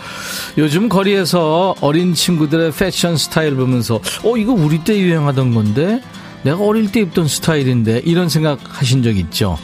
요즘 0.56 0.88
거리에서 0.88 1.74
어린 1.80 2.14
친구들의 2.14 2.70
패션 2.70 3.16
스타일 3.16 3.56
보면서 3.56 3.96
어, 4.22 4.36
이거 4.36 4.52
우리 4.52 4.78
때 4.84 4.96
유행하던 4.96 5.52
건데? 5.52 6.00
내가 6.42 6.64
어릴 6.64 6.90
때 6.90 7.00
입던 7.00 7.28
스타일인데 7.28 8.02
이런 8.04 8.28
생각 8.28 8.58
하신 8.64 9.02
적 9.02 9.16
있죠? 9.16 9.58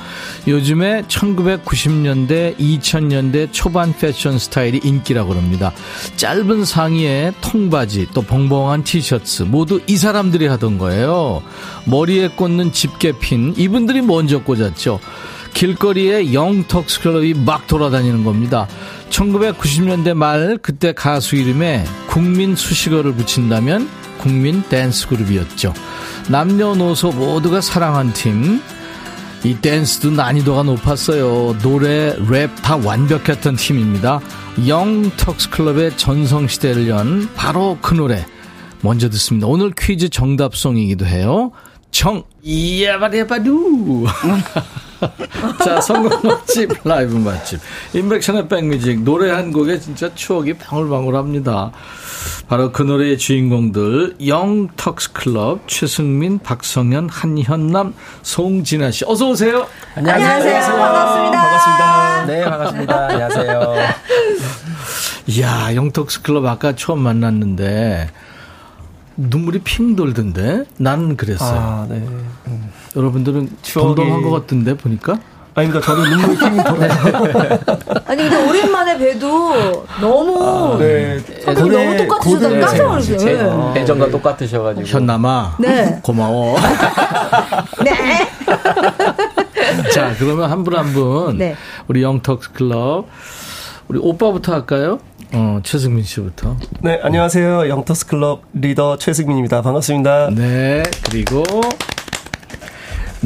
요즘에 0.47 1.03
1990년대, 1.03 2.59
2000년대 2.59 3.49
초반 3.53 3.95
패션 3.97 4.39
스타일이 4.39 4.81
인기라고 4.83 5.35
합니다. 5.35 5.73
짧은 6.17 6.65
상의에 6.65 7.33
통바지, 7.41 8.09
또 8.15 8.23
벙벙한 8.23 8.85
티셔츠 8.85 9.43
모두 9.43 9.81
이 9.87 9.97
사람들이 9.97 10.47
하던 10.47 10.79
거예요. 10.79 11.43
머리에 11.87 12.29
꽂는 12.29 12.73
집게 12.73 13.19
핀 13.19 13.55
이분들이 13.57 14.03
먼저 14.03 14.43
꽂았죠. 14.43 15.01
길거리에 15.55 16.35
영턱스 16.35 17.01
클럽이 17.01 17.33
막 17.33 17.67
돌아다니는 17.67 18.25
겁니다. 18.25 18.69
1990년대 19.09 20.13
말 20.13 20.59
그때 20.61 20.93
가수 20.93 21.37
이름에 21.37 21.83
국민 22.09 22.55
수식어를 22.55 23.15
붙인다면 23.15 23.89
국민 24.19 24.63
댄스 24.65 25.09
그룹이었죠. 25.09 25.73
남녀노소 26.29 27.13
모두가 27.13 27.61
사랑한 27.61 28.13
팀. 28.13 28.61
이 29.45 29.55
댄스도 29.55 30.11
난이도가 30.11 30.65
높았어요. 30.65 31.57
노래, 31.63 32.17
랩 32.17 32.51
다 32.63 32.77
완벽했던 32.77 33.57
팀입니다. 33.57 34.21
영턱스 34.67 35.51
클럽의 35.51 35.97
전성시대를 35.97 36.89
연 36.89 37.29
바로 37.35 37.79
그 37.81 37.95
노래. 37.95 38.27
먼저 38.81 39.09
듣습니다. 39.11 39.47
오늘 39.47 39.73
퀴즈 39.77 40.09
정답송이기도 40.09 41.07
해요. 41.07 41.53
정, 41.93 42.25
이야바리바두. 42.43 44.07
자, 45.65 45.81
성공 45.81 46.11
맛집, 46.23 46.71
라이브 46.85 47.15
맛집. 47.17 47.61
인백션의 47.93 48.49
백뮤직. 48.49 49.03
노래 49.03 49.31
한 49.31 49.53
곡에 49.53 49.79
진짜 49.79 50.15
추억이 50.15 50.55
방울방울합니다. 50.55 51.73
바로 52.49 52.73
그 52.73 52.83
노래의 52.83 53.19
주인공들, 53.19 54.17
영턱스 54.27 55.13
클럽, 55.13 55.67
최승민, 55.67 56.39
박성현, 56.39 57.09
한현남, 57.11 57.95
송진아 58.23 58.91
씨. 58.91 59.05
어서오세요. 59.07 59.67
안녕하세요. 59.95 60.29
안녕하세요. 60.31 60.77
반갑습니다. 60.77 61.43
반갑습니다. 61.43 62.27
네, 62.27 62.45
반갑습니다. 62.45 63.07
안녕하세요. 63.09 63.75
이야, 65.29 65.75
영턱스 65.75 66.23
클럽 66.23 66.45
아까 66.47 66.75
처음 66.77 67.01
만났는데, 67.01 68.11
눈물이 69.17 69.61
핑 69.61 69.97
돌던데? 69.97 70.65
나는 70.79 71.17
그랬어요. 71.17 71.59
아, 71.59 71.87
네. 71.89 71.97
음. 71.97 72.71
여러분들은 72.97 73.51
추억이... 73.63 73.95
덤덤한 73.95 74.23
것 74.23 74.31
같던데, 74.31 74.75
보니까? 74.77 75.19
아닙니다. 75.55 75.81
저도 75.87 76.05
눈물이 76.05 76.37
핑 76.39 76.57
돌아요. 76.65 76.91
아니, 78.07 78.29
근데 78.29 78.47
오랜만에 78.49 78.99
봬도 78.99 79.87
너무. 80.03 80.75
아, 80.75 80.79
네. 80.79 81.19
성격이 81.19 81.71
너무 81.71 81.97
똑같으셔서 81.97 82.51
깜짝 82.61 82.87
놀랐어요. 82.89 83.73
네. 83.75 83.81
예전과 83.81 84.11
똑같으셔가지고. 84.11 84.87
현남아. 84.87 85.57
네. 85.59 85.99
고마워. 86.03 86.57
네. 87.83 88.29
자, 89.93 90.15
그러면 90.19 90.51
한 90.51 90.63
분 90.63 90.77
한 90.77 90.93
분. 90.93 91.39
네. 91.39 91.57
우리 91.89 92.03
영턱스 92.03 92.53
클럽. 92.53 93.07
우리 93.89 93.99
오빠부터 93.99 94.53
할까요? 94.53 94.99
어, 95.33 95.61
최승민 95.63 96.05
씨부터. 96.05 96.57
네, 96.83 97.01
안녕하세요. 97.03 97.69
영터스 97.71 98.07
클럽 98.09 98.43
리더 98.53 98.99
최승민입니다. 98.99 99.63
반갑습니다. 99.63 100.31
네, 100.35 100.83
그리고 101.09 101.43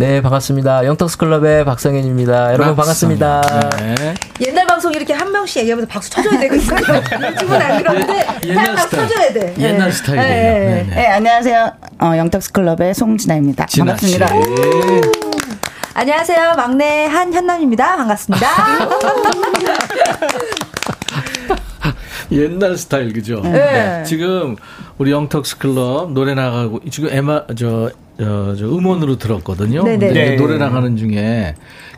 네, 0.00 0.22
반갑습니다. 0.22 0.86
영턱스 0.86 1.18
클럽의 1.18 1.66
박성현입니다. 1.66 2.54
여러분 2.54 2.74
반갑습니다. 2.74 3.42
네. 3.80 4.14
옛날 4.40 4.66
방송 4.66 4.94
이렇게 4.94 5.12
한 5.12 5.30
명씩 5.30 5.60
얘기하면서 5.60 5.86
박수 5.92 6.08
쳐줘야 6.08 6.40
되거든요. 6.40 6.78
요즘은 7.28 7.60
안 7.60 7.82
그러는데 7.82 8.26
옛날 8.46 8.74
박수 8.76 8.96
쳐줘야 8.96 9.30
돼. 9.34 9.54
옛날 9.58 9.90
네. 9.90 9.92
스타일이에요. 9.94 10.26
네, 10.26 10.40
네, 10.40 10.86
네. 10.88 10.94
네, 10.94 11.06
안녕하세요. 11.08 11.72
어, 12.02 12.16
영턱스 12.16 12.52
클럽의 12.52 12.94
송진아입니다. 12.94 13.66
반갑습니다. 13.76 14.28
안녕하세요. 15.92 16.54
막내 16.56 17.04
한현남입니다. 17.04 17.96
반갑습니다. 17.98 18.48
옛날 22.32 22.76
스타일 22.76 23.12
그죠? 23.12 23.40
네. 23.42 24.02
지금 24.04 24.56
우리 24.98 25.10
영턱스 25.10 25.58
클럽 25.58 26.12
노래 26.12 26.34
나가고 26.34 26.80
지금 26.90 27.10
에마 27.10 27.46
저, 27.56 27.90
저, 28.18 28.56
저 28.56 28.66
음원으로 28.66 29.18
들었거든요. 29.18 29.82
네네. 29.84 30.06
근데 30.06 30.30
네. 30.30 30.36
노래 30.36 30.58
나가는 30.58 30.96
중에 30.96 31.54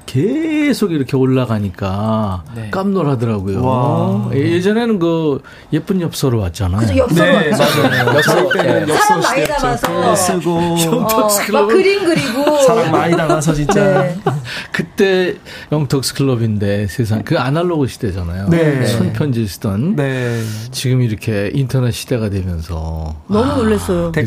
계속 0.07 0.93
이렇게 0.93 1.17
올라가니까 1.17 2.45
네. 2.55 2.71
깜놀하더라고요. 2.71 3.65
와. 3.65 4.31
예전에는 4.35 4.99
그 4.99 5.43
예쁜 5.73 6.01
엽서로 6.01 6.39
왔잖아요. 6.41 6.81
그죠, 6.81 6.97
엽서로 6.99 7.39
네, 7.39 7.51
왔죠. 7.51 7.83
맞아요. 7.83 8.17
엽서 8.17 8.49
때는 8.53 8.89
엽서 8.89 9.03
사람 9.03 9.21
많이 9.23 9.45
담아서 9.45 10.17
쓰고 10.17 10.57
어, 10.57 11.29
막 11.53 11.67
그림 11.69 12.05
그리고 12.05 12.59
사람 12.63 12.91
많이 12.91 13.17
담아서 13.17 13.55
진짜. 13.55 14.03
네. 14.03 14.19
그때 14.73 15.37
영턱스 15.71 16.15
클럽인데 16.15 16.87
세상 16.89 17.23
그 17.23 17.39
아날로그 17.39 17.87
시대잖아요. 17.87 18.49
네. 18.49 18.87
손편지 18.87 19.47
쓰던. 19.47 19.97
네. 19.97 20.41
지금 20.71 21.03
이렇게 21.03 21.51
인터넷 21.55 21.93
시대가 21.93 22.29
되면서 22.29 23.15
너무 23.29 23.53
아, 23.53 23.57
놀랐어요. 23.57 24.13
네. 24.13 24.25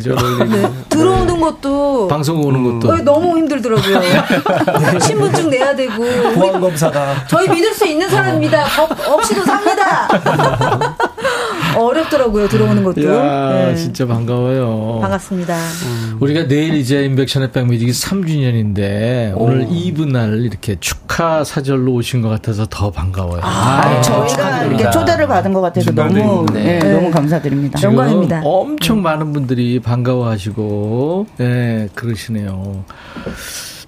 들어오는 0.90 1.40
것도 1.40 2.08
방송 2.08 2.42
오는 2.44 2.80
것도 2.80 2.94
음. 2.94 3.04
너무 3.04 3.38
힘들더라고요. 3.38 4.02
신분증 5.02 5.50
내 5.50 5.62
해야 5.66 5.76
되고 5.76 6.04
보안 6.36 6.62
검사가 6.62 7.26
저희 7.28 7.50
믿을 7.50 7.74
수 7.74 7.88
있는 7.88 8.08
사람입니다. 8.08 8.66
법 8.76 8.92
없이도 8.92 9.44
삽니다. 9.44 10.08
어렵더라고요 11.76 12.48
들어오는 12.48 12.84
것도. 12.84 13.06
야, 13.06 13.66
네. 13.66 13.76
진짜 13.76 14.06
반가워요. 14.06 15.00
반갑습니다. 15.02 15.56
음. 15.56 16.18
우리가 16.22 16.48
내일 16.48 16.76
이제 16.76 17.04
인백션의 17.04 17.52
백뮤직이 17.52 17.92
3주년인데 17.92 19.36
오. 19.36 19.46
오늘 19.46 19.68
이브 19.70 20.04
날 20.04 20.42
이렇게 20.42 20.78
축하 20.80 21.44
사절로 21.44 21.94
오신 21.94 22.22
것 22.22 22.30
같아서 22.30 22.66
더 22.70 22.92
반가워요. 22.92 23.42
아, 23.44 23.82
아 23.82 24.02
저희가 24.02 24.64
이렇게 24.66 24.90
초대를 24.90 25.28
받은 25.28 25.52
것 25.52 25.62
같아서 25.62 25.92
너무 25.92 26.46
네. 26.54 26.80
네. 26.80 26.94
너무 26.94 27.12
감사드립니다. 27.12 27.82
영광입니다. 27.82 28.42
엄청 28.46 29.00
음. 29.00 29.04
많은 29.04 29.34
분들이 29.34 29.80
반가워하시고 29.80 31.28
네 31.38 31.90
그러시네요. 31.94 32.86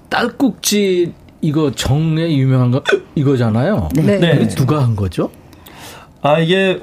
딸꾹질 0.09 1.13
이거 1.41 1.71
정에 1.71 2.35
유명한 2.35 2.71
거 2.71 2.81
이거잖아요. 3.15 3.89
네. 3.95 4.17
네. 4.19 4.47
누가 4.49 4.81
한 4.83 4.95
거죠? 4.95 5.29
아 6.21 6.39
이게 6.39 6.79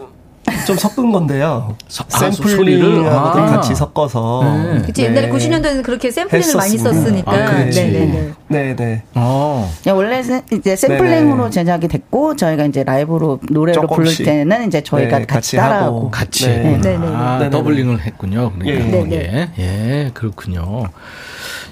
좀 0.66 0.76
섞은 0.76 1.10
건데요. 1.10 1.76
아, 2.12 2.18
샘플링하고도 2.18 3.42
아. 3.42 3.46
같이 3.46 3.74
섞어서. 3.74 4.42
네. 4.44 4.82
그치, 4.82 5.02
네. 5.02 5.08
옛날에 5.08 5.30
90년도에는 5.30 5.82
그렇게 5.82 6.10
샘플링을 6.10 6.38
했었습니다. 6.38 6.58
많이 6.58 6.78
썼으니까. 6.78 7.32
아, 7.32 7.64
네네네. 7.64 8.32
네네. 8.48 9.02
어. 9.14 9.70
원래 9.88 10.22
이제 10.52 10.76
샘플링으로 10.76 11.36
네네. 11.44 11.50
제작이 11.50 11.88
됐고, 11.88 12.36
저희가 12.36 12.66
이제 12.66 12.84
라이브로 12.84 13.40
노래로 13.50 13.86
부를 13.86 14.14
때는 14.14 14.66
이제 14.66 14.82
저희가 14.82 15.20
네, 15.20 15.24
같이, 15.26 15.56
같이 15.56 15.56
따라하고. 15.56 16.10
같이. 16.10 16.46
네. 16.46 16.78
네. 16.80 16.98
아, 17.00 17.48
더블링을 17.50 18.00
했군요. 18.02 18.52
그러니까. 18.58 19.16
예. 19.16 19.50
예. 19.58 20.04
예, 20.04 20.10
그렇군요. 20.12 20.84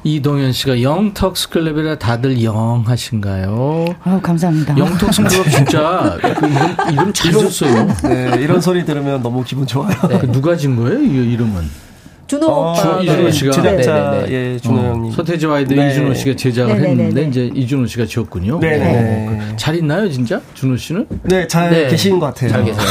이동현 0.05 0.53
씨가 0.53 0.83
영턱스 0.83 1.51
클럽이라 1.51 1.99
다들 1.99 2.43
영하신가요? 2.43 3.95
아 4.03 4.21
감사합니다. 4.21 4.77
영턱스 4.77 5.23
클럽 5.23 5.51
진짜 5.51 6.19
그 6.21 6.47
이름, 6.47 6.93
이름 6.93 7.13
잘 7.13 7.33
줬어요. 7.33 7.87
네, 8.05 8.37
이런 8.41 8.61
소리 8.61 8.85
들으면 8.85 9.23
너무 9.23 9.45
기분 9.45 9.67
좋아요. 9.67 9.95
네. 10.09 10.19
그 10.19 10.31
누가 10.33 10.57
진 10.57 10.75
거예요? 10.77 11.01
이 11.01 11.33
이름은? 11.33 11.92
준호 12.33 12.47
어, 12.47 12.75
주, 12.75 13.03
이준호 13.05 13.31
씨가 13.31 13.53
제작자 13.53 13.93
네, 13.93 14.21
네, 14.23 14.27
네. 14.27 14.33
예 14.55 14.59
준호 14.59 14.81
어, 14.81 14.85
형님 14.85 15.13
서태지와 15.13 15.57
아이들 15.57 15.77
네. 15.77 15.91
이준호 15.91 16.15
씨가 16.15 16.35
제작을 16.37 16.75
네네네네. 16.77 17.05
했는데 17.05 17.23
이제 17.29 17.51
이준호 17.55 17.87
씨가 17.87 18.07
지었군요. 18.07 18.59
네. 18.59 18.81
어, 18.81 19.37
그, 19.51 19.57
잘 19.59 19.75
있나요 19.75 20.09
진짜 20.11 20.41
준호 20.55 20.79
씨는? 20.79 21.07
네 21.25 21.47
잘 21.47 21.71
네. 21.71 21.89
계시는 21.89 22.19
것 22.19 22.27
같아요. 22.27 22.51
잘 22.51 22.65
계세요. 22.65 22.87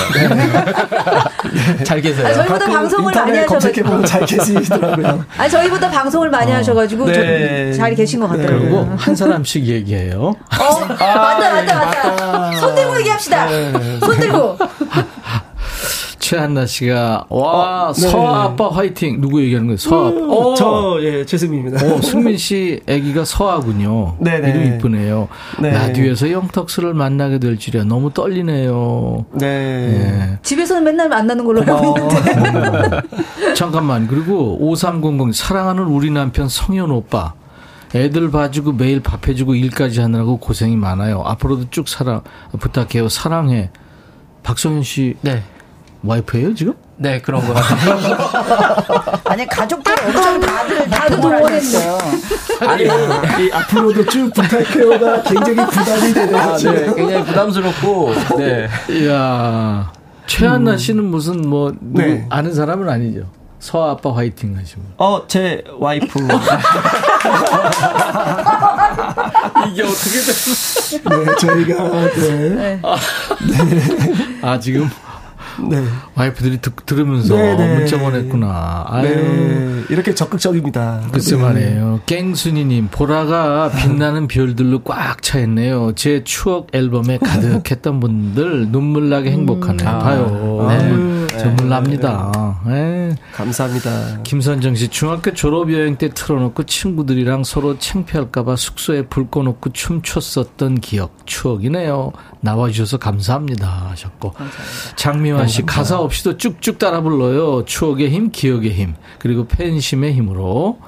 잘 1.84 2.02
계세요. 2.02 2.28
아, 2.28 2.34
저희보다 2.34 2.66
방송을 2.68 3.14
많이 3.16 3.38
하셔가지고 3.40 4.06
잘 4.06 4.26
계시더라고요. 4.28 5.26
아 5.38 5.50
저희보다 5.50 5.90
방송을 5.90 6.30
많이 6.30 6.52
어. 6.52 6.56
하셔가지고 6.58 7.06
네. 7.08 7.74
잘 7.74 7.96
계신 7.96 8.20
것 8.20 8.28
같더라고요. 8.28 8.60
그리고 8.60 8.88
한 8.96 9.16
사람씩 9.16 9.66
얘기해요. 9.66 10.36
어 10.60 10.64
아, 11.00 11.16
맞다 11.16 11.52
맞다 11.54 11.76
맞다. 11.86 12.52
손 12.60 12.76
들고 12.76 13.00
얘기합시다. 13.00 13.48
손 14.02 14.20
들고. 14.20 14.58
최한나 16.22 16.68
씨가 16.68 17.26
와 17.30 17.90
어, 17.90 17.94
네. 17.94 18.08
서아 18.08 18.44
아빠 18.44 18.70
화이팅 18.70 19.20
누구 19.20 19.42
얘기하는 19.42 19.68
거예요? 19.68 19.78
서아 19.78 20.10
음, 20.10 20.30
어. 20.30 20.54
저예 20.54 21.26
최승민입니다. 21.26 21.86
어, 21.86 22.02
승민 22.02 22.38
씨 22.38 22.80
아기가 22.88 23.26
서아군요. 23.26 24.16
네네. 24.20 24.50
이름 24.50 24.76
이쁘네요. 24.76 25.28
네. 25.60 25.72
라디오에서 25.72 26.32
영턱스를 26.32 26.94
만나게 26.94 27.40
될 27.40 27.58
줄이야 27.58 27.84
너무 27.84 28.14
떨리네요. 28.14 29.26
네. 29.34 29.48
네. 29.48 30.40
집에서는 30.44 30.84
맨날 30.84 31.10
만나는 31.10 31.44
걸로 31.44 31.62
알고 31.62 31.96
있는데. 32.30 33.02
잠깐만 33.58 34.08
그리고 34.08 34.58
5300 34.62 35.34
사랑하는 35.34 35.84
우리 35.84 36.12
남편 36.12 36.48
성현 36.48 36.92
오빠. 36.92 37.34
애들 37.94 38.32
봐주고 38.32 38.74
매일 38.74 39.02
밥 39.02 39.28
해주고 39.28 39.56
일까지 39.56 40.00
하느라고 40.00 40.38
고생이 40.38 40.78
많아요. 40.78 41.24
앞으로도 41.26 41.72
쭉 41.72 41.90
사랑 41.90 42.22
부탁해요. 42.58 43.10
사랑해. 43.10 43.70
박성현 44.44 44.84
씨. 44.84 45.16
네. 45.22 45.44
와이프예요 46.04 46.56
지금? 46.56 46.74
네 46.98 47.22
그런 47.22 47.46
거 47.46 47.54
같아요. 47.54 48.18
아니 49.26 49.48
가족들 49.48 49.94
엄청 50.06 50.40
다들 50.40 50.90
다들 50.90 51.22
동원했어요. 51.22 51.98
아니 52.62 52.84
이 52.84 53.52
앞으로도 53.52 54.06
쭉 54.06 54.32
부탁해요가 54.34 55.22
굉장히 55.24 55.70
부담이 55.70 56.14
되네요. 56.14 56.38
아, 56.38 56.58
네, 56.58 56.94
굉장히 56.96 57.24
부담스럽고. 57.26 58.14
네. 58.38 58.68
이야 58.90 59.92
최한나 60.26 60.72
음. 60.72 60.78
씨는 60.78 61.04
무슨 61.06 61.48
뭐 61.48 61.74
네. 61.80 62.26
아는 62.30 62.54
사람은 62.54 62.90
아니죠? 62.90 63.28
서아 63.60 63.92
아빠 63.92 64.12
화이팅 64.16 64.58
하시면. 64.58 64.94
어, 64.98 65.28
제 65.28 65.64
와이프. 65.78 66.18
이게 69.72 69.84
어떻게 69.84 70.20
됐어? 70.20 70.98
네, 70.98 71.36
저희가, 71.40 71.84
네. 72.16 72.50
네. 72.50 72.80
아, 72.82 72.96
네. 73.70 73.82
아 74.42 74.60
지금 74.60 74.90
네. 75.70 75.84
와이프들이 76.16 76.62
듣, 76.62 76.86
들으면서 76.86 77.36
네네. 77.36 77.56
네. 77.68 77.76
문자 77.76 78.00
보냈구나. 78.00 78.86
아유. 78.88 79.04
네. 79.04 79.84
이렇게 79.90 80.14
적극적입니다. 80.16 81.02
글쎄 81.12 81.36
네. 81.36 81.42
말이에요. 81.42 82.02
깽순이님, 82.06 82.90
보라가 82.92 83.70
빛나는 83.72 84.28
별들로 84.28 84.80
꽉 84.84 85.22
차 85.22 85.40
있네요. 85.40 85.92
제 85.96 86.24
추억 86.24 86.68
앨범에 86.74 87.18
가득했던 87.20 88.00
분들 88.00 88.72
눈물 88.72 89.10
나게 89.10 89.32
행복하네요. 89.32 89.90
음. 89.90 90.00
봐요. 90.00 90.68
아, 90.70 90.78
네. 90.78 91.28
정말 91.38 91.70
납니다. 91.70 92.60
네. 92.66 93.16
감사합니다. 93.34 94.22
김선정 94.24 94.76
씨, 94.76 94.88
중학교 94.88 95.34
졸업 95.34 95.72
여행 95.74 95.96
때 95.96 96.10
틀어놓고 96.10 96.64
친구들이랑 96.64 97.44
서로 97.44 97.78
창피할까봐 97.78 98.56
숙소에 98.56 99.04
불 99.04 99.30
꺼놓고 99.30 99.72
춤췄었던 99.72 100.80
기억, 100.82 101.16
추억이네요. 101.26 102.12
나와주셔서 102.42 102.98
감사합니다. 102.98 103.68
하셨고. 103.92 104.32
감사합니다. 104.32 104.96
장미화 104.96 105.48
씨, 105.48 105.62
가사 105.64 106.00
없이도 106.00 106.38
쭉쭉 106.38 106.80
따라 106.80 107.02
불러요. 107.02 107.66
추억의 107.66 108.10
힘, 108.10 108.32
기억의 108.32 108.72
힘. 108.74 108.96
그리고 109.20 109.48
팬심의 109.48 110.14
힘으로. 110.14 110.80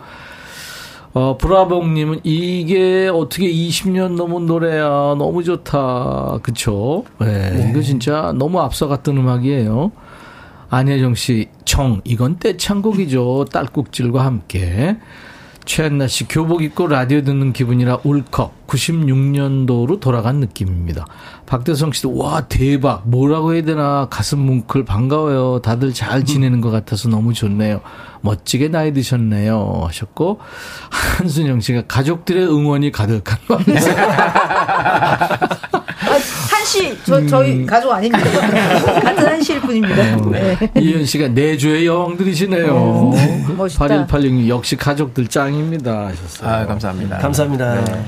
어, 1.14 1.38
브라봉님은 1.38 2.22
이게 2.24 3.08
어떻게 3.08 3.52
20년 3.52 4.16
넘은 4.16 4.48
노래야. 4.48 4.88
너무 5.18 5.44
좋다. 5.44 6.40
그쵸? 6.42 7.06
네, 7.20 7.52
네. 7.52 7.70
이거 7.70 7.82
진짜 7.82 8.34
너무 8.36 8.60
앞서갔던 8.60 9.18
음악이에요. 9.18 9.92
안혜정 10.72 11.14
씨, 11.14 11.50
정, 11.66 12.02
이건 12.04 12.40
떼창곡이죠. 12.40 13.46
딸꾹질과 13.52 14.26
함께. 14.26 14.98
최한나 15.66 16.08
씨, 16.08 16.28
교복 16.28 16.62
입고 16.62 16.88
라디오 16.88 17.22
듣는 17.22 17.54
기분이라 17.54 18.00
울컥. 18.04 18.68
96년도로 18.68 20.00
돌아간 20.00 20.38
느낌입니다. 20.38 21.06
박대성 21.46 21.92
씨도, 21.92 22.18
와, 22.18 22.42
대박. 22.48 23.08
뭐라고 23.08 23.54
해야 23.54 23.64
되나. 23.64 24.08
가슴 24.10 24.40
뭉클. 24.40 24.86
반가워요. 24.86 25.60
다들 25.62 25.94
잘 25.94 26.26
지내는 26.26 26.62
것 26.62 26.72
같아서 26.72 27.10
너무 27.10 27.34
좋네요. 27.34 27.82
멋지게 28.22 28.70
나이 28.70 28.94
드셨네요. 28.94 29.84
하셨고, 29.88 30.40
한순영 30.90 31.60
씨가 31.62 31.84
가족들의 31.88 32.48
응원이 32.48 32.92
가득한 32.92 33.40
겁니다. 33.48 33.82
한씨, 36.64 36.98
저, 37.06 37.26
저희 37.28 37.52
음. 37.60 37.66
가족 37.66 37.92
아닙니다. 37.92 38.24
같은 39.02 39.28
한씨일 39.28 39.60
뿐입니다. 39.62 40.16
어, 40.18 40.30
네. 40.32 40.58
이현 40.80 41.06
씨가 41.06 41.28
내조의 41.30 41.86
여왕들이시네요. 41.86 42.74
오, 42.74 43.14
멋있다. 43.58 44.08
8186님 44.08 44.48
역시 44.48 44.78
가족들 44.78 45.28
짱입니다. 45.28 46.08
하셨어요. 46.08 46.50
아, 46.50 46.66
감사합니다. 46.66 47.18
감사합니다. 47.18 47.84
네. 47.84 48.06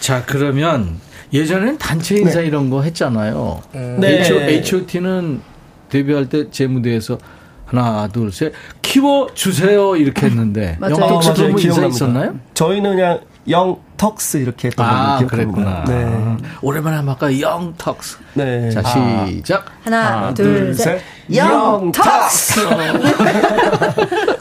자, 0.00 0.24
그러면 0.26 0.98
예전에는 1.32 1.78
단체 1.78 2.16
인사 2.16 2.40
네. 2.40 2.46
이런 2.46 2.70
거 2.70 2.82
했잖아요. 2.82 3.62
음. 3.76 3.98
네. 4.00 4.22
H.O.T.는 4.24 5.40
데뷔할 5.88 6.28
때 6.28 6.50
제 6.50 6.66
무대에서 6.66 7.18
하나, 7.66 8.08
둘, 8.08 8.32
셋, 8.32 8.52
키워 8.82 9.28
주세요 9.34 9.96
이렇게 9.96 10.26
했는데 10.26 10.78
영덕 10.80 11.22
씨 11.22 11.30
어, 11.30 11.48
인사 11.58 11.86
있었나요? 11.86 12.34
저희는 12.54 12.96
그냥 12.96 13.20
영 13.48 13.76
턱스 13.96 14.38
이렇게 14.38 14.68
했던 14.68 14.86
아, 14.86 15.16
걸로 15.18 15.28
기억합니다. 15.28 15.84
네. 15.86 16.36
오랜만에 16.60 16.96
한번 16.96 17.14
할까 17.14 17.40
영 17.40 17.72
턱스. 17.78 18.18
네. 18.34 18.70
자 18.70 18.82
시작. 18.82 19.66
하나, 19.82 20.16
하나 20.16 20.34
둘, 20.34 20.66
둘, 20.66 20.74
셋. 20.74 21.00
영 21.34 21.90
턱스. 21.92 22.60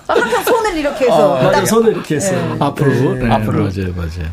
항상 0.07 0.43
손을 0.43 0.77
이렇게 0.77 1.05
해서. 1.05 1.33
어, 1.35 1.43
맞아, 1.43 1.65
손을 1.65 1.91
이렇게 1.93 2.15
했어요. 2.15 2.55
네. 2.59 2.65
앞으로. 2.65 2.91
네. 2.91 3.25
네. 3.25 3.31
앞으로 3.33 3.59
맞아요, 3.63 3.93
맞아요. 3.95 4.29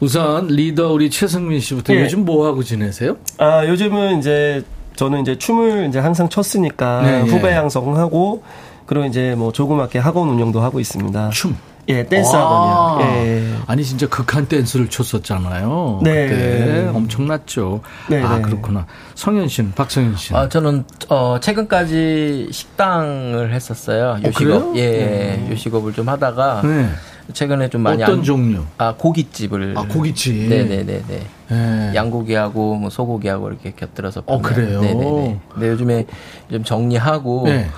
우선 0.00 0.48
리더 0.48 0.92
우리 0.92 1.08
최승민 1.08 1.60
씨부터 1.60 1.92
네. 1.94 2.02
요즘 2.02 2.24
뭐 2.24 2.46
하고 2.46 2.62
지내세요? 2.62 3.16
아 3.38 3.66
요즘은 3.66 4.18
이제 4.18 4.62
저는 4.96 5.22
이제 5.22 5.38
춤을 5.38 5.86
이제 5.88 5.98
항상 5.98 6.28
췄으니까 6.28 7.02
네, 7.02 7.20
후배 7.22 7.52
양성하고 7.52 8.42
그리고 8.86 9.06
이제 9.06 9.34
뭐 9.36 9.50
조그맣게 9.52 9.98
학원 9.98 10.28
운영도 10.28 10.60
하고 10.60 10.78
있습니다. 10.78 11.30
춤. 11.30 11.56
예, 11.88 12.06
댄스 12.06 12.34
학원이요. 12.34 13.12
예. 13.12 13.54
아니 13.66 13.84
진짜 13.84 14.08
극한 14.08 14.46
댄스를 14.46 14.88
췄었잖아요. 14.88 16.00
네. 16.02 16.28
그때 16.28 16.90
엄청났죠. 16.94 17.80
네. 18.08 18.22
아 18.22 18.36
네. 18.36 18.42
그렇구나. 18.42 18.86
성현 19.14 19.48
씨는 19.48 19.72
박성현 19.72 20.16
씨는. 20.16 20.40
아 20.40 20.48
저는 20.48 20.84
어 21.08 21.38
최근까지 21.40 22.48
식당을 22.50 23.52
했었어요. 23.52 24.16
어, 24.18 24.26
요식업. 24.26 24.62
어, 24.62 24.72
예, 24.76 24.90
네. 24.90 25.48
요식업을 25.50 25.92
좀 25.92 26.08
하다가 26.08 26.62
네. 26.64 26.88
최근에 27.32 27.68
좀 27.68 27.82
많이 27.82 28.02
어떤 28.02 28.18
안, 28.18 28.22
종류? 28.22 28.62
아 28.78 28.94
고깃집을. 28.96 29.74
아 29.76 29.82
고깃집. 29.86 30.48
네네네네. 30.48 31.02
네. 31.48 31.92
양고기하고 31.94 32.76
뭐 32.76 32.90
소고기하고 32.90 33.48
이렇게 33.48 33.72
곁들여서. 33.76 34.22
어 34.26 34.40
그래요. 34.40 34.80
네네네. 34.80 35.40
근데 35.52 35.68
요즘에 35.68 36.06
좀 36.50 36.64
정리하고. 36.64 37.42
네. 37.44 37.68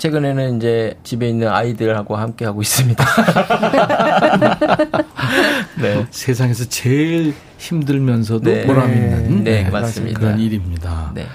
최근에는 0.00 0.56
이제 0.56 0.96
집에 1.04 1.28
있는 1.28 1.48
아이들하고 1.48 2.16
함께 2.16 2.46
하고 2.46 2.62
있습니다. 2.62 3.04
네. 5.82 6.06
세상에서 6.10 6.64
제일 6.70 7.34
힘들면서도 7.58 8.50
네. 8.50 8.66
보람 8.66 8.94
있는 8.94 9.44
네, 9.44 9.64
네, 9.64 9.70
맞습니다. 9.70 10.18
그런 10.18 10.40
일입니다. 10.40 11.12
네. 11.14 11.26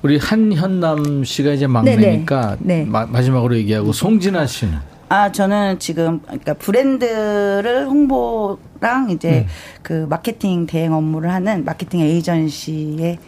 우리 0.00 0.16
한현남 0.16 1.24
씨가 1.24 1.52
이제 1.52 1.66
막내니까 1.66 2.56
네, 2.60 2.78
네. 2.78 2.84
마, 2.86 3.04
마지막으로 3.04 3.54
얘기하고 3.56 3.92
송진아 3.92 4.46
씨는 4.46 4.78
아 5.10 5.30
저는 5.30 5.78
지금 5.78 6.20
그러니까 6.22 6.54
브랜드를 6.54 7.84
홍보랑 7.86 9.10
이제 9.10 9.40
음. 9.40 9.46
그 9.82 10.06
마케팅 10.08 10.64
대행 10.64 10.94
업무를 10.94 11.30
하는 11.30 11.66
마케팅 11.66 12.00
에이전시의 12.00 13.18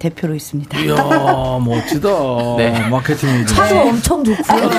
대표로 0.00 0.34
있습니다. 0.34 0.78
이야, 0.80 0.96
멋지다. 1.62 2.08
네. 2.56 2.88
마케팅. 2.88 3.46
차도 3.46 3.80
엄청 3.82 4.24
좋고요. 4.24 4.70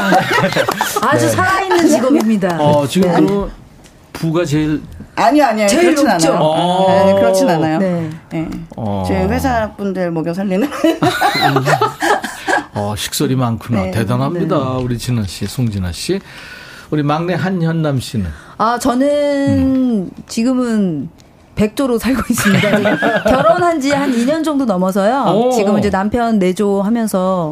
아주 1.02 1.26
네. 1.26 1.32
살아있는 1.32 1.88
직업입니다. 1.88 2.58
어, 2.60 2.86
지금 2.88 3.10
네. 3.12 3.22
그 3.22 3.52
부가 4.12 4.44
제일 4.44 4.82
아니요, 5.16 5.46
아니요. 5.46 5.68
제일 5.68 5.96
그렇진 5.96 6.08
높죠. 6.08 6.34
않아요. 6.34 6.44
어. 6.44 7.06
네, 7.06 7.14
그렇진 7.14 7.50
않아요. 7.50 7.78
네. 7.78 8.10
네. 8.32 8.50
어. 8.76 9.04
저희 9.08 9.18
회사 9.28 9.72
분들 9.76 10.12
먹여 10.12 10.34
살리는. 10.34 10.68
어, 12.74 12.96
식설이 12.98 13.36
많구나. 13.36 13.84
네. 13.84 13.92
대단합니다. 13.92 14.58
네. 14.58 14.84
우리 14.84 14.98
진아 14.98 15.26
씨, 15.28 15.46
송진아 15.46 15.92
씨. 15.92 16.20
우리 16.90 17.04
막내 17.04 17.36
한현남 17.36 18.00
씨는? 18.00 18.26
아, 18.58 18.80
저는 18.80 19.08
음. 19.08 20.10
지금은 20.28 21.10
백조로 21.62 22.00
살고 22.00 22.22
있습니다. 22.30 23.24
결혼한 23.30 23.80
지 23.80 23.92
한 23.92 24.12
2년 24.12 24.44
정도 24.44 24.66
넘어서요. 24.66 25.26
오. 25.36 25.52
지금 25.52 25.78
이제 25.78 25.90
남편 25.92 26.40
내조 26.40 26.82
하면서 26.82 27.52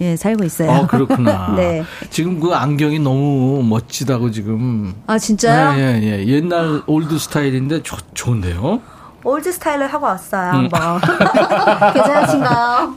예, 0.00 0.16
살고 0.16 0.44
있어요. 0.44 0.70
아, 0.70 0.86
그렇구나. 0.86 1.52
네. 1.58 1.82
지금 2.08 2.40
그 2.40 2.54
안경이 2.54 3.00
너무 3.00 3.62
멋지다고 3.64 4.30
지금. 4.30 4.94
아, 5.06 5.18
진짜요? 5.18 5.78
예, 5.78 6.00
예, 6.00 6.20
예. 6.20 6.26
옛날 6.26 6.80
old 6.86 7.18
스타일인데 7.18 7.82
좋, 7.82 7.98
좋은데요? 8.14 8.80
old 9.24 9.52
스타일을 9.52 9.92
하고 9.92 10.06
왔어요, 10.06 10.50
음. 10.52 10.68
한번. 10.72 11.00
괜찮으신가요? 11.94 12.94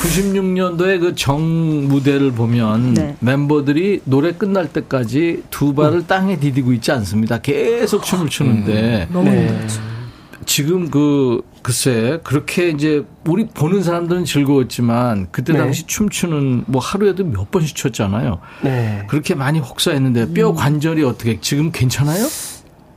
96년도에 0.00 1.00
그 1.00 1.12
정 1.14 1.86
무대를 1.88 2.32
보면 2.32 2.94
네. 2.94 3.16
멤버들이 3.20 4.00
노래 4.04 4.32
끝날 4.32 4.72
때까지 4.72 5.44
두 5.50 5.74
발을 5.74 5.98
음. 5.98 6.06
땅에 6.06 6.38
디디고 6.38 6.72
있지 6.72 6.90
않습니다. 6.92 7.38
계속 7.38 8.02
춤을 8.04 8.28
추는데. 8.28 9.06
음. 9.10 9.12
너무 9.12 9.30
네. 9.30 9.66
지금 10.44 10.90
그 10.90 11.42
글쎄 11.62 12.18
그렇게 12.24 12.70
이제 12.70 13.04
우리 13.28 13.46
보는 13.46 13.84
사람들은 13.84 14.24
즐거웠지만 14.24 15.28
그때 15.30 15.52
네. 15.52 15.60
당시 15.60 15.82
네. 15.82 15.86
춤추는 15.86 16.64
뭐 16.66 16.82
하루에도 16.82 17.24
몇 17.24 17.50
번씩 17.52 17.76
췄잖아요. 17.76 18.40
네. 18.62 19.04
그렇게 19.08 19.36
많이 19.36 19.60
혹사했는데 19.60 20.32
뼈 20.32 20.50
음. 20.50 20.56
관절이 20.56 21.04
어떻게 21.04 21.38
지금 21.40 21.70
괜찮아요? 21.70 22.26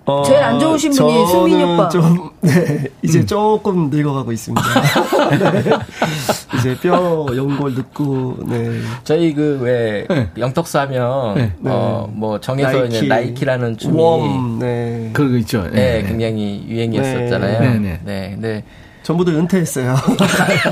어, 0.06 0.24
제일 0.24 0.40
안 0.44 0.60
좋으신 0.60 0.92
분이 0.92 1.28
승민이 1.28 1.64
오빠. 1.64 1.90
좀, 1.90 2.30
네, 2.42 2.88
이제 3.02 3.20
음. 3.20 3.26
조금 3.26 3.90
늙어가고 3.90 4.32
있습니다. 4.32 4.62
네. 5.52 5.64
이제 6.60 6.78
뼈 6.80 7.26
연골 7.36 7.74
늦고, 7.74 8.38
네. 8.48 8.80
저희 9.04 9.34
그, 9.34 9.60
왜, 9.62 10.06
네. 10.08 10.30
영턱스 10.38 10.78
하면, 10.78 11.36
네. 11.36 11.52
어, 11.66 12.08
뭐, 12.14 12.40
정해서 12.40 12.80
나이키. 12.82 12.98
이제 12.98 13.08
나이키라는 13.08 13.78
춤이. 13.78 14.00
웜, 14.00 14.60
네. 14.60 15.10
그런 15.14 15.32
거 15.32 15.38
있죠. 15.40 15.64
네, 15.72 16.02
네, 16.02 16.08
굉장히 16.08 16.64
유행이었었잖아요. 16.68 17.60
네, 17.60 17.80
네. 17.80 18.00
네, 18.04 18.30
근데. 18.34 18.64
전부들 19.02 19.36
은퇴했어요. 19.36 19.94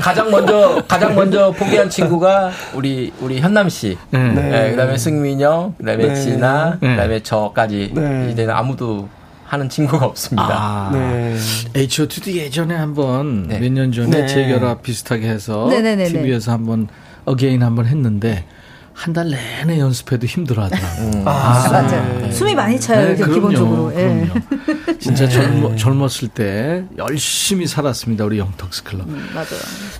가장 0.02 0.28
먼저 0.28 0.82
가장 0.88 1.14
먼저 1.14 1.52
포기한 1.52 1.88
친구가 1.88 2.50
우리 2.74 3.12
우리 3.20 3.38
현남 3.38 3.68
씨. 3.68 3.96
네. 4.10 4.18
네. 4.32 4.70
그다음에 4.72 4.98
승민 4.98 5.40
형, 5.40 5.72
그다음에 5.78 6.08
네. 6.08 6.14
진아, 6.16 6.78
그다음에 6.80 7.20
저까지 7.22 7.94
이제는 8.32 8.50
아무도 8.50 9.08
하는 9.54 9.68
친구가 9.68 10.04
없습니다. 10.06 10.48
아, 10.50 10.90
네. 10.92 11.36
H.O.T.도 11.74 12.32
예전에 12.32 12.74
한번 12.74 13.46
네. 13.48 13.58
몇년 13.58 13.90
전에 13.92 14.10
네. 14.10 14.26
재결합 14.26 14.82
비슷하게 14.82 15.28
해서 15.28 15.66
네네네네. 15.70 16.08
TV에서 16.10 16.52
한번 16.52 16.88
again 17.24 17.62
한번 17.62 17.86
했는데 17.86 18.44
한 18.92 19.12
달 19.12 19.28
내내 19.28 19.80
연습해도 19.80 20.24
힘들어하더라고. 20.26 21.02
음. 21.02 21.22
아, 21.26 21.30
아, 21.66 21.68
맞아요. 21.72 22.20
네. 22.20 22.30
숨이 22.30 22.54
많이 22.54 22.78
차요. 22.78 23.08
네, 23.08 23.16
그럼요, 23.16 23.34
기본적으로. 23.34 23.92
예. 23.96 24.28
진짜 25.00 25.26
네. 25.26 25.30
젊, 25.32 25.76
젊었을 25.76 26.28
때 26.28 26.84
열심히 26.96 27.66
살았습니다. 27.66 28.24
우리 28.24 28.38
영턱스 28.38 28.84
클럽. 28.84 29.08
음, 29.08 29.28
맞아요. 29.34 29.48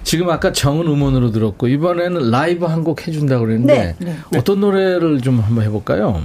지금 0.05 0.30
아까 0.30 0.52
정은 0.52 0.86
음원으로 0.86 1.32
들었고 1.32 1.66
이번에는 1.68 2.30
라이브 2.30 2.66
한 2.66 2.84
곡 2.84 3.07
해준다고 3.09 3.46
그랬는데 3.46 3.96
네, 3.98 4.07
네. 4.30 4.38
어떤 4.38 4.61
노래를 4.61 5.20
좀 5.22 5.40
한번 5.40 5.64
해볼까요? 5.64 6.22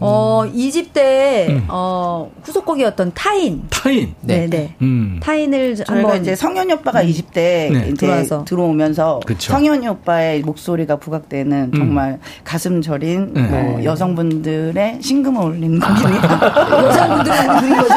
어, 0.00 0.44
이집 0.52 0.92
때, 0.92 1.46
음. 1.50 1.64
어, 1.68 2.30
후속곡이었던 2.42 3.12
타인. 3.14 3.62
타인? 3.70 4.14
네, 4.20 4.46
네. 4.46 4.74
음. 4.82 5.18
타인을 5.22 5.76
저희가 5.76 6.16
이제 6.16 6.34
성현이 6.34 6.72
오빠가 6.74 7.00
음. 7.00 7.08
이집 7.08 7.32
때 7.32 7.70
네. 7.72 7.94
들어와서. 7.94 8.44
들어오면서 8.44 9.20
그쵸. 9.26 9.52
성현이 9.52 9.88
오빠의 9.88 10.42
목소리가 10.42 10.96
부각되는 10.96 11.70
음. 11.74 11.78
정말 11.78 12.18
가슴 12.44 12.80
저린 12.82 13.32
네. 13.34 13.42
어, 13.42 13.82
여성분들의 13.84 14.98
신금을 15.02 15.42
울리는 15.42 15.80
곡입니다. 15.80 16.86
여성분들의 16.86 17.46
부린 17.60 17.76
거죠. 17.76 17.94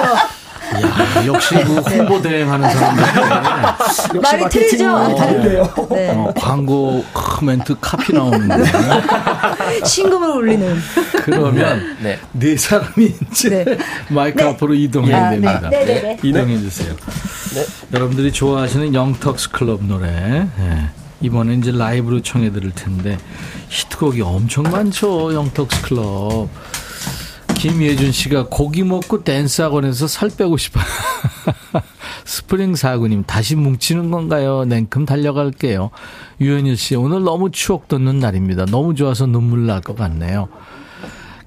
야, 0.76 1.26
역시 1.26 1.56
그 1.56 1.76
홍보 1.78 2.22
대행하는 2.22 2.70
사람들. 2.70 4.22
말이 4.22 4.50
틀리죠? 4.50 5.16
다른데요. 5.16 5.74
네. 5.92 6.10
어, 6.10 6.34
광고 6.36 7.04
멘트 7.42 7.76
카피 7.80 8.14
나오는데. 8.14 8.64
신금을 9.86 10.30
울리는. 10.30 10.78
그러면 11.24 11.98
네, 12.02 12.20
네 12.32 12.58
사람이 12.58 13.16
이제 13.32 13.64
네. 13.64 13.78
마이크 14.10 14.42
네. 14.42 14.50
앞으로 14.50 14.74
이동해야 14.74 15.28
아, 15.28 15.30
됩니다. 15.32 15.70
네. 15.70 15.86
네, 15.86 16.02
네, 16.02 16.18
이동해 16.24 16.58
주세요. 16.60 16.94
여러분들이 17.94 18.32
좋아하시는 18.32 18.94
영턱스 18.94 19.50
클럽 19.52 19.84
노래. 19.84 20.48
이번에 21.22 21.54
이제 21.56 21.72
라이브로 21.72 22.22
청해 22.22 22.52
드릴 22.52 22.72
텐데 22.72 23.18
히트곡이 23.70 24.22
엄청 24.22 24.64
많죠. 24.64 25.34
영턱스 25.34 25.82
클럽. 25.84 26.50
김예준 27.62 28.12
씨가 28.12 28.47
고기 28.49 28.82
먹고 28.82 29.24
댄스 29.24 29.62
학원에서 29.62 30.07
살 30.07 30.32
빼고 30.36 30.57
싶어요. 30.57 30.84
스프링 32.26 32.74
사구님 32.76 33.24
다시 33.26 33.55
뭉치는 33.55 34.09
건가요? 34.09 34.66
냉큼 34.66 35.05
달려갈게요. 35.05 35.91
유현일 36.39 36.76
씨 36.76 36.95
오늘 36.95 37.24
너무 37.24 37.51
추억 37.51 37.88
돋는 37.88 38.18
날입니다. 38.18 38.66
너무 38.66 38.95
좋아서 38.95 39.28
눈물 39.28 39.68
날 39.68 39.82
것 39.82 39.95
같네요. 39.95 40.49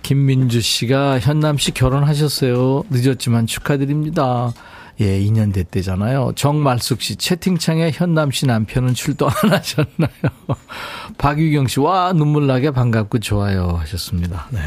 김민주 0.03 0.61
씨가 0.61 1.19
현남 1.19 1.59
씨 1.59 1.73
결혼하셨어요. 1.73 2.85
늦었지만 2.91 3.49
축하드립니다. 3.49 4.53
예, 5.01 5.19
2년 5.19 5.53
됐대잖아요. 5.53 6.35
정말숙 6.37 7.01
씨, 7.03 7.17
채팅창에 7.17 7.91
현남 7.93 8.31
씨 8.31 8.47
남편은 8.47 8.95
출동 8.95 9.29
안 9.43 9.51
하셨나요? 9.53 10.09
박유경 11.19 11.67
씨, 11.67 11.81
와, 11.81 12.13
눈물 12.13 12.47
나게 12.47 12.71
반갑고 12.71 13.19
좋아요. 13.19 13.77
하셨습니다. 13.81 14.47
네. 14.51 14.61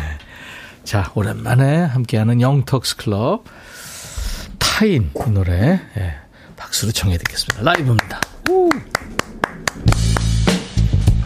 자, 0.88 1.11
오랜만에 1.15 1.83
함께하는 1.83 2.39
영턱스 2.39 2.95
클럽. 2.95 3.43
타인 4.57 5.11
이 5.13 5.29
노래 5.31 5.81
예, 5.97 6.13
박수로 6.55 6.93
청해 6.93 7.17
듣겠습니다. 7.17 7.61
라이브입니다. 7.61 8.21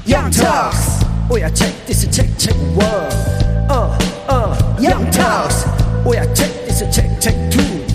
영턱스. 0.10 1.06
오야 1.30 1.48
check 1.54 1.86
this 1.86 2.10
check 2.10 2.36
check 2.40 2.60
one. 2.76 3.70
어어 3.70 4.58
영턱스. 4.82 5.68
오야 6.06 6.24
check 6.34 6.66
this 6.66 6.90
check 6.90 7.20
check 7.20 7.50
two. 7.52 7.86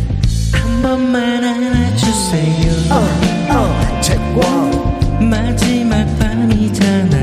한 0.52 0.82
번만 0.82 1.42
안아주세요. 1.42 2.92
어 2.92 2.94
어 3.50 4.00
check 4.00 4.22
one. 4.38 5.28
마지막 5.28 6.04
밤이잖아 6.20 7.15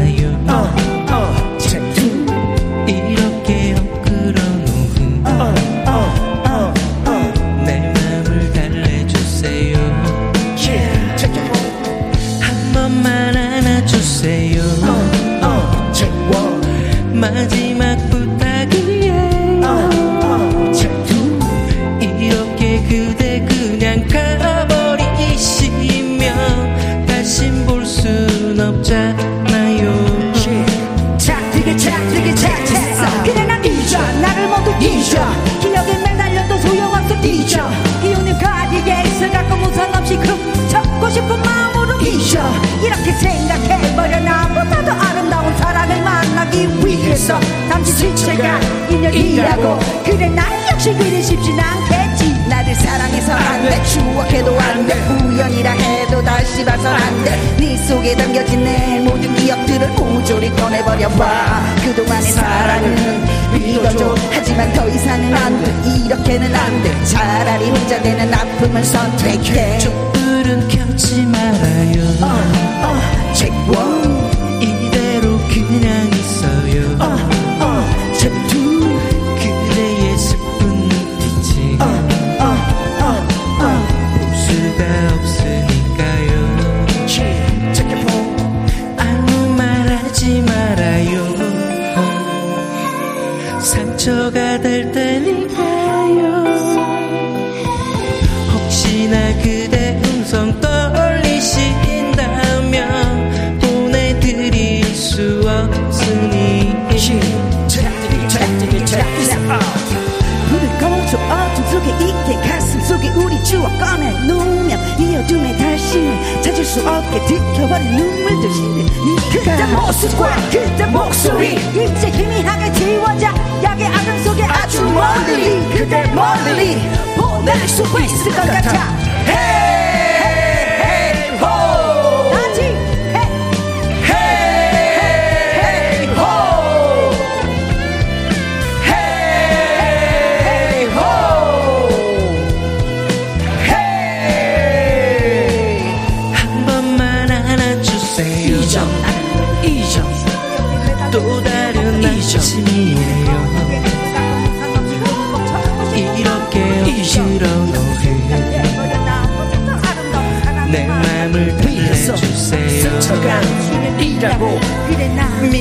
없게 116.86 117.25
들켜버린 117.25 117.95
눈물들 117.95 118.51
신들 118.51 118.86
네 118.86 119.23
그때 119.31 119.65
모습과 119.65 120.36
그때 120.51 120.86
목소리. 120.86 121.55
이제 121.55 122.07
희미하게 122.09 122.71
지워져. 122.73 123.27
약의 123.63 123.88
아름 123.88 124.23
속에 124.23 124.43
아주 124.43 124.84
멀리. 124.84 125.59
그대 125.75 126.03
멀리 126.13 126.77
보낼 127.17 127.55
수 127.67 127.81
있을 127.84 128.31
것 128.31 128.41
같아. 128.47 128.93
Hey, 129.25 129.62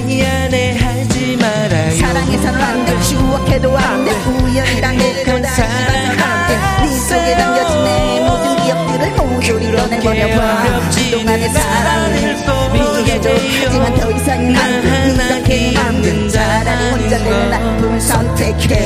미안해 0.06 0.78
하지 0.78 1.36
말아요. 1.36 1.96
사랑해서는 1.96 2.60
안돼 2.62 3.00
추억해도 3.00 3.76
안돼. 3.76 4.12
우연이란 4.12 5.00
해도 5.00 5.42
다시 5.42 5.62
안돼 5.62 6.58
네 6.82 6.96
속에 7.00 7.36
담겨진 7.36 7.84
내 7.84 8.20
모든 8.20 8.56
기억들을 8.62 9.10
모조리 9.16 9.72
꺼내버려봐. 9.72 10.80
그동안의 10.94 11.48
사랑을 11.48 12.14
해줘 12.14 13.30
하지만 13.64 13.94
더 13.96 14.10
이상은 14.12 14.56
안 14.56 14.82
생각해 14.82 15.72
맘든 15.72 16.28
차라리 16.28 16.90
혼자 16.90 17.18
되는 17.18 17.50
나쁨을 17.50 18.00
선택해. 18.00 18.78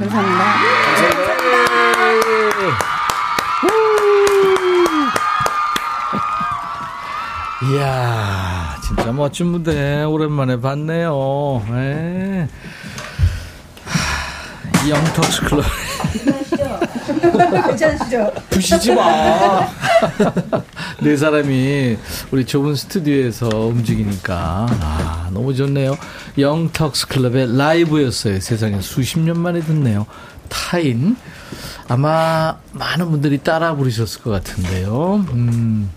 감사합니다. 0.00 0.81
이야, 7.70 8.76
진짜 8.84 9.12
멋진 9.12 9.46
무대 9.48 10.02
오랜만에 10.02 10.60
봤네요. 10.60 11.64
네. 11.70 12.48
영턱스 14.88 15.42
클럽. 15.42 15.64
괜찮으시죠? 17.66 18.32
부시지 18.50 18.94
마. 18.94 19.68
네 21.00 21.16
사람이 21.16 21.96
우리 22.32 22.44
좁은 22.44 22.74
스튜디오에서 22.74 23.48
움직이니까 23.48 24.66
아, 24.80 25.30
너무 25.32 25.54
좋네요. 25.54 25.96
영턱스 26.36 27.06
클럽의 27.08 27.56
라이브였어요. 27.56 28.40
세상에 28.40 28.80
수십 28.80 29.20
년 29.20 29.38
만에 29.38 29.60
듣네요. 29.60 30.06
타인. 30.48 31.16
아마 31.88 32.56
많은 32.72 33.10
분들이 33.10 33.38
따라 33.38 33.76
부르셨을 33.76 34.22
것 34.22 34.30
같은데요. 34.30 35.24
음. 35.32 35.90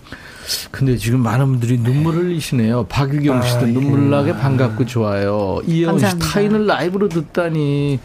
근데 0.70 0.96
지금 0.96 1.20
많은 1.20 1.46
분들이 1.46 1.78
눈물을 1.78 2.24
흘리시네요. 2.24 2.86
박유경 2.86 3.42
씨도 3.42 3.58
아, 3.58 3.68
예. 3.68 3.72
눈물 3.72 4.10
나게 4.10 4.32
반갑고 4.32 4.86
좋아요. 4.86 5.60
이영 5.66 5.98
씨 5.98 6.18
타인을 6.18 6.66
라이브로 6.66 7.08
듣다니. 7.08 7.98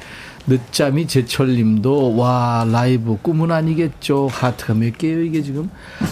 늦잠이 0.48 1.08
제철님도 1.08 2.16
와 2.18 2.66
라이브 2.70 3.18
꿈은 3.22 3.52
아니겠죠 3.52 4.28
하트가 4.32 4.74
몇 4.74 4.98
개요 4.98 5.22
이게 5.22 5.44
지금 5.44 5.70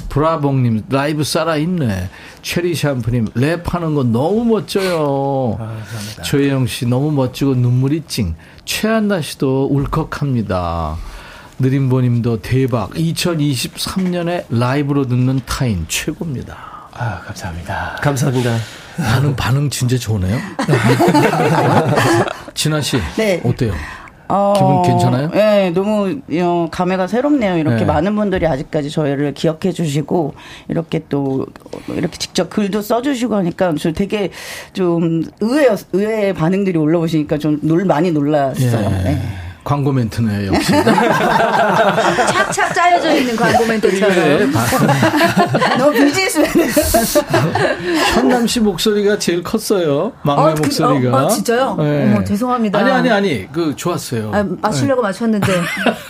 브라봉님 0.10 0.84
라이브 0.90 1.24
살아있네 1.24 2.10
체리 2.44 2.76
샴푸님 2.76 3.30
랩하는 3.30 3.96
거 3.96 4.04
너무 4.04 4.46
멋져요 4.46 5.58
아, 5.60 5.78
조혜영 6.24 6.68
씨 6.68 6.86
너무 6.86 7.12
멋지고 7.12 7.56
눈물이 7.56 8.04
찡 8.08 8.36
최한나 8.66 9.22
씨도 9.22 9.70
울컥합니다 9.72 10.96
느림보님도 11.60 12.42
대박 12.42 12.92
2023년에 12.92 14.46
라이브로 14.50 15.08
듣는 15.08 15.42
타인 15.46 15.86
최고입니다 15.88 16.56
아 16.94 17.22
감사합니다 17.26 17.98
감사합니다 18.02 18.58
반응 18.98 19.36
반응 19.36 19.70
진짜 19.70 19.98
좋네요 19.98 20.38
진아 22.54 22.82
씨 22.82 22.98
네. 23.18 23.42
어때요? 23.44 23.74
어, 24.32 24.54
기분 24.56 24.84
괜찮아요? 24.84 25.32
네, 25.32 25.72
너무 25.72 26.20
어, 26.34 26.68
감회가 26.70 27.08
새롭네요. 27.08 27.58
이렇게 27.58 27.78
네. 27.78 27.86
많은 27.86 28.16
분들이 28.16 28.46
아직까지 28.46 28.92
저희를 28.92 29.34
기억해 29.34 29.72
주시고 29.72 30.36
이렇게 30.68 31.02
또 31.10 31.48
이렇게 31.88 32.16
직접 32.20 32.48
글도 32.48 32.84
써주시고 32.84 33.36
하니까 33.36 33.74
저 33.80 33.92
되게 33.92 34.30
좀 34.74 35.24
의외 35.40 35.68
의외의 35.94 36.34
반응들이 36.36 36.78
올라오시니까 36.78 37.40
좀 37.40 37.58
놀, 37.64 37.86
많이 37.86 38.12
놀랐어요. 38.12 38.92
예. 39.00 39.04
네. 39.04 39.49
광고 39.70 39.92
멘트네요, 39.92 40.52
역시. 40.52 40.72
착착 42.34 42.74
짜여져 42.74 43.14
있는 43.18 43.36
광고 43.36 43.68
멘트처럼. 43.68 44.16
네, 44.16 44.48
너무 45.78 45.92
비즈니스 45.92 46.42
현남 48.16 48.48
씨 48.48 48.62
목소리가 48.62 49.20
제일 49.20 49.44
컸어요. 49.44 50.12
막내 50.24 50.42
아, 50.42 50.56
목소리가. 50.56 51.12
그, 51.12 51.16
어, 51.16 51.20
아, 51.20 51.28
진짜요? 51.28 51.76
네. 51.78 52.12
어머, 52.12 52.24
죄송합니다. 52.24 52.80
아니, 52.80 52.90
아니, 52.90 53.12
아니. 53.12 53.52
그, 53.52 53.76
좋았어요. 53.76 54.32
아, 54.34 54.44
맞추려고 54.60 55.04
네. 55.04 55.10
맞췄는데. 55.10 55.62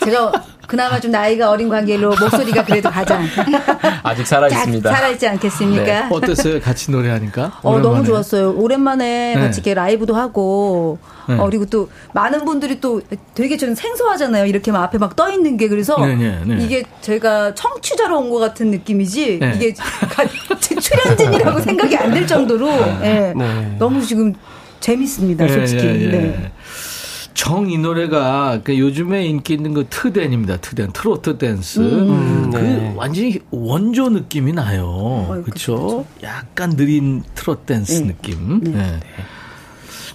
제가 0.06 0.32
그나마 0.70 1.00
좀 1.00 1.10
나이가 1.10 1.50
어린 1.50 1.68
관계로 1.68 2.10
목소리가 2.10 2.64
그래도 2.64 2.88
가장 2.90 3.24
아직 4.04 4.24
살아 4.24 4.46
있습니다. 4.46 4.94
살아 4.94 5.08
있지 5.08 5.26
않겠습니까? 5.26 5.82
네. 5.84 6.06
어땠어요? 6.08 6.60
같이 6.60 6.92
노래하니까? 6.92 7.58
어 7.62 7.70
오랜만에. 7.72 7.82
너무 7.94 8.04
좋았어요. 8.04 8.52
오랜만에 8.52 9.34
네. 9.34 9.40
같이 9.40 9.58
이렇게 9.60 9.74
라이브도 9.74 10.14
하고 10.14 10.98
네. 11.28 11.34
어, 11.36 11.46
그리고 11.46 11.66
또 11.66 11.90
많은 12.14 12.44
분들이 12.44 12.80
또 12.80 13.00
되게 13.34 13.56
좀 13.56 13.74
생소하잖아요. 13.74 14.46
이렇게 14.46 14.70
막 14.70 14.84
앞에 14.84 14.98
막 14.98 15.16
떠 15.16 15.28
있는 15.28 15.56
게 15.56 15.66
그래서 15.68 15.96
네, 16.06 16.14
네, 16.14 16.40
네. 16.46 16.58
이게 16.64 16.84
저희가 17.00 17.52
청취자로 17.54 18.16
온 18.16 18.30
것 18.30 18.38
같은 18.38 18.70
느낌이지 18.70 19.40
이게 19.56 19.74
출연진이라고 20.80 21.60
생각이 21.62 21.96
안들 21.96 22.28
정도로 22.28 22.68
예. 23.02 23.34
너무 23.76 24.00
지금 24.06 24.32
재밌습니다, 24.78 25.48
솔직히. 25.48 25.84
예, 25.84 25.90
예, 25.94 26.04
예. 26.04 26.08
네. 26.10 26.52
정 27.40 27.70
이 27.70 27.78
노래가 27.78 28.60
그 28.62 28.78
요즘에 28.78 29.24
인기 29.24 29.54
있는 29.54 29.72
그 29.72 29.86
트댄입니다. 29.88 30.58
트댄 30.58 30.92
트로트 30.92 31.38
댄스. 31.38 31.80
음, 31.80 32.50
그 32.52 32.58
네. 32.58 32.92
완전히 32.94 33.38
원조 33.50 34.10
느낌이 34.10 34.52
나요. 34.52 35.40
그렇죠? 35.46 36.04
약간 36.22 36.76
느린 36.76 37.22
트로트 37.34 37.62
댄스 37.64 38.02
네. 38.02 38.08
느낌. 38.08 38.60
네. 38.60 38.70
네. 38.72 39.00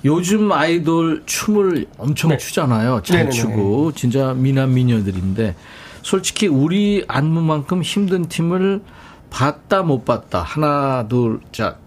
요즘 0.05 0.51
아이돌 0.51 1.23
춤을 1.26 1.88
엄청 1.97 2.30
네. 2.30 2.38
추잖아요. 2.38 3.01
잘 3.03 3.17
네네네. 3.17 3.32
추고 3.32 3.91
진짜 3.93 4.36
미남 4.36 4.76
미녀들인데 4.76 5.55
솔직히 6.03 6.45
우리 6.47 7.05
안무만큼 7.07 7.82
힘든 7.82 8.28
팀을 8.28 8.84
봤다 9.32 9.82
못 9.82 10.05
봤다 10.05 10.43
하나 10.43 11.07
둘자 11.07 11.78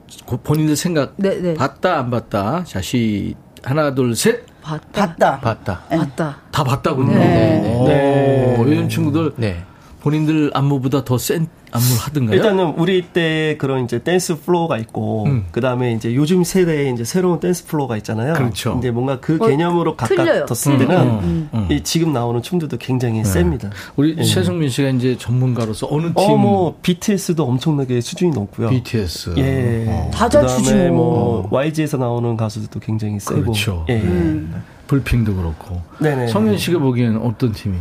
본인들 0.42 0.74
생각 0.74 1.16
네네. 1.16 1.54
봤다 1.54 1.96
안 2.00 2.10
봤다 2.10 2.64
자시 2.64 3.36
하나 3.64 3.94
둘 3.94 4.12
셋 4.14 4.44
봤다. 4.62 5.38
봤다. 5.40 5.80
네. 5.90 5.96
봤다. 5.98 6.36
다 6.50 6.64
봤다군요. 6.64 7.14
네. 7.14 7.60
네. 7.60 7.84
네. 7.86 8.64
이런 8.66 8.88
친구들 8.88 9.32
네. 9.36 9.62
본인들 10.08 10.52
안무보다 10.54 11.04
더 11.04 11.18
센 11.18 11.46
안무를 11.70 11.96
하던가요? 11.98 12.36
일단은 12.36 12.74
우리 12.78 13.02
때 13.02 13.56
그런 13.58 13.84
이제 13.84 13.98
댄스 13.98 14.40
플로어가 14.40 14.78
있고 14.78 15.24
음. 15.26 15.44
그다음에 15.50 15.92
이제 15.92 16.14
요즘 16.14 16.44
세대에 16.44 16.90
이제 16.90 17.04
새로운 17.04 17.40
댄스 17.40 17.66
플로어가 17.66 17.98
있잖아요. 17.98 18.32
그렇죠. 18.32 18.72
근데 18.72 18.90
뭔가 18.90 19.20
그 19.20 19.36
어, 19.38 19.46
개념으로 19.46 19.94
가깝았을 19.96 20.72
음. 20.72 20.78
때는 20.78 20.96
음. 20.96 21.48
음. 21.52 21.68
이 21.70 21.82
지금 21.82 22.14
나오는 22.14 22.40
춤들도 22.40 22.78
굉장히 22.78 23.18
네. 23.18 23.24
셉니다. 23.24 23.70
우리 23.96 24.16
네. 24.16 24.24
최성민 24.24 24.70
씨가 24.70 24.88
이제 24.90 25.18
전문가로서 25.18 25.88
어느 25.90 26.06
팀? 26.06 26.14
어, 26.16 26.36
뭐 26.38 26.78
BTS도 26.80 27.44
엄청나게 27.44 28.00
수준이 28.00 28.30
높고요. 28.30 28.70
BTS. 28.70 29.34
예. 29.36 29.84
어. 29.88 30.10
다잘 30.14 30.48
추지 30.48 30.74
뭐 30.88 31.46
YG에서 31.50 31.98
나오는 31.98 32.34
가수들도 32.34 32.80
굉장히 32.80 33.20
세고. 33.20 33.42
그렇죠. 33.42 33.84
예. 33.90 34.00
음. 34.00 34.54
불핑도 34.86 35.34
그렇고. 35.36 35.82
네네. 36.00 36.28
성민 36.28 36.56
씨가 36.56 36.78
보기에는 36.78 37.18
어떤 37.20 37.52
팀이? 37.52 37.76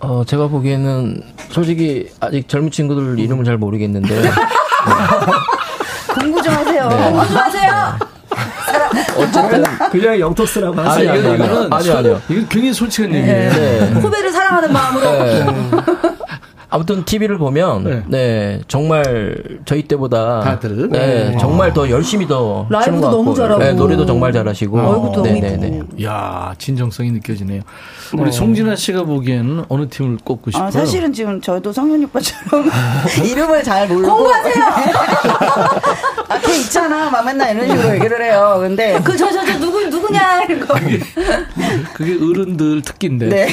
어, 0.00 0.22
제가 0.26 0.48
보기에는 0.48 1.22
솔직히 1.50 2.08
아직 2.20 2.48
젊은 2.48 2.70
친구들 2.70 3.18
이름을 3.18 3.44
잘 3.44 3.56
모르겠는데. 3.56 4.14
네. 4.22 4.30
공부 6.14 6.42
좀 6.42 6.54
하세요. 6.54 6.88
네. 6.88 6.96
공부 7.10 7.26
좀 7.28 7.36
하세요. 7.36 7.98
어쨌든 9.16 9.64
그냥 9.90 10.20
영토스라고 10.20 10.80
하세요. 10.80 11.10
아니, 11.12 11.20
이거는 11.20 11.72
아니 11.72 11.90
아니요. 11.90 12.20
이거 12.28 12.40
굉장히 12.48 12.72
솔직한 12.72 13.10
네. 13.12 13.18
얘기예요. 13.20 13.50
네. 13.52 14.00
후배를 14.00 14.30
사랑하는 14.30 14.72
마음으로. 14.72 15.06
네. 16.66 16.70
아무튼 16.70 17.04
TV를 17.04 17.38
보면 17.38 17.84
네. 17.84 18.02
네. 18.08 18.60
정말 18.68 19.36
저희 19.64 19.82
때보다 19.84 20.40
다들 20.40 20.88
네, 20.90 21.30
네. 21.30 21.36
정말 21.38 21.72
더 21.72 21.88
열심히 21.88 22.26
더 22.26 22.66
라이브도 22.68 23.10
너무 23.10 23.34
잘하고 23.34 23.62
네, 23.62 23.72
노래도 23.72 24.04
정말 24.04 24.32
잘하시고 24.32 24.78
얼굴도 24.78 25.22
네, 25.22 25.40
네, 25.40 25.56
네. 25.56 25.82
야 26.04 26.54
진정성이 26.58 27.12
느껴지네요. 27.12 27.62
우리 28.14 28.24
네. 28.26 28.30
송진아 28.32 28.76
씨가 28.76 29.04
보기에는 29.04 29.64
어느 29.68 29.88
팀을 29.88 30.18
꼽고 30.24 30.50
싶어요? 30.50 30.68
아, 30.68 30.70
사실은 30.70 31.12
지금 31.12 31.40
저도 31.40 31.72
성현 31.72 32.04
오빠처럼 32.04 32.68
이름을 33.24 33.62
잘 33.62 33.86
모르고 33.88 34.08
공부하세요. 34.16 34.54
아, 36.28 36.38
걔 36.40 36.56
있잖아. 36.58 37.08
막 37.10 37.24
맨날 37.24 37.54
이런 37.54 37.68
식으로 37.68 37.94
얘기를 37.94 38.22
해요. 38.22 38.58
근데 38.60 38.98
그 39.04 39.16
저 39.16 39.30
저 39.30 39.44
저 39.46 39.58
누구 39.58 39.84
누구냐 39.86 40.42
이거. 40.44 40.74
그게, 40.74 41.00
그게 41.94 42.12
어른들 42.14 42.82
특기인데. 42.82 43.28
네. 43.28 43.48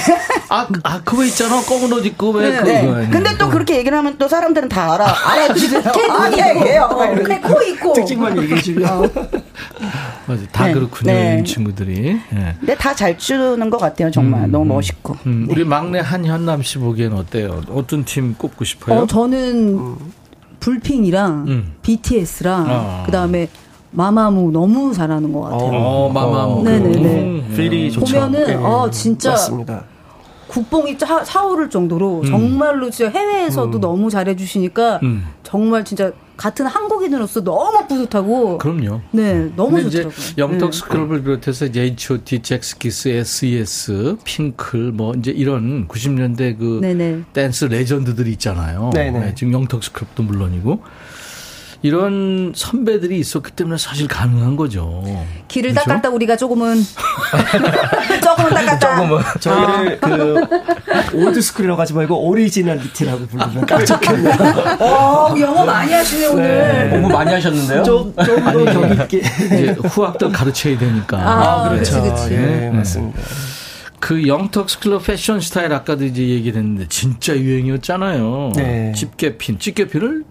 아, 0.50 0.68
아 0.84 1.02
그거 1.04 1.24
있잖아. 1.24 1.62
검은 1.62 1.92
옷 1.94 2.06
입고 2.06 2.32
왜 2.32 2.50
네, 2.50 2.58
그거 2.58 3.00
네. 3.00 3.10
근데 3.14 3.38
또 3.38 3.50
그렇게 3.50 3.78
얘기를 3.78 3.98
하면 3.98 4.18
또 4.18 4.28
사람들은 4.28 4.70
다 4.70 4.94
알아. 4.94 5.06
알아주세요. 5.26 5.84
아, 6.10 6.30
얘기해요. 6.32 6.90
걔코 7.28 7.62
있고. 7.62 7.94
특징만 7.94 8.38
얘기해 8.42 8.62
주면. 8.62 8.90
어. 8.92 9.02
맞아. 10.26 10.42
다 10.52 10.68
네. 10.68 10.74
그렇군요. 10.74 11.12
네. 11.12 11.40
이 11.42 11.44
친구들이. 11.48 12.20
네. 12.32 12.56
근데 12.60 12.76
다 12.76 12.94
잘 12.94 13.18
추는 13.18 13.70
것 13.70 13.78
같아요. 13.78 14.10
정말. 14.12 14.44
음, 14.46 14.52
너무 14.52 14.66
멋있고. 14.66 15.16
음, 15.26 15.48
우리 15.50 15.64
막내 15.66 16.00
한현남 16.00 16.62
씨 16.64 16.78
보기에는 16.78 17.18
어때요? 17.18 17.62
어떤 17.70 18.06
팀 18.06 18.36
꼽고 18.36 18.64
싶어요? 18.66 19.00
어, 19.02 19.08
저는 19.08 19.96
불핑이랑 20.60 21.46
음. 21.48 21.74
BTS랑 21.82 22.66
아. 22.70 23.04
그다음에 23.06 23.50
마마무 23.92 24.52
너무 24.52 24.94
잘하는 24.94 25.32
것 25.34 25.42
같아요. 25.42 25.70
어, 25.72 26.12
마마무. 26.14 26.64
네네네. 26.64 27.22
음. 27.22 27.54
feel이 27.56 27.92
좋죠. 27.92 28.16
보면은 28.16 28.48
네. 28.48 28.54
어 28.56 28.90
진짜 28.90 29.32
맞습니다. 29.32 29.84
국뽕이 30.54 31.00
차, 31.00 31.24
차오를 31.24 31.70
정도로 31.70 32.22
음. 32.22 32.26
정말로 32.26 32.90
진짜 32.92 33.12
해외에서도 33.12 33.76
음. 33.76 33.82
너무 33.82 34.10
잘해주시니까 34.12 35.00
음. 35.02 35.26
정말 35.42 35.84
진짜 35.84 36.12
같은 36.38 36.68
한국인으로서 36.68 37.44
너무 37.44 37.88
뿌듯하고. 37.88 38.60
그럼요. 38.60 39.02
네, 39.12 39.52
너무 39.56 39.82
좋더라고요. 39.82 39.88
이제 39.88 40.34
영턱 40.38 40.72
네. 40.72 40.78
스클럽을 40.78 41.24
비롯해서 41.24 41.66
H.O.T, 41.76 42.42
젝스키스, 42.42 43.10
S.E.S, 43.10 44.18
핑클 44.24 44.92
뭐 44.92 45.14
이제 45.16 45.32
이런 45.32 45.88
90년대 45.88 46.58
그 46.60 46.80
네네. 46.82 47.24
댄스 47.34 47.66
legend들이 47.66 48.32
있잖아요. 48.34 48.92
네네. 48.94 49.20
네, 49.20 49.36
지금 49.36 49.54
영턱스클럽도 49.54 50.22
물론이고. 50.24 50.82
이런 51.84 52.54
선배들이 52.56 53.20
있었기 53.20 53.52
때문에 53.52 53.78
사실 53.78 54.08
가능한 54.08 54.56
거죠. 54.56 55.04
길을 55.50 55.72
그렇죠? 55.72 55.90
닦았다 55.90 56.10
우리가 56.12 56.38
조금은 56.38 56.78
조금은 58.24 58.50
닦았다. 58.52 58.96
조금은 58.96 59.22
저희를 59.42 60.00
아. 60.02 60.08
그 60.08 61.18
old 61.18 61.31
school이라고 61.31 61.82
하지 61.82 61.94
말고 61.94 62.26
originality라고 62.26 63.28
부르면 63.28 63.66
깜짝 63.66 64.02
놀라요. 64.02 64.78
어, 64.80 65.36
영어 65.38 65.66
많이 65.66 65.92
하시네 65.92 66.28
오늘. 66.28 66.44
네. 66.44 66.90
공부 66.90 67.10
많이 67.10 67.34
하셨는데요? 67.34 67.84
좀더 67.84 68.66
격 68.66 68.92
있게. 68.92 69.18
이제 69.18 69.76
후학들 69.84 70.32
가르쳐야 70.32 70.78
되니까. 70.78 71.18
아, 71.18 71.66
아 71.66 71.70
그렇죠. 71.70 72.02
그렇지, 72.02 72.30
그렇지. 72.30 72.30
네, 72.30 72.70
맞습니다. 72.72 73.20
그 74.00 74.26
영턱스 74.26 74.80
클럽 74.80 75.06
패션 75.06 75.42
스타일 75.42 75.74
아까도 75.74 76.06
이제 76.06 76.22
얘기를 76.22 76.62
했는데 76.62 76.88
진짜 76.88 77.36
유행이었잖아요. 77.36 78.52
네. 78.56 78.94
집게핀, 78.96 79.60
집게핀을 79.60 80.24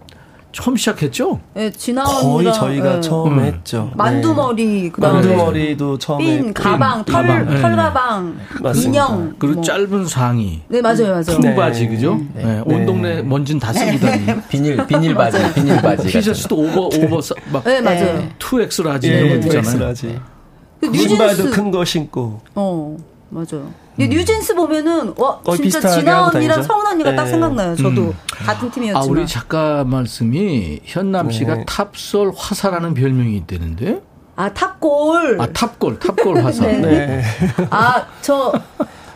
처음 0.53 0.77
시작했죠? 0.77 1.39
네, 1.55 1.71
지난 1.71 2.05
거의 2.05 2.53
저희가 2.53 2.95
네. 2.95 3.01
처음 3.01 3.39
음. 3.39 3.43
했죠. 3.43 3.91
만두머리, 3.95 4.83
네. 4.83 4.89
그다음에 4.91 5.15
만두머리도 5.15 5.97
처음에 5.97 6.23
핀, 6.23 6.53
가방, 6.53 7.03
털, 7.03 7.27
가방. 7.27 7.61
털 7.61 7.75
가방, 7.75 8.39
인형, 8.75 9.33
그리고 9.39 9.55
뭐. 9.55 9.63
짧은 9.63 10.05
상의. 10.05 10.61
네, 10.67 10.79
맞아요, 10.79 11.07
맞아요. 11.09 11.23
큰 11.25 11.41
네. 11.41 11.55
바지, 11.55 11.87
그죠? 11.87 12.21
네. 12.35 12.43
네. 12.43 12.61
온 12.65 12.85
동네 12.85 13.23
먼지는 13.23 13.59
다 13.59 13.73
쓰고 13.73 13.99
다니. 13.99 14.25
비닐, 14.47 14.85
비닐 14.85 15.15
바지, 15.15 15.53
비닐 15.55 15.81
바지. 15.81 16.07
티셔츠도 16.07 16.55
오버, 16.55 16.81
오버, 16.81 17.19
막. 17.51 17.63
네, 17.63 17.81
맞아요. 17.81 18.29
2X 18.37 18.83
large 18.83 19.07
이런 19.07 19.41
거 19.41 19.47
있잖아요. 19.47 19.93
신발도 19.95 21.49
큰거 21.49 21.83
신고. 21.83 22.41
어, 22.53 22.95
맞아요. 23.29 23.82
음. 23.99 24.09
뉴진스 24.09 24.55
보면은 24.55 25.13
와 25.17 25.39
진짜 25.55 25.79
진아 25.79 26.27
언니랑 26.27 26.63
성은 26.63 26.85
언니가 26.87 27.11
네. 27.11 27.15
딱 27.15 27.25
생각나요. 27.27 27.75
저도 27.75 28.01
음. 28.01 28.13
같은 28.27 28.71
팀이었지만. 28.71 29.03
아 29.03 29.05
우리 29.05 29.27
작가 29.27 29.83
말씀이 29.83 30.81
현남 30.83 31.29
씨가 31.31 31.55
네. 31.55 31.65
탑솔 31.67 32.31
화사라는 32.35 32.93
별명이 32.93 33.35
있다는데. 33.37 34.01
아 34.35 34.51
탑골. 34.51 35.39
아 35.39 35.47
탑골 35.47 35.99
탑골 35.99 36.41
화사. 36.43 36.65
네. 36.65 36.79
네. 36.81 37.23
아저 37.69 38.53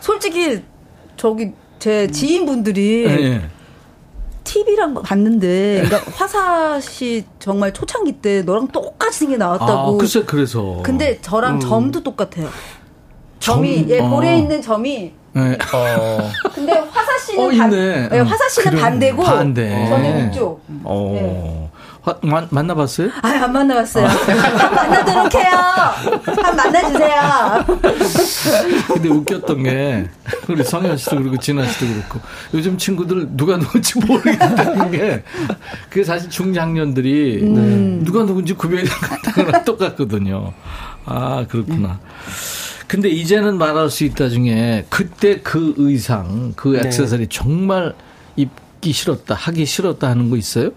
솔직히 0.00 0.62
저기 1.16 1.52
제 1.78 2.06
지인분들이. 2.08 3.04
네. 3.06 3.50
TV랑 4.44 4.94
봤는데, 5.02 5.82
그러니까 5.84 6.10
화사 6.12 6.80
씨 6.80 7.26
정말 7.38 7.74
초창기 7.74 8.12
때 8.22 8.40
너랑 8.40 8.68
똑같이 8.68 9.18
생겨 9.18 9.36
나왔다고. 9.36 9.72
아, 9.72 9.96
글쎄, 9.98 10.22
그래서. 10.24 10.80
근데 10.82 11.20
저랑 11.20 11.56
음. 11.56 11.60
점도 11.60 12.02
똑같아요. 12.02 12.48
점이 13.40 13.82
점, 13.82 13.90
예 13.90 14.00
어. 14.00 14.08
볼에 14.08 14.38
있는 14.38 14.60
점이 14.62 15.12
네. 15.32 15.58
어. 15.72 16.30
근데 16.54 16.72
화사 16.72 17.18
씨는 17.18 17.44
어, 17.44 17.56
반, 17.56 17.70
네, 17.70 18.18
화사 18.18 18.48
씨는 18.48 18.70
그럼, 18.70 18.82
반대고 18.82 19.22
반대. 19.22 19.88
저는 19.88 20.30
이쪽. 20.30 20.62
어. 20.84 21.12
네. 21.14 21.68
화, 22.02 22.16
마, 22.22 22.46
만나봤어요? 22.48 23.10
아, 23.22 23.28
안 23.28 23.52
만나봤어요. 23.52 24.06
만나도록 24.08 25.34
해요. 25.34 25.52
한 26.24 26.56
만나주세요. 26.56 27.64
근데 28.86 29.08
웃겼던 29.10 29.62
게, 29.62 30.08
우리 30.48 30.64
성현 30.64 30.96
씨도 30.96 31.18
그렇고, 31.18 31.38
진아 31.38 31.66
씨도 31.66 31.86
그렇고, 31.86 32.20
요즘 32.54 32.78
친구들 32.78 33.28
누가 33.36 33.58
누군지 33.58 33.98
모르겠다는 33.98 34.90
게, 34.90 35.22
그게 35.90 36.04
사실 36.04 36.30
중장년들이 36.30 37.42
음. 37.42 38.00
누가 38.04 38.24
누군지 38.24 38.54
구별이 38.54 38.88
안 39.52 39.64
똑같거든요. 39.64 40.52
아, 41.04 41.44
그렇구나. 41.48 41.98
음. 42.02 42.67
근데 42.88 43.10
이제는 43.10 43.58
말할 43.58 43.90
수 43.90 44.04
있다 44.04 44.30
중에 44.30 44.86
그때 44.88 45.40
그 45.40 45.74
의상, 45.76 46.54
그 46.56 46.68
네. 46.68 46.86
액세서리 46.86 47.24
네. 47.24 47.28
정말 47.30 47.94
입기 48.34 48.92
싫었다, 48.92 49.34
하기 49.34 49.66
싫었다 49.66 50.08
하는 50.08 50.30
거 50.30 50.36
있어요? 50.36 50.70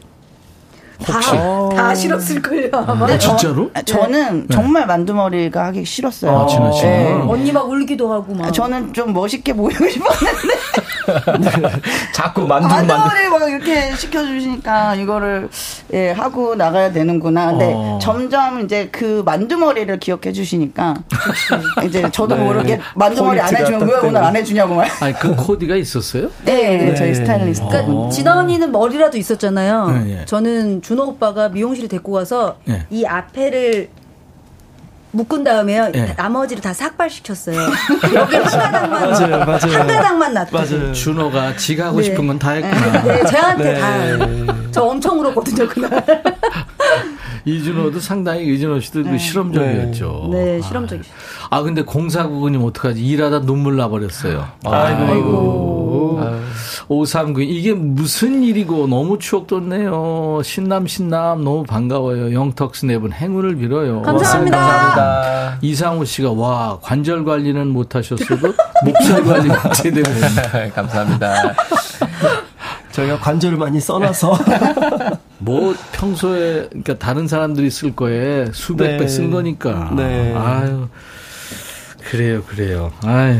혹시? 1.07 1.31
다, 1.31 1.69
다 1.75 1.95
싫었을걸요. 1.95 2.69
아마. 2.73 3.05
아, 3.05 3.17
진짜로? 3.17 3.71
저, 3.73 3.81
저는 3.83 4.47
네. 4.47 4.53
정말 4.53 4.85
만두머리가 4.85 5.65
하기 5.67 5.85
싫었어요. 5.85 6.39
아, 6.39 6.47
진아 6.47 6.71
씨. 6.71 6.83
네. 6.83 7.11
언니 7.27 7.51
막 7.51 7.67
울기도 7.69 8.11
하고 8.11 8.33
막. 8.33 8.51
저는 8.51 8.93
좀 8.93 9.13
멋있게 9.13 9.53
보이고 9.53 9.87
싶었는데. 9.87 10.53
자꾸 12.13 12.41
만두 12.47 12.67
만두머리 12.67 13.29
막 13.29 13.49
이렇게 13.49 13.95
시켜주시니까 13.95 14.95
이거를 14.95 15.49
예, 15.93 16.11
하고 16.11 16.55
나가야 16.55 16.91
되는구나. 16.91 17.51
근데 17.51 17.73
어. 17.75 17.99
점점 18.01 18.61
이제 18.61 18.89
그 18.91 19.23
만두머리를 19.25 19.99
기억해 19.99 20.31
주시니까 20.31 20.95
이제 21.85 22.07
저도 22.11 22.35
네. 22.35 22.43
모르게 22.43 22.79
만두머리 22.95 23.39
안 23.39 23.55
해주면 23.55 23.87
왜 23.87 23.95
오늘 24.07 24.23
안 24.23 24.35
해주냐고 24.35 24.75
말. 24.75 24.87
아니 24.99 25.13
그 25.13 25.35
코디가 25.35 25.75
있었어요? 25.75 26.29
네, 26.45 26.77
네. 26.77 26.95
저희 26.95 27.15
스타일리스트. 27.15 27.67
그러니까 27.67 27.93
어. 27.93 28.09
진아 28.09 28.37
언니는 28.37 28.71
머리라도 28.71 29.17
있었잖아요. 29.17 29.87
네, 30.05 30.19
예. 30.21 30.25
저는 30.25 30.81
준호 30.91 31.05
오빠가 31.05 31.47
미용실에 31.47 31.87
데리고 31.87 32.11
가서 32.11 32.57
네. 32.65 32.85
이 32.89 33.05
앞에를 33.05 33.87
묶은 35.11 35.45
다음에요. 35.45 35.89
네. 35.93 36.13
나머지를 36.17 36.61
다 36.61 36.73
삭발시켰어요. 36.73 37.57
여기 38.13 38.35
한 38.35 38.43
가닥만 38.43 38.89
맞아요, 39.09 39.39
맞아요. 39.39 39.79
한 39.79 39.87
가닥만. 39.87 40.33
맞아요. 40.51 40.91
준호가 40.91 41.55
지가 41.55 41.87
하고 41.87 41.97
네. 41.99 42.03
싶은 42.03 42.27
건 42.27 42.37
다 42.37 42.51
했구나. 42.51 43.03
네, 43.03 43.23
저한테 43.23 43.73
네. 43.73 43.79
다. 43.79 44.55
저 44.71 44.83
엄청 44.83 45.17
울었거든요 45.21 45.65
그날. 45.69 46.03
이준호도 47.45 47.99
상당히 48.01 48.53
이준호 48.53 48.81
씨도 48.81 49.03
그 49.03 49.09
네. 49.09 49.17
실험적이었죠. 49.17 50.29
네, 50.33 50.45
네 50.57 50.61
실험적이. 50.61 51.03
아 51.49 51.61
근데 51.61 51.83
공사구님 51.83 52.61
어떡하지? 52.65 53.01
일하다 53.01 53.41
눈물 53.43 53.77
나버렸어요. 53.77 54.45
아이고. 54.65 55.03
아이고. 55.05 55.90
539 56.87 57.41
이게 57.41 57.73
무슨 57.73 58.43
일이고 58.43 58.87
너무 58.87 59.19
추억 59.19 59.47
돋네요. 59.47 60.41
신남 60.43 60.87
신남 60.87 61.43
너무 61.43 61.63
반가워요. 61.63 62.33
영턱스 62.33 62.85
네분 62.85 63.13
행운을 63.13 63.55
빌어요. 63.57 64.01
감사합니다. 64.01 64.57
감사합니다. 64.57 65.57
이상우 65.61 66.05
씨가 66.05 66.31
와 66.31 66.79
관절 66.81 67.23
관리는 67.25 67.67
못하셨어도 67.67 68.53
목살 68.85 69.23
관리는 69.23 69.55
제대로. 69.75 70.09
감사합니다. 70.73 71.53
저희가 72.91 73.19
관절을 73.19 73.57
많이 73.57 73.79
써놔서. 73.79 74.37
뭐 75.39 75.73
평소에 75.93 76.67
그러니까 76.69 76.97
다른 76.97 77.27
사람들이 77.27 77.69
쓸 77.69 77.95
거에 77.95 78.47
수백 78.53 78.91
네. 78.91 78.97
배쓴 78.97 79.31
거니까. 79.31 79.91
네. 79.95 80.35
아유. 80.35 80.87
그래요, 82.09 82.43
그래요. 82.43 82.91
아유. 83.03 83.39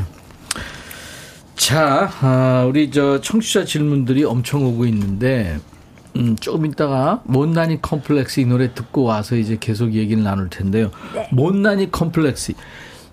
자, 1.62 2.10
아, 2.22 2.66
우리 2.68 2.90
저 2.90 3.22
청취자 3.22 3.66
질문들이 3.66 4.24
엄청 4.24 4.66
오고 4.66 4.88
있는데, 4.88 5.60
음, 6.16 6.36
조금 6.36 6.66
있다가 6.66 7.22
못난이 7.26 7.84
컴플렉스 7.84 8.40
이 8.40 8.46
노래 8.46 8.74
듣고 8.74 9.04
와서 9.04 9.36
이제 9.36 9.58
계속 9.60 9.94
얘기를 9.94 10.24
나눌 10.24 10.50
텐데요. 10.50 10.90
네. 11.14 11.30
못난이 11.32 11.92
컴플렉스. 11.92 12.54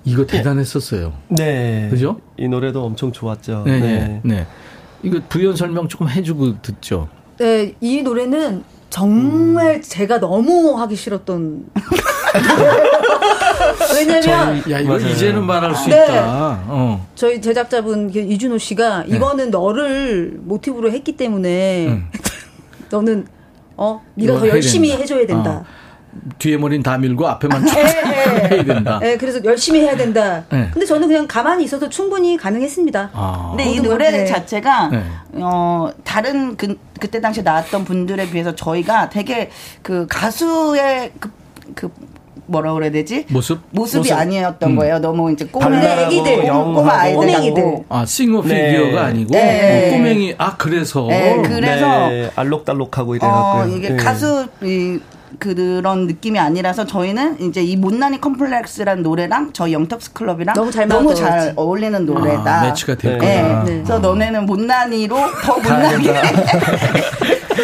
이거 0.06 0.24
대단했었어요. 0.24 1.12
네. 1.28 1.88
그죠? 1.90 2.22
이 2.38 2.48
노래도 2.48 2.86
엄청 2.86 3.12
좋았죠. 3.12 3.64
네. 3.66 3.80
네. 3.80 4.20
네. 4.24 4.46
이거 5.02 5.20
부연 5.28 5.54
설명 5.54 5.86
조금 5.86 6.08
해주고 6.08 6.62
듣죠. 6.62 7.10
네, 7.36 7.74
이 7.82 8.00
노래는 8.00 8.64
정말 8.88 9.74
음. 9.74 9.82
제가 9.82 10.20
너무 10.20 10.80
하기 10.80 10.96
싫었던. 10.96 11.66
왜냐면 13.94 14.22
저희, 14.22 14.72
야 14.72 14.78
이거 14.80 14.98
이제는 14.98 15.44
말할 15.44 15.74
수 15.74 15.88
네. 15.88 16.04
있다. 16.04 16.62
어. 16.66 17.06
저희 17.14 17.40
제작자분 17.40 18.12
그 18.12 18.18
이준호 18.18 18.58
씨가 18.58 19.04
네. 19.08 19.16
이거는 19.16 19.50
너를 19.50 20.38
모티브로 20.40 20.90
했기 20.92 21.16
때문에 21.16 21.86
음. 21.88 22.10
너는 22.90 23.26
어 23.76 24.02
네가 24.14 24.38
더 24.38 24.48
열심히 24.48 24.88
된다. 24.88 25.02
해줘야 25.02 25.26
된다. 25.26 25.50
어. 25.50 25.88
뒤에 26.38 26.56
머리는 26.56 26.82
다 26.82 26.98
밀고 26.98 27.28
앞에만 27.28 27.64
쭉 27.66 27.74
네, 27.74 27.82
네. 27.84 28.48
해야 28.50 28.64
된다. 28.64 28.98
네, 29.00 29.16
그래서 29.16 29.44
열심히 29.44 29.80
해야 29.80 29.96
된다. 29.96 30.44
네. 30.50 30.68
근데 30.72 30.84
저는 30.86 31.06
그냥 31.06 31.26
가만히 31.28 31.64
있어도 31.64 31.88
충분히 31.88 32.36
가능했습니다. 32.36 33.10
아. 33.12 33.48
근데 33.50 33.70
이 33.70 33.80
노래 33.80 34.10
네. 34.10 34.26
자체가 34.26 34.88
네. 34.88 35.04
어 35.34 35.90
다른 36.04 36.56
그 36.56 36.76
그때 36.98 37.20
당시에 37.20 37.42
나왔던 37.42 37.84
분들에 37.84 38.30
비해서 38.30 38.54
저희가 38.54 39.10
되게 39.10 39.50
그 39.82 40.06
가수의 40.08 41.12
그, 41.20 41.30
그 41.74 41.90
뭐라 42.48 42.72
그래야 42.72 42.90
되지? 42.90 43.26
모습? 43.28 43.60
모습이 43.70 43.98
모습. 43.98 44.12
아니었던 44.16 44.70
음. 44.70 44.76
거예요. 44.76 44.98
너무 44.98 45.30
이제 45.30 45.44
꼬맹이 45.46 45.86
애기들, 45.86 46.42
꼬마 46.48 46.92
아이들 47.00 47.32
같고. 47.54 47.84
아, 47.88 48.04
싱어 48.06 48.40
피규어가 48.42 49.04
아니고 49.04 49.30
네. 49.32 49.90
꼬맹이 49.92 50.34
아 50.38 50.56
그래서 50.56 51.06
네, 51.08 51.40
그래서 51.42 52.08
네, 52.08 52.30
알록달록하고 52.34 53.14
이래 53.16 53.26
갖고 53.26 53.58
어, 53.60 53.66
이게 53.66 53.94
가수 53.96 54.46
이 54.62 54.98
그런 55.38 56.06
느낌이 56.06 56.38
아니라서 56.38 56.86
저희는 56.86 57.40
이제 57.42 57.62
이 57.62 57.76
못난이 57.76 58.20
컴플렉스라는 58.20 59.02
노래랑 59.02 59.50
저희 59.52 59.74
영턱스 59.74 60.14
클럽이랑 60.14 60.54
너무 60.54 60.70
잘, 60.70 60.88
너무 60.88 61.14
잘 61.14 61.52
어울리는 61.54 62.06
노래다. 62.06 62.60
아, 62.60 62.62
매치가 62.64 62.94
됐구나. 62.94 63.18
네. 63.18 63.42
네. 63.42 63.62
그래서 63.64 63.98
너네는 63.98 64.46
못난이로 64.46 65.16
더 65.44 65.54
못난이. 65.58 66.08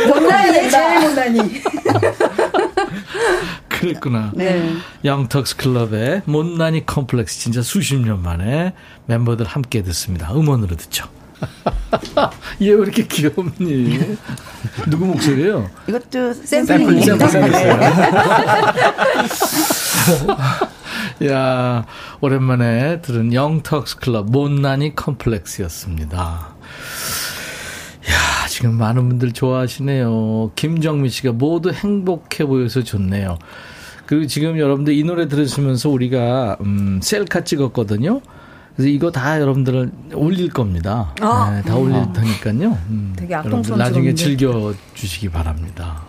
못난이 0.09 0.53
제일 0.71 1.01
못난이. 1.01 1.39
그랬구나. 3.79 4.33
네. 4.35 4.73
영턱스 5.05 5.57
클럽의 5.57 6.23
못난이 6.25 6.87
컴플렉스 6.87 7.39
진짜 7.41 7.63
수십 7.63 7.97
년 7.97 8.23
만에 8.23 8.73
멤버들 9.07 9.47
함께 9.47 9.83
듣습니다. 9.83 10.33
음원으로 10.35 10.77
듣죠. 10.77 11.07
얘 12.63 12.71
왜 12.71 12.83
이렇게 12.83 13.07
귀엽니? 13.07 14.17
누구 14.89 15.05
목소리예요? 15.07 15.69
이것도 15.89 16.33
샘플입니다. 16.33 17.17
야, 21.29 21.85
오랜만에 22.21 23.01
들은 23.03 23.33
영턱스 23.33 23.99
클럽 23.99 24.31
못난이 24.31 24.95
컴플렉스였습니다. 24.97 26.55
야, 28.55 28.57
지금 28.57 28.79
많은 28.79 29.09
분들 29.09 29.33
좋아하시네요. 29.33 30.53
김정민 30.55 31.11
씨가 31.11 31.33
모두 31.33 31.73
행복해 31.73 32.45
보여서 32.47 32.85
좋네요. 32.85 33.37
그리고 34.07 34.27
지금 34.27 34.59
여러분들 34.59 34.95
이 34.95 35.03
노래 35.03 35.27
들으시면서 35.27 35.89
우리가 35.91 36.59
음, 36.61 37.01
셀카 37.03 37.43
찍었거든요. 37.43 38.21
그래서 38.77 38.89
이거 38.89 39.11
다 39.11 39.41
여러분들은 39.41 39.93
올릴 40.15 40.51
겁니다. 40.51 41.15
아. 41.21 41.51
네, 41.53 41.63
다 41.63 41.77
올릴 41.77 42.01
테니까요. 42.13 42.79
음, 42.91 43.13
되게 43.17 43.35
여러분들 43.35 43.77
나중에 43.77 44.15
즐겨 44.15 44.73
주시기 44.95 45.31
바랍니다. 45.31 46.03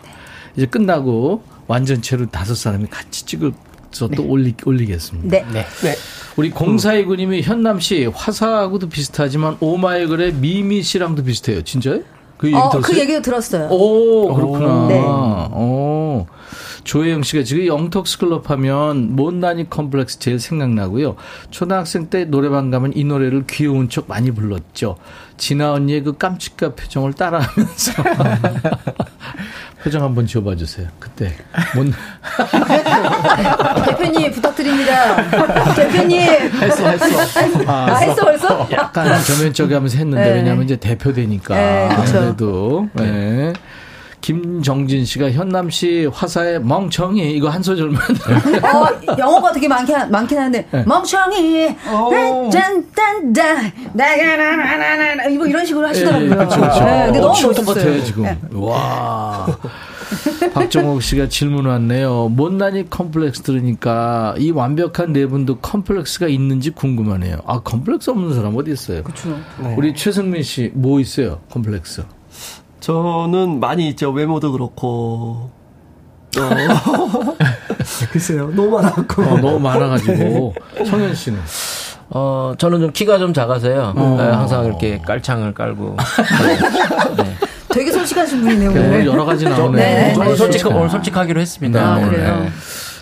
이제 0.56 0.68
끝나고 0.68 1.43
완전체로 1.66 2.28
다섯 2.28 2.54
사람이 2.54 2.88
같이 2.88 3.26
찍을 3.26 3.54
또 3.98 4.08
네. 4.10 4.18
올리, 4.22 4.54
올리겠습니다. 4.64 5.30
네. 5.30 5.46
네. 5.52 5.66
네. 5.82 5.96
우리 6.36 6.52
공사이구님이 6.52 7.41
현남 7.41 7.80
씨 7.80 8.06
화사하고도 8.06 8.89
비슷하지만 8.89 9.58
오마이걸의 9.62 10.34
미미 10.34 10.84
씨랑도 10.84 11.24
비슷해요. 11.24 11.64
진짜요? 11.64 12.02
그 12.38 12.48
얘기 12.48 12.56
어, 12.58 12.70
그 12.70 12.78
들었어요? 12.78 12.94
그 12.94 13.00
얘기도 13.00 13.22
들었어요. 13.22 13.68
오, 13.70 14.34
그렇구나. 14.34 14.88
네. 14.88 15.00
오. 15.00 16.26
조혜영 16.86 17.24
씨가 17.24 17.44
지금 17.44 17.66
영턱스 17.66 18.20
클럽 18.20 18.50
하면 18.52 19.16
못난이 19.16 19.70
컴플렉스 19.70 20.20
제일 20.20 20.40
생각나고요. 20.40 21.16
초등학생 21.50 22.10
때 22.10 22.26
노래방 22.26 22.70
가면 22.70 22.94
이 22.96 23.04
노래를 23.04 23.46
귀여운 23.50 23.90
척 23.90 24.08
많이 24.08 24.32
불렀죠. 24.32 24.96
진아 25.38 25.74
언니의 25.74 26.04
그 26.04 26.16
깜찍한 26.16 26.76
표정을 26.76 27.14
따라하면서. 27.14 28.04
표정 29.84 30.04
한번 30.04 30.26
지어봐 30.26 30.56
주세요. 30.56 30.88
그때. 31.00 31.36
못... 31.76 31.92
대표님 33.86 34.32
부탁드립니다. 34.32 35.74
대표님. 35.76 36.22
했어, 36.22 36.88
했어. 36.88 37.60
아, 37.68 37.88
아 37.92 37.96
했어, 37.98 38.24
벌써? 38.24 38.68
약간 38.72 39.08
겸연쩍게 39.24 39.74
하면서 39.74 39.98
했는데, 39.98 40.24
네. 40.24 40.36
왜냐면 40.38 40.64
이제 40.64 40.76
대표되니까. 40.76 41.56
네, 41.56 41.90
그래도. 42.12 42.90
네. 42.94 43.54
김정진 44.30 45.06
씨가 45.06 45.30
현남 45.34 45.70
씨 45.70 46.10
화사의 46.12 46.60
멍청이 46.64 47.34
이거 47.34 47.48
한 47.48 47.62
소절만. 47.62 48.02
어, 48.02 49.16
영어가 49.20 49.52
되게 49.52 49.68
많긴 49.68 49.96
많긴 50.10 50.40
한데 50.40 50.68
네. 50.72 50.84
멍청이 50.84 51.76
짠짠짠 52.52 53.72
나가나나나나 53.94 55.26
이거 55.26 55.46
이런 55.46 55.64
식으로 55.64 55.88
하시더라고요. 55.90 56.30
그렇죠, 56.32 56.60
그렇죠. 56.60 56.86
네, 56.86 57.06
근데 57.06 57.20
어, 57.20 57.22
너무 57.22 57.54
멋있어요. 57.54 58.04
지금. 58.04 58.24
네. 58.24 58.40
와. 58.54 59.46
박정옥 60.56 61.04
씨가 61.04 61.30
질문 61.30 61.68
왔네요. 61.68 62.30
못난이 62.30 62.90
컴플렉스 62.90 63.44
들으니까 63.44 64.34
이 64.40 64.50
완벽한 64.50 65.14
네 65.14 65.28
분도 65.28 65.60
컴플렉스가 65.60 66.28
있는지 66.30 66.72
궁금하네요. 66.72 67.38
아 67.46 67.60
컴플렉스 67.60 68.10
없는 68.10 68.34
사람 68.34 68.56
어디 68.58 68.72
있어요? 68.72 69.04
그렇죠. 69.04 69.38
네. 69.62 69.76
우리 69.78 69.94
최승민 69.94 70.42
씨 70.42 70.72
뭐 70.74 71.00
있어요? 71.00 71.42
컴플렉스? 71.52 72.04
저는 72.86 73.60
많이 73.60 73.90
있죠. 73.90 74.12
외모도 74.12 74.52
그렇고. 74.52 75.50
어. 76.38 77.34
글쎄요. 78.12 78.52
너무 78.54 78.70
많아갖고. 78.70 79.24
어, 79.24 79.38
너무 79.40 79.60
많아가지고. 79.60 80.54
네. 80.78 80.86
성현 80.86 81.16
씨는? 81.16 81.40
어, 82.12 82.54
저는 82.60 82.82
좀 82.82 82.92
키가 82.92 83.18
좀 83.18 83.34
작아서요. 83.34 83.94
어. 83.96 84.16
네, 84.20 84.24
항상 84.26 84.66
이렇게 84.66 85.00
깔창을 85.00 85.56
깔고. 85.56 85.98
네. 87.18 87.36
되게 87.70 87.92
솔직하신 87.92 88.42
분이네요. 88.42 88.72
네, 88.74 89.06
여러 89.08 89.26
가지 89.26 89.46
나오네요. 89.46 89.72
네. 89.72 90.14
오늘 90.16 90.38
솔직, 90.38 90.68
오늘 90.68 90.88
솔직하기로 90.88 91.42
했습니다. 91.42 91.96
아, 91.96 92.08
그래요? 92.08 92.42
네. 92.42 92.50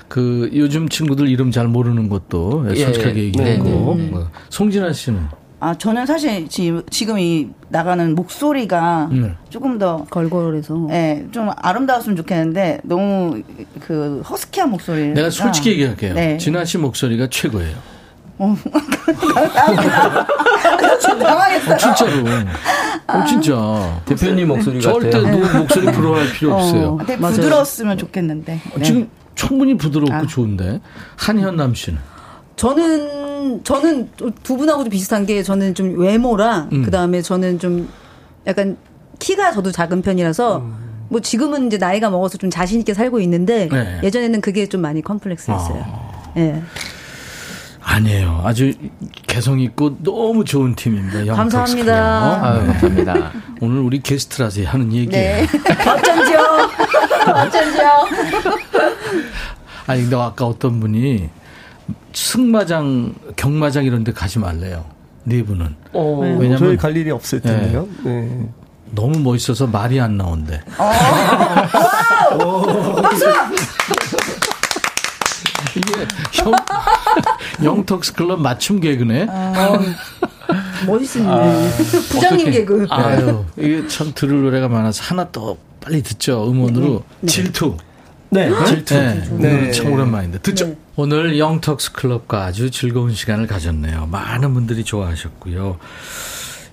그 0.07 0.49
요즘 0.53 0.87
친구들 0.87 1.27
이름 1.27 1.51
잘 1.51 1.67
모르는 1.67 2.07
것도 2.07 2.67
예, 2.69 2.85
솔직하게 2.85 3.19
예, 3.19 3.23
얘기하고. 3.25 3.95
네, 3.97 4.11
네. 4.13 4.19
송진아 4.49 4.93
씨는? 4.93 5.42
아, 5.63 5.73
저는 5.77 6.05
사실 6.05 6.49
지금, 6.49 6.83
지금 6.89 7.17
이 7.17 7.47
나가는 7.69 8.13
목소리가 8.15 9.07
네. 9.09 9.33
조금 9.49 9.77
더 9.77 10.03
걸걸해서 10.09 10.89
예, 10.91 11.25
좀 11.31 11.51
아름다웠으면 11.55 12.17
좋겠는데 12.17 12.81
너무 12.83 13.41
그 13.79 14.21
허스키한 14.29 14.69
목소리. 14.69 15.13
내가 15.13 15.29
솔직히 15.29 15.71
얘기할게요. 15.71 16.15
네. 16.15 16.37
진아 16.37 16.65
씨 16.65 16.77
목소리가 16.77 17.27
최고예요. 17.31 17.77
어, 18.39 18.57
당황했어요. 21.17 21.75
어, 21.75 21.77
진짜로. 21.77 22.11
어, 23.07 23.25
진짜. 23.25 24.01
대표님 24.03 24.49
목소리 24.49 24.81
같아요. 24.81 24.99
절대 24.99 25.31
누구 25.31 25.57
목소리 25.59 25.85
부러워할 25.93 26.29
필요 26.33 26.55
어, 26.55 26.57
없어요. 26.57 26.97
부드러웠으면 26.97 27.97
좋겠는데. 27.99 28.59
네. 28.75 28.83
지금 28.83 29.09
충분히 29.35 29.77
부드럽고 29.77 30.13
아. 30.13 30.25
좋은데. 30.27 30.81
한현남 31.15 31.73
씨는? 31.73 31.99
저는 32.57 33.22
저는 33.63 34.09
두 34.43 34.57
분하고도 34.57 34.89
비슷한 34.89 35.25
게 35.25 35.43
저는 35.43 35.75
좀 35.75 35.97
외모랑 35.99 36.69
음. 36.71 36.83
그다음에 36.83 37.21
저는 37.21 37.59
좀 37.59 37.89
약간 38.47 38.77
키가 39.19 39.51
저도 39.51 39.71
작은 39.71 40.01
편이라서 40.01 40.57
음. 40.57 41.05
뭐 41.09 41.19
지금은 41.21 41.67
이제 41.67 41.77
나이가 41.77 42.09
먹어서 42.09 42.37
좀 42.37 42.49
자신 42.49 42.79
있게 42.79 42.93
살고 42.93 43.19
있는데 43.21 43.67
네. 43.69 43.99
예전에는 44.03 44.41
그게 44.41 44.67
좀 44.67 44.81
많이 44.81 45.01
컴플렉스였어요. 45.01 45.83
아. 45.85 46.33
예. 46.37 46.61
아니에요. 47.81 48.41
아주 48.43 48.73
개성 49.27 49.59
있고 49.59 49.97
너무 50.01 50.45
좋은 50.45 50.73
팀입니다. 50.73 51.35
감사합니다. 51.35 52.43
아유, 52.43 52.65
감사합니다. 52.65 53.31
오늘 53.61 53.79
우리 53.81 54.01
게스트라서 54.01 54.63
하는 54.63 54.91
얘기예요. 54.93 55.45
네. 55.45 55.47
어쩐지요. 55.91 56.39
어쩐지요. 57.35 57.89
아니 59.85 60.01
근데 60.01 60.15
아까 60.15 60.45
어떤 60.45 60.79
분이 60.79 61.29
승마장, 62.13 63.15
경마장 63.35 63.85
이런 63.85 64.03
데 64.03 64.11
가지 64.13 64.39
말래요. 64.39 64.85
네 65.23 65.43
분은. 65.43 65.75
어, 65.93 66.19
왜냐면 66.39 66.57
저희 66.57 66.77
갈 66.77 66.95
일이 66.95 67.11
없을 67.11 67.39
텐데요. 67.41 67.87
네. 68.03 68.21
네. 68.21 68.49
너무 68.91 69.19
멋있어서 69.19 69.67
말이 69.67 69.99
안 69.99 70.17
나온대. 70.17 70.61
아. 70.77 71.69
이게 75.75 75.93
형, 76.31 76.53
영턱스 77.63 78.13
클럽 78.13 78.39
맞춤 78.39 78.79
개그네. 78.79 79.27
아, 79.29 79.79
멋있네. 80.85 81.27
아, 81.27 81.69
부장님 82.09 82.47
어떻게, 82.47 82.51
개그. 82.51 82.85
아유, 82.89 83.43
이게 83.57 83.87
참 83.87 84.11
들을 84.13 84.43
노래가 84.43 84.67
많아서 84.67 85.03
하나 85.03 85.27
더 85.31 85.57
빨리 85.81 86.03
듣죠. 86.03 86.47
음원으로. 86.49 87.03
네. 87.21 87.27
질투. 87.27 87.77
네, 88.33 88.49
질투. 88.65 88.93
네, 88.95 89.23
네. 89.37 89.71
참 89.71 89.91
오랜만인데. 89.93 90.39
듣죠? 90.39 90.67
네. 90.67 90.77
오늘 90.95 91.37
영턱스 91.37 91.91
클럽과 91.93 92.45
아주 92.45 92.71
즐거운 92.71 93.13
시간을 93.13 93.47
가졌네요. 93.47 94.07
많은 94.11 94.53
분들이 94.53 94.83
좋아하셨고요. 94.83 95.77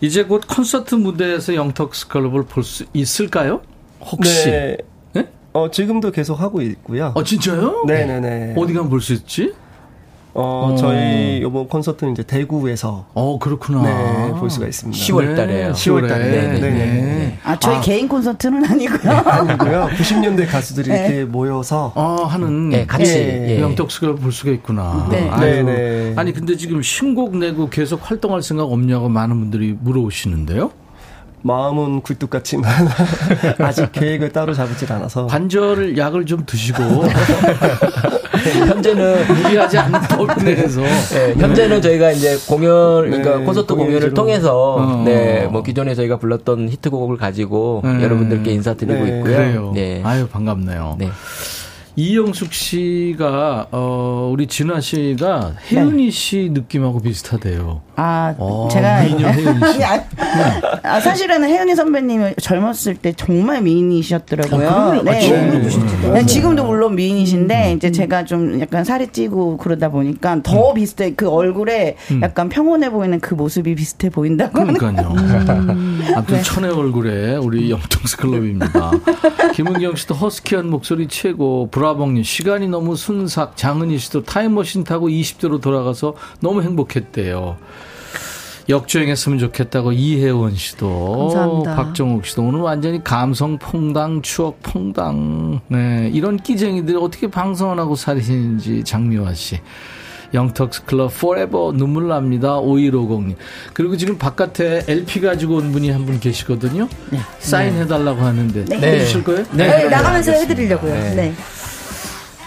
이제 0.01 0.25
곧 0.25 0.45
콘서트 0.49 0.95
무대에서 0.95 1.55
영턱스 1.55 2.09
클럽을 2.09 2.45
볼 2.45 2.65
수 2.65 2.85
있을까요? 2.95 3.61
혹시? 4.01 4.47
네. 4.51 4.77
네? 5.13 5.29
어, 5.53 5.71
지금도 5.71 6.11
계속 6.11 6.41
하고 6.41 6.63
있고요. 6.63 7.13
어, 7.15 7.23
진짜요? 7.25 7.85
네네네. 7.87 8.55
어디 8.57 8.73
가면 8.73 8.89
볼 8.89 9.01
수 9.01 9.13
있지? 9.13 9.53
어, 10.33 10.73
어, 10.73 10.77
저희 10.77 11.41
요번 11.43 11.67
콘서트는 11.69 12.13
이제 12.13 12.23
대구에서 12.23 13.07
어 13.15 13.39
그렇구나 13.39 13.83
네, 13.83 14.33
볼 14.33 14.49
수가 14.49 14.67
있습니다. 14.67 14.97
10월 14.99 15.37
달에요. 15.37 15.73
10월 15.73 16.09
달에. 16.09 16.25
네, 16.25 16.47
네, 16.49 16.61
네. 16.61 16.71
네. 16.71 17.39
아 17.43 17.59
저희 17.59 17.77
아. 17.77 17.81
개인 17.81 18.09
콘서트는 18.09 18.65
아니고요. 18.65 18.99
네, 19.03 19.11
아니고요. 19.11 19.89
90년대 19.97 20.49
가수들이 20.49 20.89
네. 20.89 21.07
이렇게 21.07 21.25
모여서 21.25 21.93
어, 21.95 22.25
하는 22.25 22.71
네, 22.71 22.87
같이 22.87 23.13
예. 23.13 23.57
예. 23.57 23.61
영덕스가 23.61 24.15
볼 24.15 24.31
수가 24.33 24.53
있구나. 24.53 25.09
네. 25.11 25.29
아유, 25.31 25.65
네, 25.65 26.13
아니 26.17 26.33
근데 26.33 26.57
지금 26.57 26.81
신곡 26.83 27.37
내고 27.37 27.69
계속 27.69 28.01
활동할 28.09 28.43
생각 28.43 28.65
없냐고 28.65 29.09
많은 29.09 29.39
분들이 29.41 29.77
물어오시는데요. 29.81 30.71
마음은 31.43 32.03
굴뚝 32.03 32.31
같지만 32.31 32.71
아직 33.59 33.91
계획을 33.93 34.31
따로 34.31 34.53
잡지 34.53 34.87
않아서 34.93 35.27
관절 35.27 35.97
약을 35.97 36.27
좀 36.27 36.45
드시고 36.45 36.83
현재는 38.67 39.27
무리하지 39.27 39.79
않는 39.79 40.01
법 40.03 40.43
내에서 40.43 40.81
네, 40.81 41.35
현재는 41.37 41.83
저희가 41.83 42.11
이제 42.13 42.39
공연 42.47 43.03
그러니까 43.11 43.39
네, 43.39 43.45
콘서트 43.45 43.75
공연을 43.75 44.15
통해서 44.15 44.75
어. 44.75 45.03
네뭐 45.05 45.63
기존에 45.63 45.95
저희가 45.95 46.19
불렀던 46.19 46.69
히트곡을 46.71 47.17
가지고 47.17 47.83
네. 47.85 48.03
여러분들께 48.03 48.53
인사드리고 48.53 49.05
네. 49.05 49.19
있고요. 49.19 49.23
그래요. 49.25 49.73
네. 49.75 50.01
아유 50.05 50.27
반갑네요. 50.29 50.97
네. 50.99 51.11
이영숙 51.97 52.53
씨가 52.53 53.67
어 53.73 54.31
우리 54.33 54.47
진아 54.47 54.81
씨가 54.81 55.55
혜은이 55.71 56.05
네. 56.05 56.11
씨 56.11 56.49
느낌하고 56.53 57.01
비슷하대요. 57.01 57.83
아 58.03 58.35
오, 58.39 58.65
어, 58.65 58.69
제가 58.69 59.05
씨. 59.75 59.85
아, 59.85 60.03
아, 60.83 61.01
사실은 61.01 61.45
혜은이 61.45 61.75
선배님이 61.77 62.37
젊었을 62.41 62.95
때 62.95 63.13
정말 63.13 63.61
미인이셨더라고요. 63.61 64.69
아, 64.71 65.03
네. 65.03 65.31
아, 66.07 66.13
네. 66.15 66.25
지금도 66.25 66.65
물론 66.65 66.95
미인이신데 66.95 67.73
음. 67.73 67.77
이제 67.77 67.91
제가 67.93 68.25
좀 68.25 68.59
약간 68.59 68.85
살이 68.85 69.09
찌고 69.09 69.59
그러다 69.59 69.91
보니까 69.91 70.41
더 70.43 70.71
음. 70.71 70.75
비슷해 70.75 71.13
그 71.15 71.29
얼굴에 71.29 71.97
음. 72.13 72.23
약간 72.23 72.49
평온해 72.49 72.89
보이는 72.89 73.21
그 73.21 73.35
모습이 73.35 73.75
비슷해 73.75 74.09
보인다고. 74.09 74.53
그러니까요. 74.53 75.13
음. 75.19 76.03
아무튼 76.15 76.37
네. 76.37 76.43
천의 76.43 76.71
얼굴에 76.71 77.37
우리 77.37 77.69
영통스 77.71 78.17
클럽입니다. 78.17 78.93
김은경 79.53 79.97
씨도 79.97 80.15
허스키한 80.15 80.71
목소리 80.71 81.07
최고. 81.07 81.69
브라봉님 81.71 82.23
시간이 82.23 82.69
너무 82.69 82.97
순삭 82.97 83.59
장은희 83.59 83.99
씨도 83.99 84.23
타임머신 84.23 84.85
타고 84.85 85.09
20대로 85.09 85.61
돌아가서 85.61 86.15
너무 86.41 86.63
행복했대요. 86.63 87.59
역주행했으면 88.69 89.39
좋겠다고 89.39 89.93
이혜원 89.93 90.55
씨도 90.55 91.29
감사합니다. 91.31 91.77
박정욱 91.77 92.27
씨도 92.27 92.43
오늘 92.43 92.61
완전히 92.61 93.03
감성 93.03 93.59
퐁당 93.59 94.23
추억 94.23 94.63
퐁당 94.63 95.61
네 95.69 96.11
이런 96.13 96.37
끼쟁이들 96.37 96.97
어떻게 96.99 97.29
방송을 97.29 97.79
하고 97.79 97.97
살이시는지 97.97 98.85
장미화 98.85 99.35
씨 99.35 99.61
영턱스 100.33 100.85
클럽 100.85 101.13
forever 101.19 101.73
눈물 101.75 102.07
납니다. 102.07 102.61
5150님. 102.61 103.35
그리고 103.73 103.97
지금 103.97 104.17
바깥에 104.17 104.85
LP 104.87 105.21
가지고 105.23 105.57
온 105.57 105.73
분이 105.73 105.91
한 105.91 106.07
분 106.07 106.21
계시거든요. 106.21 106.89
네. 107.11 107.19
사인해 107.41 107.89
달라고 107.89 108.21
하는데. 108.23 108.65
네. 108.67 108.77
해주실 109.01 109.25
거예요? 109.25 109.45
네. 109.51 109.67
네. 109.67 109.89
나가면서 109.89 110.31
해 110.31 110.47
드리려고요. 110.47 110.95
네. 110.95 111.15
네. 111.17 111.35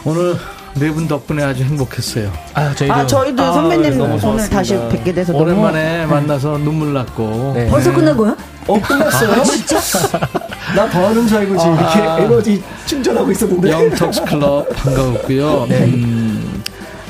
오늘 0.06 0.36
네 0.76 0.90
분 0.92 1.08
덕분에 1.08 1.44
아주 1.44 1.64
행복했어요. 1.64 2.32
아, 2.56 2.74
저희도, 2.74 2.94
아, 2.94 3.06
저희도 3.06 3.44
아, 3.44 3.54
선배님 3.54 4.02
오늘 4.02 4.50
다시 4.50 4.76
뵙게 4.90 5.14
돼서 5.14 5.34
오랜만에 5.34 6.02
너무... 6.02 6.14
만나서 6.16 6.58
눈물 6.58 6.94
났고. 6.94 7.54
네. 7.56 7.68
벌써 7.70 7.94
끝난 7.94 8.18
거야? 8.18 8.36
어, 8.68 8.82
끝났어요? 8.82 9.32
아, 9.42 9.44
진짜? 9.44 9.78
나더 10.76 11.08
하는 11.10 11.28
줄 11.28 11.38
알고 11.38 11.58
지금 11.58 11.74
아, 11.78 11.94
이렇게 12.18 12.24
에너지 12.24 12.64
충전하고 12.88 13.32
있었는데. 13.32 13.70
영턱스 13.72 14.24
클럽 14.26 14.68
반가웠고요. 14.76 15.66
네. 15.70 15.84
음, 15.84 16.64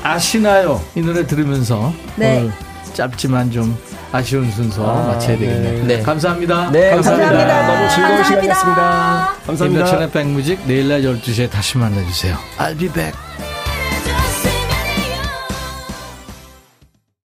아시나요? 0.04 0.82
이 0.96 1.02
노래 1.02 1.26
들으면서 1.26 1.94
네. 2.18 2.40
오늘 2.40 2.52
짧지만 2.94 3.50
좀 3.52 3.78
아쉬운 4.12 4.52
순서 4.52 4.86
아, 4.86 5.08
마쳐야 5.08 5.38
되겠네요. 5.38 5.86
네. 5.86 6.02
감사합니다. 6.02 6.70
네, 6.72 6.92
감사합니다. 6.92 7.30
감사합니다. 7.32 7.68
너무 7.68 7.90
즐거운 7.90 8.16
감사합니다. 8.18 8.24
시간이었습니다. 8.26 9.34
감사합니다. 9.48 9.80
임백천의 9.86 10.12
백뮤직 10.12 10.60
내일 10.68 10.90
날 10.90 11.02
12시에 11.02 11.50
다시 11.50 11.78
만나주세요. 11.78 12.36
I'll 12.60 12.78
be 12.78 12.90
back. 12.90 13.14